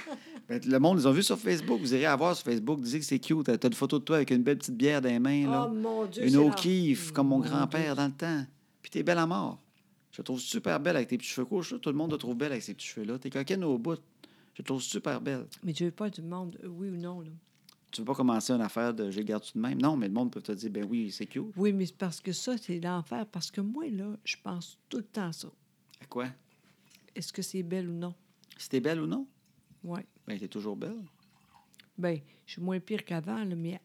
Ben, 0.49 0.61
le 0.65 0.79
monde, 0.79 1.01
ils 1.01 1.09
ont 1.09 1.13
vu 1.13 1.23
sur 1.23 1.39
Facebook. 1.39 1.81
Vous 1.81 1.95
irez 1.95 2.05
à 2.07 2.17
voir 2.17 2.37
sur 2.37 2.45
Facebook. 2.45 2.81
Disez 2.81 2.99
que 2.99 3.05
c'est 3.05 3.19
cute. 3.19 3.45
T'as 3.45 3.69
une 3.69 3.73
photo 3.75 3.99
de 3.99 4.05
toi 4.05 4.17
avec 4.17 4.31
une 4.31 4.43
belle 4.43 4.59
petite 4.59 4.77
bière 4.77 5.01
dans 5.01 5.09
les 5.09 5.19
mains. 5.19 5.47
Là. 5.51 5.69
Oh 5.71 5.75
mon 5.75 6.05
Dieu! 6.07 6.27
une 6.27 6.37
O'Keeffe, 6.37 7.07
la- 7.09 7.13
comme 7.15 7.29
mon 7.29 7.39
Mon 7.39 7.45
grand-père 7.45 7.97
dans 7.97 8.07
le 8.07 8.13
temps. 8.13 8.45
Puis 8.83 8.91
t'es 8.91 9.03
belle 9.03 9.19
à 9.19 9.27
mort. 9.27 9.59
Je 10.11 10.19
te 10.19 10.23
trouve 10.23 10.39
super 10.41 10.79
belle 10.81 10.97
avec 10.97 11.09
tes 11.09 11.17
petits 11.19 11.29
cheveux 11.29 11.47
courts. 11.47 11.63
Je 11.63 11.77
Tout 11.77 11.91
le 11.91 11.97
monde 11.97 12.11
te 12.11 12.17
trouve 12.17 12.37
belle 12.37 12.53
avec 12.53 12.63
ces 12.63 12.75
petits 12.75 12.87
cheveux-là. 12.87 13.19
T'es 13.19 13.31
coquine 13.31 13.65
au 13.65 13.79
bout. 13.79 13.99
Je 14.53 14.63
te 14.63 14.67
trouve 14.67 14.83
super 14.83 15.21
belle. 15.21 15.47
Mais 15.65 15.73
tu 15.73 15.85
veux 15.85 15.91
pas 15.91 16.11
du 16.11 16.23
monde, 16.23 16.57
euh, 16.63 16.69
oui 16.69 16.89
ou 16.91 16.97
non, 16.97 17.21
là? 17.23 17.31
Tu 17.91 18.01
veux 18.01 18.05
pas 18.05 18.15
commencer 18.15 18.53
une 18.53 18.61
affaire 18.61 18.93
de 18.93 19.11
j'ai 19.11 19.25
garde 19.25 19.43
tout 19.45 19.53
de 19.57 19.63
même? 19.63 19.81
Non, 19.81 19.97
mais 19.97 20.09
le 20.09 20.13
monde 20.15 20.31
peut 20.31 20.43
te 20.43 20.53
dire, 20.53 20.71
ben 20.71 20.85
oui, 20.89 21.11
c'est 21.11 21.27
cute. 21.27 21.45
Oui, 21.57 21.73
mais 21.73 21.87
c'est 21.87 21.97
parce 21.97 22.21
que 22.21 22.33
ça, 22.33 22.57
c'est 22.59 22.79
l'enfer. 22.81 23.25
Parce 23.27 23.51
que 23.51 23.61
moi, 23.61 23.89
là, 23.91 24.17
je 24.25 24.37
pense 24.43 24.79
tout 24.89 24.99
le 24.99 25.05
temps 25.05 25.33
ça. 25.33 25.49
À 26.01 26.07
quoi? 26.07 26.27
Est-ce 27.17 27.33
que 27.33 27.41
c'est 27.43 27.63
belle 27.63 27.89
ou 27.89 27.93
non? 27.95 28.15
Si 28.59 28.69
t'es 28.69 28.81
belle 28.81 29.01
ou 29.01 29.07
non? 29.07 29.27
Oui. 29.83 30.01
Ben, 30.27 30.39
t'es 30.39 30.49
toujours 30.49 30.77
belle. 30.77 31.03
Bien, 31.99 32.19
je 32.47 32.53
suis 32.53 32.63
moins 32.63 32.81
pire 32.81 33.05
qu'avant, 33.05 33.45
mais 33.57 33.81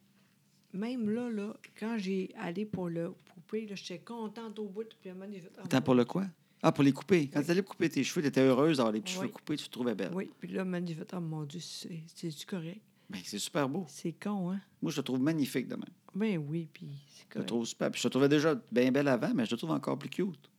même 0.73 1.09
là, 1.09 1.29
là, 1.29 1.53
quand 1.79 1.97
j'ai 1.97 2.31
allé 2.37 2.65
pour 2.65 2.89
le 2.89 3.11
poupée, 3.25 3.67
là, 3.67 3.75
j'étais 3.75 3.99
contente 3.99 4.57
au 4.59 4.67
bout. 4.67 4.87
Puis 5.01 5.09
à 5.09 5.13
un 5.13 5.15
moment 5.15 5.31
j'ai 5.31 5.41
fait, 5.41 5.51
Ah, 5.57 5.61
Attends, 5.65 5.77
mon 5.77 5.83
pour 5.83 5.95
le 5.95 6.05
quoi? 6.05 6.25
Ah, 6.61 6.71
pour 6.71 6.83
les 6.83 6.91
couper. 6.91 7.29
Quand 7.29 7.41
tu 7.41 7.51
allais 7.51 7.63
couper 7.63 7.89
tes 7.89 8.03
cheveux, 8.03 8.21
t'étais 8.21 8.41
heureuse 8.41 8.77
d'avoir 8.77 8.91
les 8.93 8.99
petits 9.01 9.13
Oui. 9.13 9.21
cheveux 9.21 9.31
coupés, 9.33 9.57
tu 9.57 9.65
te 9.65 9.71
trouvais 9.71 9.95
belle. 9.95 10.11
Oui, 10.13 10.29
puis 10.39 10.49
là, 10.49 10.63
donné, 10.63 10.85
j'ai 10.87 10.93
fait, 10.95 11.13
oh 11.13 11.19
mon 11.21 11.43
Dieu, 11.43 11.59
c'est- 11.59 12.03
c'est-tu 12.13 12.45
correct? 12.45 12.81
Ben, 13.09 13.21
c'est 13.23 13.39
super 13.39 13.67
beau. 13.69 13.85
C'est 13.87 14.11
con, 14.13 14.51
hein? 14.51 14.59
Moi, 14.81 14.91
je 14.91 14.97
te 14.97 15.01
trouve 15.01 15.19
magnifique 15.21 15.67
demain. 15.67 15.87
Ben 16.13 16.37
oui, 16.37 16.67
puis 16.71 16.89
c'est 17.07 17.21
Je 17.23 17.27
te 17.27 17.33
correct. 17.33 17.47
trouve 17.47 17.65
super. 17.65 17.91
Puis 17.91 17.99
je 18.01 18.07
te 18.07 18.11
trouvais 18.11 18.29
déjà 18.29 18.55
bien 18.71 18.91
belle 18.91 19.07
avant, 19.07 19.33
mais 19.33 19.45
je 19.45 19.51
te 19.51 19.55
trouve 19.55 19.71
encore 19.71 19.97
plus 19.97 20.09
cute. 20.09 20.49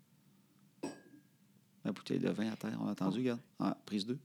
La 1.84 1.92
bouteille 1.92 2.18
de 2.18 2.30
vin 2.30 2.50
à 2.50 2.56
terre, 2.56 2.78
on 2.80 2.86
a 2.88 2.92
entendu, 2.92 3.18
regarde. 3.18 3.40
Ah, 3.58 3.76
prise 3.86 4.06
2. 4.06 4.18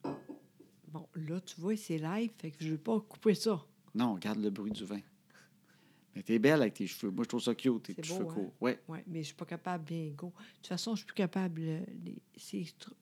Bon, 0.95 1.09
là, 1.15 1.41
tu 1.41 1.59
vois, 1.59 1.75
c'est 1.75 1.97
live, 1.97 2.31
fait 2.37 2.51
que 2.51 2.63
je 2.63 2.71
veux 2.71 2.77
pas 2.77 3.01
couper 3.01 3.35
ça. 3.35 3.61
Non, 3.93 4.13
regarde 4.13 4.39
le 4.39 4.49
bruit 4.49 4.71
du 4.71 4.85
vin. 4.85 5.01
Mais 6.15 6.23
t'es 6.23 6.39
belle 6.39 6.61
avec 6.61 6.75
tes 6.75 6.87
cheveux. 6.87 7.11
Moi, 7.11 7.25
je 7.25 7.27
trouve 7.27 7.41
ça 7.41 7.53
cute, 7.53 7.83
tes 7.83 7.93
beau, 7.95 8.01
cheveux 8.03 8.21
hein? 8.29 8.33
courts. 8.33 8.53
Ouais. 8.61 8.79
Oui, 8.87 8.99
mais 9.05 9.19
je 9.19 9.25
suis 9.25 9.35
pas 9.35 9.43
capable 9.45 9.83
bien 9.83 10.07
go. 10.15 10.27
De 10.27 10.55
toute 10.55 10.67
façon, 10.67 10.91
je 10.95 10.99
suis 10.99 11.05
plus 11.07 11.15
capable. 11.15 11.61
euh, 11.63 11.81
les- 12.05 12.21
C'est 12.37 12.59
tr- 12.59 12.93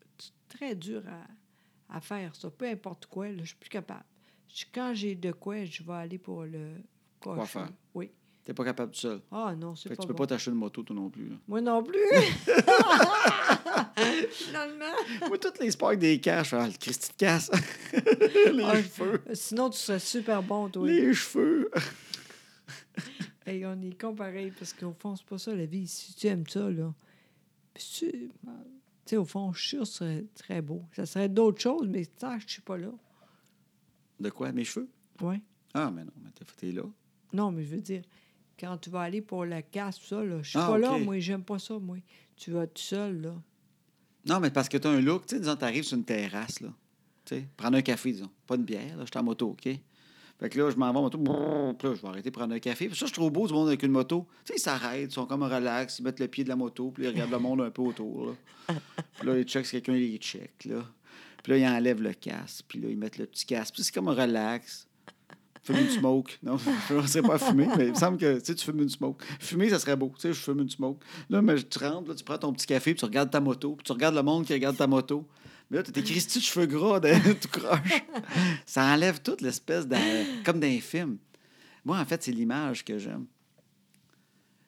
très 0.49 0.73
dur 0.75 1.03
à, 1.07 1.95
à 1.97 2.01
faire, 2.01 2.35
ça. 2.35 2.49
Peu 2.49 2.67
importe 2.67 3.05
quoi, 3.05 3.29
là, 3.29 3.43
je 3.43 3.49
suis 3.49 3.57
plus 3.57 3.69
capable. 3.69 4.05
Je- 4.47 4.65
quand 4.73 4.95
j'ai 4.95 5.13
de 5.13 5.31
quoi, 5.31 5.63
je 5.63 5.83
vais 5.83 5.93
aller 5.93 6.17
pour 6.17 6.45
le 6.45 6.77
coiffeur. 7.19 7.69
Oui. 7.93 8.09
T'es 8.45 8.53
pas 8.53 8.65
capable 8.65 8.91
tout 8.91 8.99
seul. 8.99 9.21
Ah 9.31 9.55
non, 9.57 9.73
c'est 9.75 9.89
Fait 9.89 9.95
que 9.95 9.97
pas 9.97 10.03
tu 10.03 10.07
peux 10.07 10.13
bon. 10.13 10.17
pas 10.23 10.27
t'acheter 10.27 10.51
une 10.51 10.57
moto, 10.57 10.83
toi 10.83 10.95
non 10.95 11.09
plus. 11.09 11.29
là. 11.29 11.35
Moi 11.47 11.61
non 11.61 11.81
plus. 11.81 11.97
Finalement. 14.31 15.27
Moi, 15.27 15.37
toutes 15.37 15.59
les 15.59 15.71
sports 15.71 15.95
des 15.95 16.19
caches, 16.19 16.53
ah, 16.53 16.67
le 16.67 16.73
Christy 16.77 17.09
de 17.11 17.15
casse. 17.17 17.51
les 17.93 18.63
Ah, 18.63 18.81
cheveux. 18.81 19.21
Sinon, 19.33 19.69
tu 19.69 19.77
serais 19.79 19.99
super 19.99 20.41
bon, 20.43 20.69
toi. 20.69 20.87
Les 20.87 21.13
cheveux. 21.13 21.69
Hey, 23.45 23.65
on 23.65 23.81
est 23.81 23.99
comparés 23.99 24.53
parce 24.57 24.71
qu'au 24.71 24.93
fond, 24.97 25.17
c'est 25.17 25.25
pas 25.25 25.37
ça 25.37 25.53
la 25.53 25.65
vie. 25.65 25.85
Si 25.85 26.13
tu 26.13 26.27
aimes 26.27 26.47
ça, 26.47 26.69
là. 26.69 26.93
Tu 27.75 28.29
sais, 29.05 29.17
au 29.17 29.25
fond, 29.25 29.51
je 29.51 29.59
suis 29.59 29.69
sûr 29.71 29.79
que 29.81 29.85
ce 29.85 29.93
serait 29.97 30.25
très 30.35 30.61
beau. 30.61 30.83
Ça 30.95 31.05
serait 31.05 31.27
d'autres 31.27 31.59
choses, 31.59 31.85
mais 31.89 32.05
que 32.05 32.11
je 32.39 32.47
suis 32.53 32.61
pas 32.61 32.77
là. 32.77 32.87
De 34.17 34.29
quoi? 34.29 34.53
Mes 34.53 34.63
cheveux? 34.63 34.87
Ouais. 35.19 35.41
Ah, 35.73 35.91
mais 35.93 36.05
non, 36.05 36.13
mais 36.23 36.29
t'es- 36.31 36.45
t'es 36.55 36.71
là. 36.71 36.83
Non, 37.33 37.51
mais 37.51 37.65
je 37.65 37.75
veux 37.75 37.81
dire, 37.81 38.03
quand 38.59 38.77
tu 38.77 38.89
vas 38.89 39.01
aller 39.01 39.21
pour 39.21 39.45
la 39.45 39.61
casse, 39.61 39.99
tout 39.99 40.05
ça, 40.05 40.23
là, 40.23 40.41
je 40.41 40.49
suis 40.49 40.59
Ah, 40.59 40.67
pas 40.67 40.77
là, 40.77 40.97
moi, 40.97 41.19
j'aime 41.19 41.43
pas 41.43 41.59
ça, 41.59 41.77
moi. 41.79 41.97
Tu 42.35 42.51
vas 42.51 42.67
tout 42.67 42.81
seul, 42.81 43.21
là. 43.21 43.33
Non, 44.25 44.39
mais 44.39 44.51
parce 44.51 44.69
que 44.69 44.77
t'as 44.77 44.89
un 44.89 45.01
look, 45.01 45.25
tu 45.25 45.35
sais, 45.35 45.41
disons, 45.41 45.55
t'arrives 45.55 45.83
sur 45.83 45.97
une 45.97 46.05
terrasse, 46.05 46.61
là. 46.61 46.69
Tu 47.25 47.35
sais, 47.35 47.47
prendre 47.57 47.77
un 47.77 47.81
café, 47.81 48.11
disons. 48.11 48.29
Pas 48.47 48.55
une 48.55 48.63
bière, 48.63 48.97
là, 48.97 49.03
je 49.05 49.11
suis 49.11 49.19
en 49.19 49.23
moto, 49.23 49.49
OK? 49.49 49.69
Fait 50.39 50.49
que 50.49 50.59
là, 50.59 50.69
je 50.69 50.75
m'en 50.75 50.91
vais 50.91 50.97
en 50.97 51.01
moto, 51.03 51.17
brrr, 51.17 51.75
puis 51.77 51.87
là, 51.87 51.95
je 51.95 52.01
vais 52.01 52.07
arrêter 52.07 52.29
de 52.29 52.35
prendre 52.35 52.53
un 52.53 52.59
café. 52.59 52.87
Puis 52.87 52.97
ça, 52.97 53.05
je 53.05 53.13
trouve 53.13 53.31
beau 53.31 53.47
du 53.47 53.53
monde 53.53 53.67
avec 53.67 53.83
une 53.83 53.91
moto. 53.91 54.27
Tu 54.43 54.53
sais, 54.53 54.59
ils 54.59 54.61
s'arrêtent, 54.61 55.11
ils 55.11 55.13
sont 55.13 55.25
comme 55.25 55.43
relax, 55.43 55.99
ils 55.99 56.03
mettent 56.03 56.19
le 56.19 56.27
pied 56.27 56.43
de 56.43 56.49
la 56.49 56.55
moto, 56.55 56.91
puis 56.91 57.03
ils 57.03 57.07
regardent 57.07 57.31
le 57.31 57.39
monde 57.39 57.61
un 57.61 57.69
peu 57.69 57.81
autour, 57.81 58.27
là. 58.27 58.75
Puis 59.19 59.27
là, 59.27 59.37
ils 59.37 59.45
checkent 59.45 59.65
si 59.65 59.71
quelqu'un 59.73 59.93
les 59.93 60.17
check, 60.17 60.65
là. 60.65 60.83
Puis 61.43 61.51
là, 61.51 61.57
ils 61.57 61.67
enlèvent 61.67 62.01
le 62.01 62.13
casque, 62.13 62.65
puis 62.67 62.79
là, 62.79 62.89
ils 62.89 62.97
mettent 62.97 63.17
le 63.17 63.25
petit 63.25 63.45
casque. 63.45 63.73
Puis 63.75 63.83
c'est 63.83 63.93
comme 63.93 64.07
un 64.07 64.13
relax. 64.13 64.87
Fume 65.63 65.77
une 65.77 65.89
smoke. 65.89 66.39
Non, 66.43 66.57
je 66.57 66.93
ne 66.95 67.07
sais 67.07 67.21
pas 67.21 67.37
fumer, 67.37 67.67
mais 67.77 67.85
il 67.85 67.91
me 67.91 67.95
semble 67.95 68.17
que 68.17 68.39
tu 68.39 68.55
fumes 68.63 68.81
une 68.81 68.89
smoke. 68.89 69.23
Fumer, 69.39 69.69
ça 69.69 69.79
serait 69.79 69.95
beau. 69.95 70.11
Tu 70.15 70.21
sais, 70.21 70.33
je 70.33 70.39
fume 70.39 70.59
une 70.59 70.69
smoke. 70.69 70.99
Là, 71.29 71.41
mais 71.41 71.55
tu 71.63 71.79
rentres, 71.79 72.09
là, 72.09 72.15
tu 72.15 72.23
prends 72.23 72.37
ton 72.37 72.51
petit 72.51 72.67
café, 72.67 72.93
puis 72.93 72.99
tu 72.99 73.05
regardes 73.05 73.31
ta 73.31 73.39
moto, 73.39 73.75
puis 73.75 73.83
tu 73.85 73.91
regardes 73.93 74.15
le 74.15 74.23
monde 74.23 74.45
qui 74.45 74.53
regarde 74.53 74.75
ta 74.75 74.87
moto. 74.87 75.25
Mais 75.71 75.77
là, 75.77 75.83
tes 75.83 76.03
Christy 76.03 76.39
de 76.39 76.43
cheveux 76.43 76.65
gras, 76.65 76.99
tout 77.41 77.47
croche? 77.49 78.03
Ça 78.65 78.83
enlève 78.83 79.21
toute 79.21 79.41
l'espèce 79.41 79.87
de. 79.87 80.43
comme 80.43 80.59
d'un 80.59 80.79
film. 80.81 81.17
Moi, 81.85 81.97
en 81.97 82.05
fait, 82.05 82.21
c'est 82.23 82.31
l'image 82.31 82.83
que 82.83 82.97
j'aime. 82.97 83.25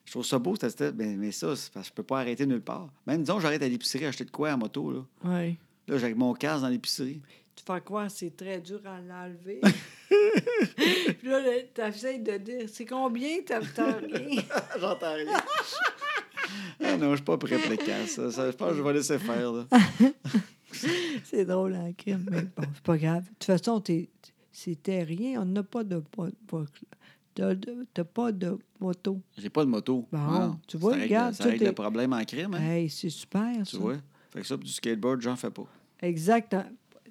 Je 0.06 0.12
trouve 0.12 0.26
ça 0.26 0.40
beau, 0.40 0.56
cette 0.56 0.80
mais, 0.96 1.16
mais 1.16 1.32
ça, 1.32 1.56
c'est 1.56 1.74
parce 1.74 1.88
que 1.88 1.92
je 1.92 1.96
peux 1.96 2.04
pas 2.04 2.20
arrêter 2.20 2.46
nulle 2.46 2.62
part. 2.62 2.90
Même, 3.08 3.22
disons, 3.22 3.40
j'arrête 3.40 3.62
à 3.64 3.68
l'épicerie 3.68 4.06
acheter 4.06 4.24
de 4.24 4.32
quoi 4.32 4.54
en 4.54 4.58
moto, 4.58 4.92
là. 4.92 5.06
Oui. 5.26 5.58
Là, 5.88 5.98
j'ai 5.98 6.14
mon 6.14 6.34
casque 6.34 6.62
dans 6.62 6.70
l'épicerie. 6.70 7.22
Tu 7.56 7.64
fais 7.66 7.82
que 7.82 8.10
c'est 8.10 8.36
très 8.36 8.60
dur 8.60 8.82
à 8.86 9.00
l'enlever. 9.00 9.62
Puis 11.20 11.28
là, 11.30 11.40
t'essayes 11.74 12.20
de 12.20 12.38
dire, 12.38 12.68
c'est 12.68 12.86
combien? 12.86 13.38
T'as 13.46 13.62
t'as 13.62 13.94
rien. 14.14 14.42
J'entends 14.80 15.14
rien. 15.14 15.32
ah 16.84 16.98
non, 16.98 17.12
je 17.12 17.16
suis 17.16 17.26
pas 17.26 17.38
prêt 17.38 17.58
pour. 17.58 18.08
Ça, 18.08 18.32
ça, 18.32 18.52
je 18.52 18.56
pense 18.56 18.72
que 18.72 18.76
je 18.78 18.82
vais 18.82 18.94
laisser 18.94 19.18
faire, 19.20 19.52
là. 19.52 19.66
c'est 21.24 21.46
drôle, 21.46 21.76
en 21.76 21.92
crime, 21.94 22.26
mais 22.30 22.42
bon, 22.42 22.64
c'est 22.74 22.84
pas 22.84 22.98
grave. 22.98 23.24
De 23.24 23.30
toute 23.30 23.44
façon, 23.46 23.80
t'es- 23.80 24.10
c'était 24.52 25.04
rien. 25.04 25.42
On 25.42 25.46
n'a 25.46 25.64
pas 25.64 25.84
de... 25.84 26.02
T'as 27.34 27.54
t'as 27.94 28.04
pas 28.06 28.32
de 28.32 28.58
moto. 28.80 29.20
J'ai 29.38 29.50
pas 29.50 29.66
de 29.66 29.70
moto. 29.70 30.08
Bon, 30.12 30.18
Ah, 30.20 30.56
tu 30.68 30.78
vois, 30.78 30.92
ça 30.94 30.98
règle, 31.00 31.08
regarde, 31.14 31.34
Ça 31.34 31.44
règle 31.46 31.64
est- 31.64 31.68
le 31.68 31.74
problème 31.74 32.14
en 32.14 32.24
crime, 32.24 32.54
hein? 32.54 32.62
Hey, 32.62 32.90
c'est 32.90 33.10
super, 33.10 33.52
Tu 33.66 33.76
ça. 33.76 33.78
vois? 33.78 33.96
Fait 34.32 34.42
que 34.42 34.48
ça, 34.48 34.56
du 34.56 34.68
skateboard, 34.72 35.22
j'en 35.22 35.36
fais 35.36 35.50
pas. 35.52 35.66
Exact. 36.02 36.56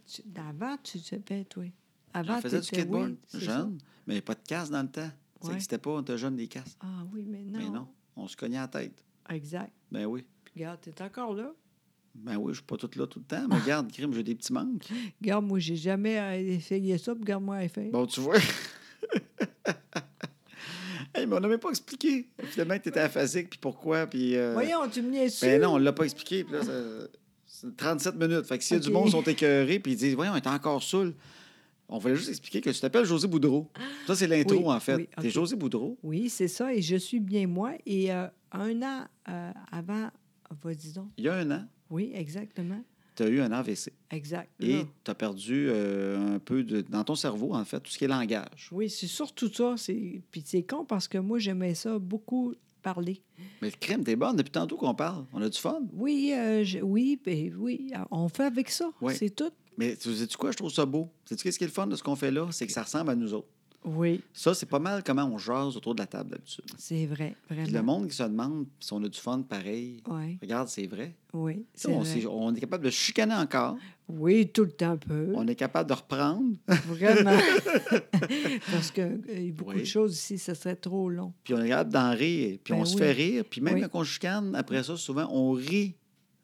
Tu- 0.07 0.22
Avant, 0.36 0.76
tu 0.82 1.00
te 1.00 1.16
fais, 1.26 1.44
toi. 1.44 1.64
Avant, 2.12 2.34
J'en 2.34 2.40
faisais 2.42 2.61
du 2.61 2.66
skateboard, 2.66 3.11
oui, 3.11 3.18
c'est 3.26 3.40
ça. 3.40 3.44
jeune, 3.59 3.78
mais 4.07 4.20
pas 4.20 4.34
de 4.34 4.40
casse 4.46 4.70
dans 4.70 4.82
le 4.82 4.88
temps. 4.88 5.11
Ça 5.40 5.48
Ouais. 5.48 5.55
n'existait 5.55 5.78
pas, 5.78 5.90
on 5.90 6.00
était 6.02 6.16
jeune 6.18 6.36
des 6.36 6.46
casses. 6.48 6.76
Ah 6.80 7.05
oui, 7.12 7.24
mais 7.28 7.42
non. 7.44 7.59
Mais 7.59 7.68
non, 7.70 7.88
on 8.16 8.28
se 8.28 8.36
cognait 8.36 8.59
la 8.59 8.68
tête. 8.68 9.02
Exact. 9.30 9.72
Ben 9.90 10.05
oui. 10.07 10.24
Puis 10.44 10.52
regarde, 10.57 10.80
t'es 10.80 11.02
encore 11.02 11.34
là. 11.34 11.50
Ben 12.14 12.36
oui, 12.36 12.52
je 12.52 12.59
suis 12.59 12.64
pas 12.66 12.76
toute 12.76 12.94
là 12.96 13.07
tout 13.09 13.18
le 13.18 13.24
temps, 13.24 13.46
mais 13.48 13.57
regarde, 13.59 13.90
crime, 13.90 14.12
j'ai 14.14 14.22
des 14.22 14.34
petits 14.36 14.52
manques. 14.52 14.86
Regarde, 15.20 15.44
moi, 15.44 15.59
j'ai 15.59 15.74
jamais 15.76 16.18
euh, 16.20 16.55
essayé 16.55 16.96
ça, 16.98 17.12
puis 17.14 17.22
regarde-moi, 17.24 17.66
fait. 17.68 17.90
Bon, 17.90 18.07
tu 18.07 18.20
vois. 18.20 18.36
hey, 21.14 21.26
mais 21.26 21.36
on 21.36 21.40
n'a 21.40 21.48
même 21.48 21.59
pas 21.59 21.70
expliqué. 21.70 22.28
Finalement, 22.44 22.78
tu 22.78 22.88
étais 22.88 23.00
aphasique, 23.00 23.50
puis 23.50 23.59
pourquoi, 23.61 24.07
puis... 24.07 24.36
euh, 24.36 24.52
Voyons, 24.52 24.88
tu 24.90 25.02
me 25.02 25.11
niaises 25.11 25.40
Ben 25.40 25.61
non, 25.61 25.74
on 25.74 25.78
l'a 25.78 25.92
pas 25.92 26.05
expliqué. 26.05 26.44
Puis 26.44 26.52
là, 26.55 26.62
ça- 26.62 27.09
37 27.76 28.16
minutes. 28.16 28.44
Fait 28.46 28.58
que 28.58 28.64
s'il 28.64 28.76
y 28.76 28.80
a 28.80 28.82
du 28.82 28.90
monde 28.90 29.06
qui 29.06 29.10
sont 29.12 29.22
écœurés 29.22 29.78
puis 29.78 29.92
ils 29.92 29.96
disent 29.98 30.14
Voyons, 30.14 30.32
on 30.32 30.36
est 30.36 30.46
encore 30.46 30.82
saoul. 30.82 31.14
On 31.88 31.98
voulait 31.98 32.16
juste 32.16 32.30
expliquer 32.30 32.60
que 32.62 32.70
tu 32.70 32.80
t'appelles 32.80 33.04
José 33.04 33.28
Boudreau. 33.28 33.70
Ça, 34.06 34.16
c'est 34.16 34.26
l'intro, 34.26 34.56
Oui, 34.56 34.64
en 34.72 34.80
fait. 34.80 34.94
oui, 34.96 35.08
T'es. 35.20 35.28
José 35.30 35.54
Boudreau. 35.54 35.98
Oui, 36.02 36.30
c'est 36.30 36.48
ça, 36.48 36.72
et 36.72 36.80
je 36.80 36.96
suis 36.96 37.20
bien 37.20 37.46
moi. 37.46 37.72
Et 37.84 38.10
euh, 38.10 38.26
un 38.52 38.80
an 38.82 39.04
euh, 39.28 39.52
avant, 39.70 40.08
vas-y 40.62 40.92
donc. 40.94 41.08
Il 41.18 41.24
y 41.24 41.28
a 41.28 41.34
un 41.34 41.50
an, 41.50 41.64
Oui, 41.90 42.10
exactement. 42.14 42.82
tu 43.14 43.22
as 43.22 43.28
eu 43.28 43.40
un 43.40 43.52
AVC. 43.52 43.92
Exact. 44.10 44.48
Et 44.60 44.86
tu 45.04 45.10
as 45.10 45.14
perdu 45.14 45.66
euh, 45.68 46.36
un 46.36 46.38
peu 46.38 46.64
de, 46.64 46.80
dans 46.80 47.04
ton 47.04 47.14
cerveau, 47.16 47.54
en 47.54 47.64
fait, 47.66 47.80
tout 47.80 47.90
ce 47.92 47.98
qui 47.98 48.04
est 48.04 48.08
langage. 48.08 48.70
Oui, 48.72 48.88
c'est 48.88 49.06
surtout 49.06 49.52
ça. 49.52 49.74
Puis 50.30 50.42
c'est 50.46 50.62
con 50.62 50.86
parce 50.86 51.06
que 51.06 51.18
moi, 51.18 51.38
j'aimais 51.38 51.74
ça 51.74 51.98
beaucoup 51.98 52.54
parler. 52.85 53.20
Mais 53.61 53.72
crème, 53.72 54.05
t'es 54.05 54.14
bonne 54.14 54.37
depuis 54.37 54.53
tantôt 54.53 54.76
qu'on 54.76 54.95
parle. 54.95 55.24
On 55.32 55.43
a 55.43 55.49
du 55.49 55.59
fun. 55.59 55.80
Oui, 55.93 56.32
euh, 56.37 56.62
je- 56.62 56.78
oui, 56.78 57.18
ben 57.24 57.53
oui, 57.59 57.91
on 58.12 58.28
fait 58.28 58.45
avec 58.45 58.70
ça. 58.70 58.91
C'est 59.16 59.35
tout. 59.35 59.51
Mais 59.76 59.97
tu 59.97 60.14
sais 60.14 60.28
quoi, 60.39 60.53
je 60.53 60.57
trouve 60.59 60.70
ça 60.70 60.87
beau. 60.87 61.11
Sais-tu 61.24 61.43
qu'est-ce 61.43 61.59
qui 61.59 61.64
est 61.64 61.66
le 61.66 61.72
fun 61.72 61.89
de 61.89 61.97
ce 61.97 62.03
qu'on 62.05 62.14
fait 62.14 62.30
là? 62.30 62.47
C'est 62.53 62.66
que 62.66 62.72
ça 62.72 62.82
ressemble 62.85 63.11
à 63.11 63.16
nous 63.16 63.35
autres. 63.35 63.49
Oui, 63.85 64.22
Ça, 64.32 64.55
c'est 64.55 64.64
pas 64.66 64.78
mal 64.78 65.03
comment 65.05 65.24
on 65.26 65.37
jase 65.37 65.76
autour 65.76 65.95
de 65.95 66.01
la 66.01 66.07
table 66.07 66.30
d'habitude. 66.30 66.64
c'est 66.78 67.05
vrai, 67.05 67.37
Puis 67.49 67.57
le 67.59 67.64
vraiment. 67.64 67.99
monde 67.99 68.09
qui 68.09 68.16
se 68.16 68.22
demande 68.22 68.66
si 68.80 68.93
on 68.95 69.03
a 69.05 69.09
du 69.09 69.18
fun 69.20 69.43
pareil, 69.43 70.03
Oui, 70.09 70.39
regarde, 70.41 70.68
c'est 70.68 70.87
vrai. 70.87 71.14
oui, 71.35 71.66
c'est 71.74 71.89
On, 71.89 72.01
vrai. 72.01 72.09
s'est- 72.20 72.26
on 72.26 72.55
est 72.55 72.61
capable 72.61 72.85
de 72.87 72.91
chicaner 72.91 73.35
encore. 73.35 73.76
Oui, 74.09 74.49
tout 74.49 74.64
le 74.64 74.70
temps 74.72 74.93
un 74.93 74.97
peu. 74.97 75.32
On 75.35 75.47
est 75.49 75.55
capable 75.55 75.89
de 75.91 75.95
reprendre. 75.95 76.55
Vraiment. 76.66 77.37
Parce 78.72 78.91
que 78.91 79.01
euh, 79.03 79.18
y 79.39 79.49
a 79.49 79.53
beaucoup 79.53 79.72
Oui. 79.72 79.80
de 79.80 79.85
choses 79.85 80.14
ici, 80.14 80.39
ça 80.39 80.55
serait 80.55 80.76
trop 80.76 81.09
long. 81.11 81.32
Puis 81.43 81.55
on 81.55 81.62
est 81.62 81.68
capable 81.68 81.93
d'en 81.93 82.11
rire. 82.14 82.59
Puis 82.62 82.72
Ben 82.74 82.80
on 82.80 82.85
se 82.85 82.97
fait 82.97 83.12
rire. 83.12 83.45
Puis 83.49 83.61
même 83.61 83.80
quand 83.89 84.01
on 84.01 84.05
chicane, 84.05 84.55
après 84.55 84.82
ça, 84.82 84.97
souvent, 84.97 85.28
on 85.30 85.53
rit. 85.53 85.95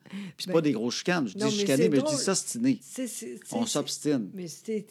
Puis 0.08 0.18
c'est 0.38 0.46
Ben, 0.48 0.54
pas 0.54 0.60
des 0.60 0.72
gros 0.72 0.90
chicanes. 0.90 1.28
Je 1.28 1.34
dis 1.34 1.44
non, 1.44 1.50
chicaner, 1.50 1.88
mais 1.88 1.98
je 2.00 2.04
dis 2.04 2.80
c'est- 2.82 3.40
On 3.52 3.64
s'obstine. 3.66 4.30
Mais 4.34 4.48
c'est. 4.48 4.86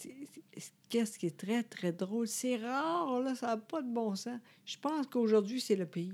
Qu'est-ce 0.89 1.17
qui 1.19 1.27
est 1.27 1.37
très, 1.37 1.63
très 1.63 1.91
drôle? 1.91 2.27
C'est 2.27 2.57
rare, 2.57 3.19
là, 3.21 3.35
ça 3.35 3.47
n'a 3.47 3.57
pas 3.57 3.81
de 3.81 3.91
bon 3.93 4.15
sens. 4.15 4.39
Je 4.65 4.77
pense 4.77 5.05
qu'aujourd'hui, 5.07 5.61
c'est 5.61 5.75
le 5.75 5.85
pire. 5.85 6.13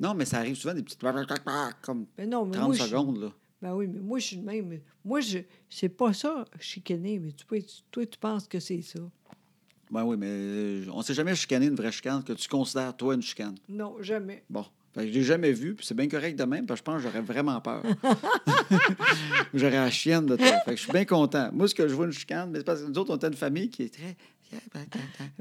Non, 0.00 0.14
mais 0.14 0.24
ça 0.24 0.38
arrive 0.38 0.54
souvent 0.56 0.74
des 0.74 0.82
petites... 0.82 1.00
comme 1.82 2.06
Mais 2.16 2.26
non, 2.26 2.44
mais 2.46 2.52
30 2.52 2.66
moi, 2.68 2.74
je- 2.76 2.82
secondes, 2.82 3.18
là. 3.18 3.32
Ben 3.60 3.74
oui, 3.74 3.88
mais 3.88 3.98
moi, 3.98 4.20
je 4.20 4.26
suis 4.26 4.36
le 4.36 4.42
même. 4.42 4.80
Moi, 5.04 5.20
je 5.20 5.38
c'est 5.68 5.88
pas 5.88 6.12
ça, 6.12 6.44
chicaner, 6.60 7.18
mais 7.18 7.32
tu 7.32 7.44
peux, 7.44 7.60
toi, 7.90 8.06
tu 8.06 8.18
penses 8.18 8.46
que 8.46 8.60
c'est 8.60 8.82
ça. 8.82 9.00
Ben 9.90 10.04
oui, 10.04 10.16
mais 10.16 10.28
euh, 10.28 10.84
on 10.92 11.02
s'est 11.02 11.14
jamais 11.14 11.34
chicané 11.34 11.66
une 11.66 11.74
vraie 11.74 11.90
chicane 11.90 12.22
que 12.22 12.34
tu 12.34 12.48
considères, 12.48 12.96
toi, 12.96 13.14
une 13.14 13.22
chicane. 13.22 13.56
Non, 13.68 13.96
jamais. 14.00 14.44
Bon. 14.48 14.64
Fait 14.98 15.06
que 15.06 15.12
je 15.12 15.18
l'ai 15.18 15.24
jamais 15.24 15.52
vu, 15.52 15.74
puis 15.74 15.86
c'est 15.86 15.94
bien 15.96 16.08
correct 16.08 16.38
de 16.38 16.44
même, 16.44 16.66
parce 16.66 16.80
que 16.80 16.86
je 16.86 16.92
pense 16.92 17.02
que 17.02 17.08
j'aurais 17.08 17.22
vraiment 17.24 17.60
peur. 17.60 17.82
j'aurais 19.54 19.70
la 19.72 19.90
chienne 19.90 20.26
de 20.26 20.36
toi. 20.36 20.46
Fait 20.64 20.72
que 20.72 20.76
je 20.76 20.82
suis 20.82 20.92
bien 20.92 21.04
content. 21.04 21.50
Moi, 21.52 21.68
ce 21.68 21.74
que 21.74 21.86
je 21.88 21.94
vois 21.94 22.06
une 22.06 22.12
chicane, 22.12 22.50
mais 22.50 22.58
c'est 22.58 22.64
parce 22.64 22.82
que 22.82 22.88
nous 22.88 22.98
autres, 22.98 23.12
on 23.12 23.16
était 23.16 23.28
une 23.28 23.34
famille 23.34 23.70
qui 23.70 23.84
est 23.84 23.94
très. 23.94 24.16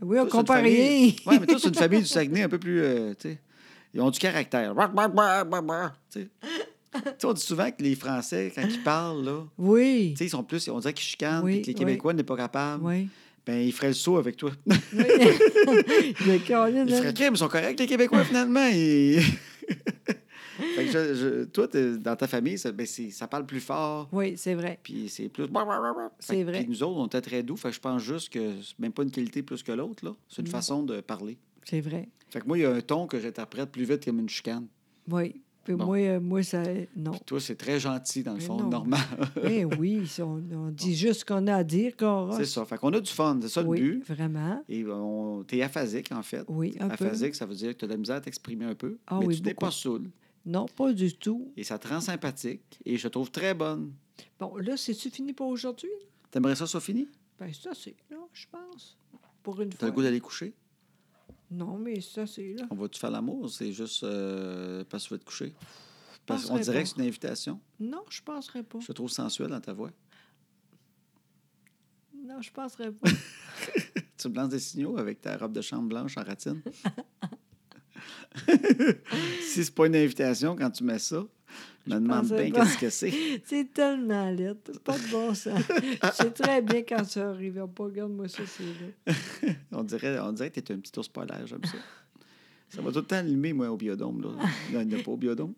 Oui, 0.02 0.20
on 0.20 0.26
compare 0.28 0.62
rien. 0.64 1.12
Oui, 1.26 1.38
mais 1.40 1.46
toi, 1.46 1.58
c'est 1.60 1.70
une 1.70 1.76
famille 1.76 2.02
du 2.02 2.08
Saguenay 2.08 2.44
un 2.44 2.50
peu 2.50 2.60
plus. 2.60 2.82
euh, 2.82 3.14
ils 3.94 4.02
ont 4.02 4.10
du 4.10 4.20
caractère. 4.20 4.74
Tu 4.76 6.20
sais. 6.20 6.28
Tu 6.94 7.02
sais, 7.20 7.26
on 7.26 7.34
dit 7.34 7.42
souvent 7.42 7.72
que 7.72 7.82
les 7.84 7.96
Français, 7.96 8.52
quand 8.54 8.64
ils 8.70 8.84
parlent, 8.84 9.24
là, 9.24 9.44
Oui. 9.58 10.16
ils 10.20 10.30
sont 10.30 10.44
plus. 10.44 10.68
On 10.70 10.80
dirait 10.80 10.94
qu'ils 10.94 11.06
chicanent, 11.06 11.44
Oui, 11.44 11.62
que 11.62 11.68
les 11.68 11.74
oui. 11.74 11.80
Québécois 11.80 12.14
n'est 12.14 12.24
pas 12.24 12.36
capable. 12.38 12.84
Oui. 12.84 13.08
Ben, 13.46 13.62
ils 13.62 13.72
feraient 13.72 13.88
le 13.88 13.94
saut 13.94 14.18
avec 14.18 14.36
toi. 14.36 14.52
oui. 14.68 14.76
Ils 14.98 16.16
feraient 16.16 17.08
hein? 17.08 17.14
crime, 17.14 17.34
ils 17.34 17.38
sont 17.38 17.48
corrects, 17.48 17.80
les 17.80 17.88
Québécois, 17.88 18.26
finalement. 18.26 18.68
Ils- 18.68 19.22
Fait 20.76 20.86
que 20.86 20.92
je- 20.92 21.14
je- 21.14 21.44
toi, 21.46 21.68
dans 21.68 22.16
ta 22.16 22.28
famille, 22.28 22.58
ça, 22.58 22.72
ben, 22.72 22.86
ça 22.88 23.28
parle 23.28 23.46
plus 23.46 23.60
fort. 23.60 24.10
Oui, 24.12 24.36
c'est 24.38 24.56
vrai. 24.56 24.80
Puis 24.82 25.08
c'est 25.10 25.30
plus. 25.30 25.46
C'est 26.20 26.44
vrai. 26.44 26.60
Puis 26.62 26.68
nous 26.70 26.82
autres, 26.84 26.98
on 27.00 27.06
était 27.06 27.22
très 27.22 27.44
doux. 27.44 27.58
Fait 27.58 27.70
que 27.70 27.76
je 27.76 27.80
pense 27.80 28.02
juste 28.02 28.30
que 28.34 28.62
c'est 28.62 28.80
même 28.80 28.92
pas 28.92 29.04
une 29.04 29.12
qualité 29.12 29.44
plus 29.44 29.62
que 29.62 29.72
l'autre. 29.72 30.04
là. 30.04 30.14
C'est 30.28 30.42
une 30.42 30.48
Mm. 30.48 30.52
façon 30.52 30.84
de 30.84 31.02
parler. 31.02 31.38
C'est 31.64 31.82
vrai. 31.82 32.10
Fait 32.30 32.42
que 32.42 32.48
moi, 32.48 32.58
il 32.58 32.62
y 32.62 32.66
a 32.66 32.72
un 32.74 32.82
ton 32.82 33.06
que 33.08 33.20
j'interprète 33.20 33.72
plus 33.72 33.84
vite 33.84 34.04
comme 34.06 34.20
une 34.20 34.30
chicane. 34.30 34.68
Oui. 35.10 35.42
Puis 35.68 35.76
Bon. 35.76 35.86
moi, 35.88 35.98
euh, 35.98 36.20
moi, 36.22 36.42
ça. 36.44 36.64
Non. 36.96 37.12
Puis 37.12 37.20
toi, 37.26 37.42
c'est 37.42 37.58
très 37.58 37.78
gentil, 37.78 38.24
dans 38.24 38.32
le 38.32 38.38
Mais 38.38 38.44
fond, 38.46 38.56
non. 38.58 38.70
normal. 38.70 39.02
Eh 39.44 39.66
oui, 39.66 40.02
on, 40.20 40.42
on 40.54 40.70
dit 40.72 40.96
juste 40.96 41.20
ce 41.20 41.26
qu'on 41.26 41.46
a 41.48 41.56
à 41.56 41.64
dire, 41.66 41.94
Cora. 41.98 42.38
c'est 42.38 42.46
ça. 42.46 42.64
Fait 42.64 42.78
qu'on 42.78 42.94
a 42.94 43.02
du 43.02 43.12
fun. 43.12 43.38
C'est 43.42 43.50
ça 43.50 43.62
le 43.64 43.70
but. 43.70 44.02
vraiment. 44.08 44.64
Et 44.70 44.86
on... 44.86 45.44
t'es 45.44 45.62
aphasique, 45.62 46.10
en 46.14 46.24
fait. 46.24 46.46
Oui, 46.48 46.78
un 46.80 46.88
peu. 46.88 46.94
Aphasique, 47.08 47.36
ça 47.36 47.46
veut 47.46 47.54
dire 47.56 47.74
que 47.74 47.80
tu 47.80 47.84
as 47.84 47.88
de 47.90 47.94
la 47.94 47.98
misère 47.98 48.16
à 48.16 48.22
t'exprimer 48.22 48.64
un 48.64 48.76
peu. 48.76 48.98
Ah 49.08 49.18
mais 49.20 49.26
oui, 49.26 49.36
tu 49.36 49.44
n'es 49.44 49.54
pas 49.54 49.70
saoul. 49.72 50.10
Non, 50.46 50.68
pas 50.68 50.94
du 50.94 51.14
tout. 51.18 51.52
Et 51.58 51.66
ça 51.66 51.78
te 51.78 51.86
rend 51.90 52.00
sympathique. 52.00 52.80
Et 52.86 52.96
je 52.96 53.04
te 53.04 53.12
trouve 53.12 53.30
très 53.30 53.54
bonne. 53.54 53.92
Bon, 54.40 54.56
là, 54.56 54.78
c'est-tu 54.78 55.10
fini 55.10 55.34
pour 55.34 55.48
aujourd'hui? 55.50 55.90
T'aimerais 56.32 56.56
ça, 56.56 56.66
soit 56.66 56.80
fini? 56.80 57.10
Ben, 57.38 57.52
ça, 57.54 57.72
c'est 57.74 57.96
là, 58.10 58.18
je 58.32 58.46
pense. 58.50 58.98
Pour 59.44 59.60
une 59.60 59.68
T'as 59.70 59.80
fois. 59.80 59.88
le 59.90 59.94
goût 59.94 60.02
d'aller 60.04 60.22
coucher? 60.22 60.54
Non, 61.50 61.78
mais 61.78 62.02
ça, 62.02 62.28
c'est 62.28 62.54
là. 62.54 62.68
On 62.70 62.76
va-tu 62.76 63.00
faire 63.00 63.12
l'amour? 63.12 63.50
C'est 63.50 63.72
juste 63.72 64.04
euh, 64.04 64.84
parce 64.90 65.04
que 65.04 65.10
tu 65.10 65.14
vas 65.14 65.20
te 65.20 65.26
coucher? 65.26 65.54
Parce 66.26 66.46
qu'on 66.46 66.58
dirait 66.60 66.74
pas. 66.74 66.84
que 66.84 66.90
c'est 66.90 66.98
une 66.98 67.08
invitation. 67.08 67.62
Non, 67.80 68.04
je 68.10 68.22
penserais 68.22 68.64
pas. 68.64 68.80
Je 68.82 68.88
te 68.88 68.92
trouve 68.92 69.10
sensuelle 69.10 69.50
dans 69.50 69.62
ta 69.62 69.72
voix. 69.74 69.92
Non, 72.14 72.42
je 72.42 72.52
penserais 72.52 72.92
pas. 72.92 73.10
Tu 74.18 74.30
me 74.30 74.36
lances 74.36 74.50
des 74.50 74.60
signaux 74.60 74.98
avec 74.98 75.22
ta 75.22 75.38
robe 75.38 75.54
de 75.54 75.62
chambre 75.62 75.88
blanche 75.88 76.18
en 76.18 76.24
ratine? 76.24 76.62
si 79.42 79.64
c'est 79.64 79.74
pas 79.74 79.88
une 79.88 79.96
invitation 79.96 80.56
quand 80.56 80.70
tu 80.70 80.84
mets 80.84 81.00
ça, 81.00 81.24
je 81.88 81.94
me 81.96 82.00
demande 82.00 82.28
bien 82.28 82.52
pas. 82.52 82.66
qu'est-ce 82.66 82.78
que 82.78 82.90
c'est. 82.90 83.42
c'est 83.46 83.74
tellement 83.74 84.30
laid. 84.30 84.54
Pas 84.84 84.98
de 84.98 85.12
bon 85.12 85.34
sens. 85.34 85.62
Je 86.04 86.12
sais 86.14 86.32
très 86.32 86.62
bien 86.62 86.82
quand 86.84 87.04
ça 87.06 87.30
arrive. 87.30 87.66
Pas, 87.76 87.84
regarde-moi 87.84 88.28
ça, 88.28 88.44
c'est 88.46 88.64
là. 88.64 89.54
On 89.72 89.84
dirait, 89.84 90.20
on 90.20 90.32
dirait 90.32 90.50
que 90.50 90.60
tu 90.60 90.72
es 90.72 90.76
un 90.76 90.80
petit 90.80 90.98
ours 90.98 91.08
polaire, 91.08 91.46
j'aime 91.46 91.64
ça. 91.66 91.78
Ça 92.70 92.82
va 92.82 92.92
tout 92.92 93.00
le 93.00 93.06
temps 93.06 93.16
allumer, 93.18 93.54
moi, 93.54 93.70
au 93.70 93.78
biodôme. 93.78 94.22
Là. 94.22 94.30
Non, 94.74 94.82
il 94.82 94.88
n'y 94.88 94.96
a 94.96 95.04
pas 95.04 95.12
au 95.12 95.18
biodôme. 95.18 95.54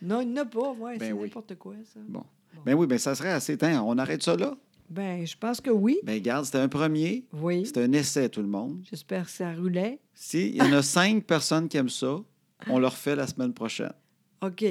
Non, 0.00 0.20
il 0.20 0.28
n'y 0.32 0.38
en 0.38 0.42
a 0.42 0.44
pas. 0.46 0.72
Ouais, 0.72 0.98
Ben 0.98 1.06
c'est 1.08 1.12
oui. 1.12 1.22
n'importe 1.28 1.54
quoi, 1.56 1.74
ça. 1.92 2.00
Bon. 2.08 2.24
Ben 2.64 2.74
oui, 2.74 2.86
ben 2.86 2.98
ça 2.98 3.14
serait 3.14 3.32
assez 3.32 3.56
temps. 3.56 3.86
On 3.88 3.98
arrête 3.98 4.22
ça 4.22 4.36
là? 4.36 4.56
Ben, 4.90 5.26
je 5.26 5.36
pense 5.36 5.60
que 5.60 5.70
oui. 5.70 5.98
Ben 6.02 6.14
regarde, 6.14 6.44
c'était 6.46 6.58
un 6.58 6.68
premier. 6.68 7.26
Oui. 7.32 7.66
C'était 7.66 7.82
un 7.82 7.92
essai, 7.92 8.28
tout 8.28 8.40
le 8.40 8.48
monde. 8.48 8.80
J'espère 8.88 9.26
que 9.26 9.30
ça 9.30 9.52
roulait. 9.52 10.00
S'il 10.14 10.56
y 10.56 10.62
en 10.62 10.72
a 10.72 10.82
cinq 10.82 11.24
personnes 11.24 11.68
qui 11.68 11.76
aiment 11.76 11.88
ça, 11.90 12.16
on 12.68 12.78
le 12.78 12.86
refait 12.86 13.14
la 13.14 13.26
semaine 13.26 13.52
prochaine. 13.52 13.92
OK. 14.42 14.64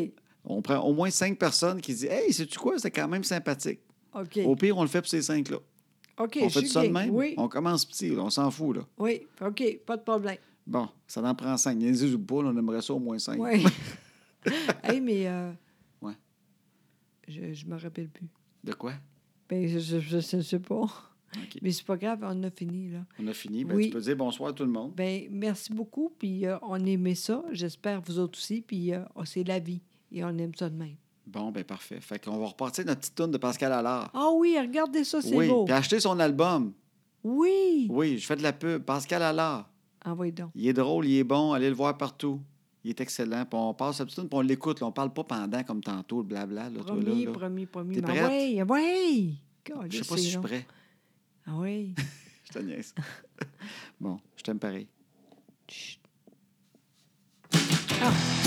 On 0.46 0.62
prend 0.62 0.80
au 0.80 0.94
moins 0.94 1.10
cinq 1.10 1.38
personnes 1.38 1.82
qui 1.82 1.94
disent 1.94 2.06
Hey, 2.06 2.32
sais-tu 2.32 2.58
quoi, 2.58 2.80
c'est 2.80 2.92
quand 2.92 3.08
même 3.08 3.24
sympathique. 3.24 3.80
OK. 4.14 4.40
Au 4.46 4.56
pire, 4.56 4.78
on 4.78 4.82
le 4.84 4.88
fait 4.88 5.02
pour 5.02 5.10
ces 5.10 5.22
cinq-là. 5.22 5.58
OK, 6.20 6.40
on 6.42 6.50
fait 6.50 6.66
ça 6.66 6.84
de 6.84 6.92
même? 6.92 7.12
Oui. 7.14 7.36
On 7.38 7.48
commence 7.48 7.86
petit, 7.86 8.10
là, 8.10 8.24
on 8.24 8.30
s'en 8.30 8.50
fout. 8.50 8.78
Là. 8.78 8.82
Oui. 8.98 9.28
OK, 9.42 9.80
pas 9.86 9.98
de 9.98 10.02
problème. 10.02 10.38
Bon, 10.66 10.90
ça 11.06 11.22
en 11.22 11.36
prend 11.36 11.56
cinq. 11.58 11.76
Niaisez 11.78 12.14
ou 12.14 12.20
pas, 12.20 12.42
là, 12.42 12.50
on 12.54 12.58
aimerait 12.58 12.82
ça 12.82 12.94
au 12.94 13.00
moins 13.00 13.20
cinq. 13.20 13.40
Oui. 13.40 13.64
hey, 14.84 15.00
mais. 15.02 15.28
Euh, 15.28 15.52
Ouais. 16.02 16.14
Je, 17.28 17.54
je 17.54 17.66
me 17.66 17.78
rappelle 17.78 18.10
plus. 18.10 18.28
De 18.64 18.74
quoi? 18.74 18.94
Ben, 19.50 19.68
je, 19.68 20.00
je 20.00 20.20
sais 20.20 20.60
pas. 20.60 20.86
OK. 21.36 21.60
Mais 21.62 21.72
c'est 21.72 21.86
pas 21.86 21.98
grave, 21.98 22.20
on 22.24 22.44
a 22.44 22.50
fini, 22.50 22.90
là. 22.90 23.00
On 23.20 23.28
a 23.28 23.34
fini. 23.34 23.64
Ben, 23.66 23.76
Oui. 23.76 23.86
Tu 23.88 23.92
peux 23.92 24.02
dire 24.02 24.16
bonsoir 24.16 24.50
à 24.50 24.54
tout 24.54 24.64
le 24.64 24.72
monde. 24.72 24.94
Ben, 24.96 25.28
merci 25.30 25.74
beaucoup, 25.74 26.14
puis 26.18 26.46
euh, 26.46 26.58
on 26.62 26.84
aimait 26.86 27.16
ça. 27.16 27.44
J'espère 27.52 28.02
vous 28.02 28.20
autres 28.20 28.38
aussi, 28.40 28.62
puis 28.62 28.94
euh, 28.94 29.02
c'est 29.26 29.44
la 29.44 29.60
vie, 29.60 29.82
et 30.12 30.24
on 30.24 30.30
aime 30.38 30.56
ça 30.56 30.70
de 30.70 30.76
même. 30.78 30.96
Bon, 31.26 31.52
ben 31.52 31.64
parfait. 31.66 32.00
Fait 32.00 32.24
qu'on 32.24 32.38
va 32.38 32.46
repartir 32.48 32.86
notre 32.86 33.02
petite 33.02 33.16
tourne 33.16 33.32
de 33.32 33.38
Pascal 33.38 33.74
Allard. 33.74 34.10
Ah 34.14 34.30
oui, 34.34 34.56
regardez 34.58 35.04
ça, 35.04 35.22
c'est 35.22 35.36
oui, 35.36 35.50
beau. 35.50 35.66
puis 35.66 35.74
acheter 35.74 36.00
son 36.00 36.18
album. 36.20 36.72
Oui. 37.24 37.88
Oui, 37.90 38.18
je 38.18 38.26
fais 38.26 38.38
de 38.38 38.44
la 38.44 38.54
pub. 38.54 38.84
Pascal 38.84 39.22
Allard. 39.22 39.70
Envoyez 40.06 40.32
donc. 40.32 40.52
Il 40.56 40.66
est 40.68 40.74
drôle, 40.74 41.06
il 41.06 41.18
est 41.18 41.24
bon, 41.26 41.52
allez 41.52 41.68
le 41.70 41.76
voir 41.76 41.98
partout. 41.98 42.40
Il 42.86 42.92
est 42.92 43.02
excellent. 43.02 43.44
Puis 43.44 43.60
on 43.60 43.74
passe 43.74 44.00
la 44.00 44.06
petite 44.06 44.22
puis 44.22 44.30
on 44.32 44.40
l'écoute. 44.40 44.82
On 44.82 44.94
parle 44.94 45.12
pas 45.12 45.26
pendant 45.26 45.62
comme 45.64 45.82
tantôt, 45.82 46.20
le 46.20 46.24
blabla. 46.24 46.70
Là, 46.70 46.80
toi, 46.86 46.96
là, 46.96 47.02
Promis, 47.02 47.26
là. 47.26 47.32
promis, 47.34 47.66
promis. 47.66 48.02
Prête? 48.02 48.32
oui, 48.32 48.64
oui. 48.70 49.36
Je 49.90 49.98
sais 49.98 50.08
pas 50.08 50.16
si 50.16 50.24
je 50.24 50.30
suis 50.30 50.38
prêt. 50.38 50.66
Ah 51.48 51.56
oui. 51.56 51.96
Je 52.44 52.52
te 52.52 52.60
niaise. 52.60 52.94
bon, 54.00 54.20
je 54.36 54.44
t'aime 54.44 54.60
pareil. 54.60 54.88
Chut. 55.70 56.00
Ah. 58.02 58.47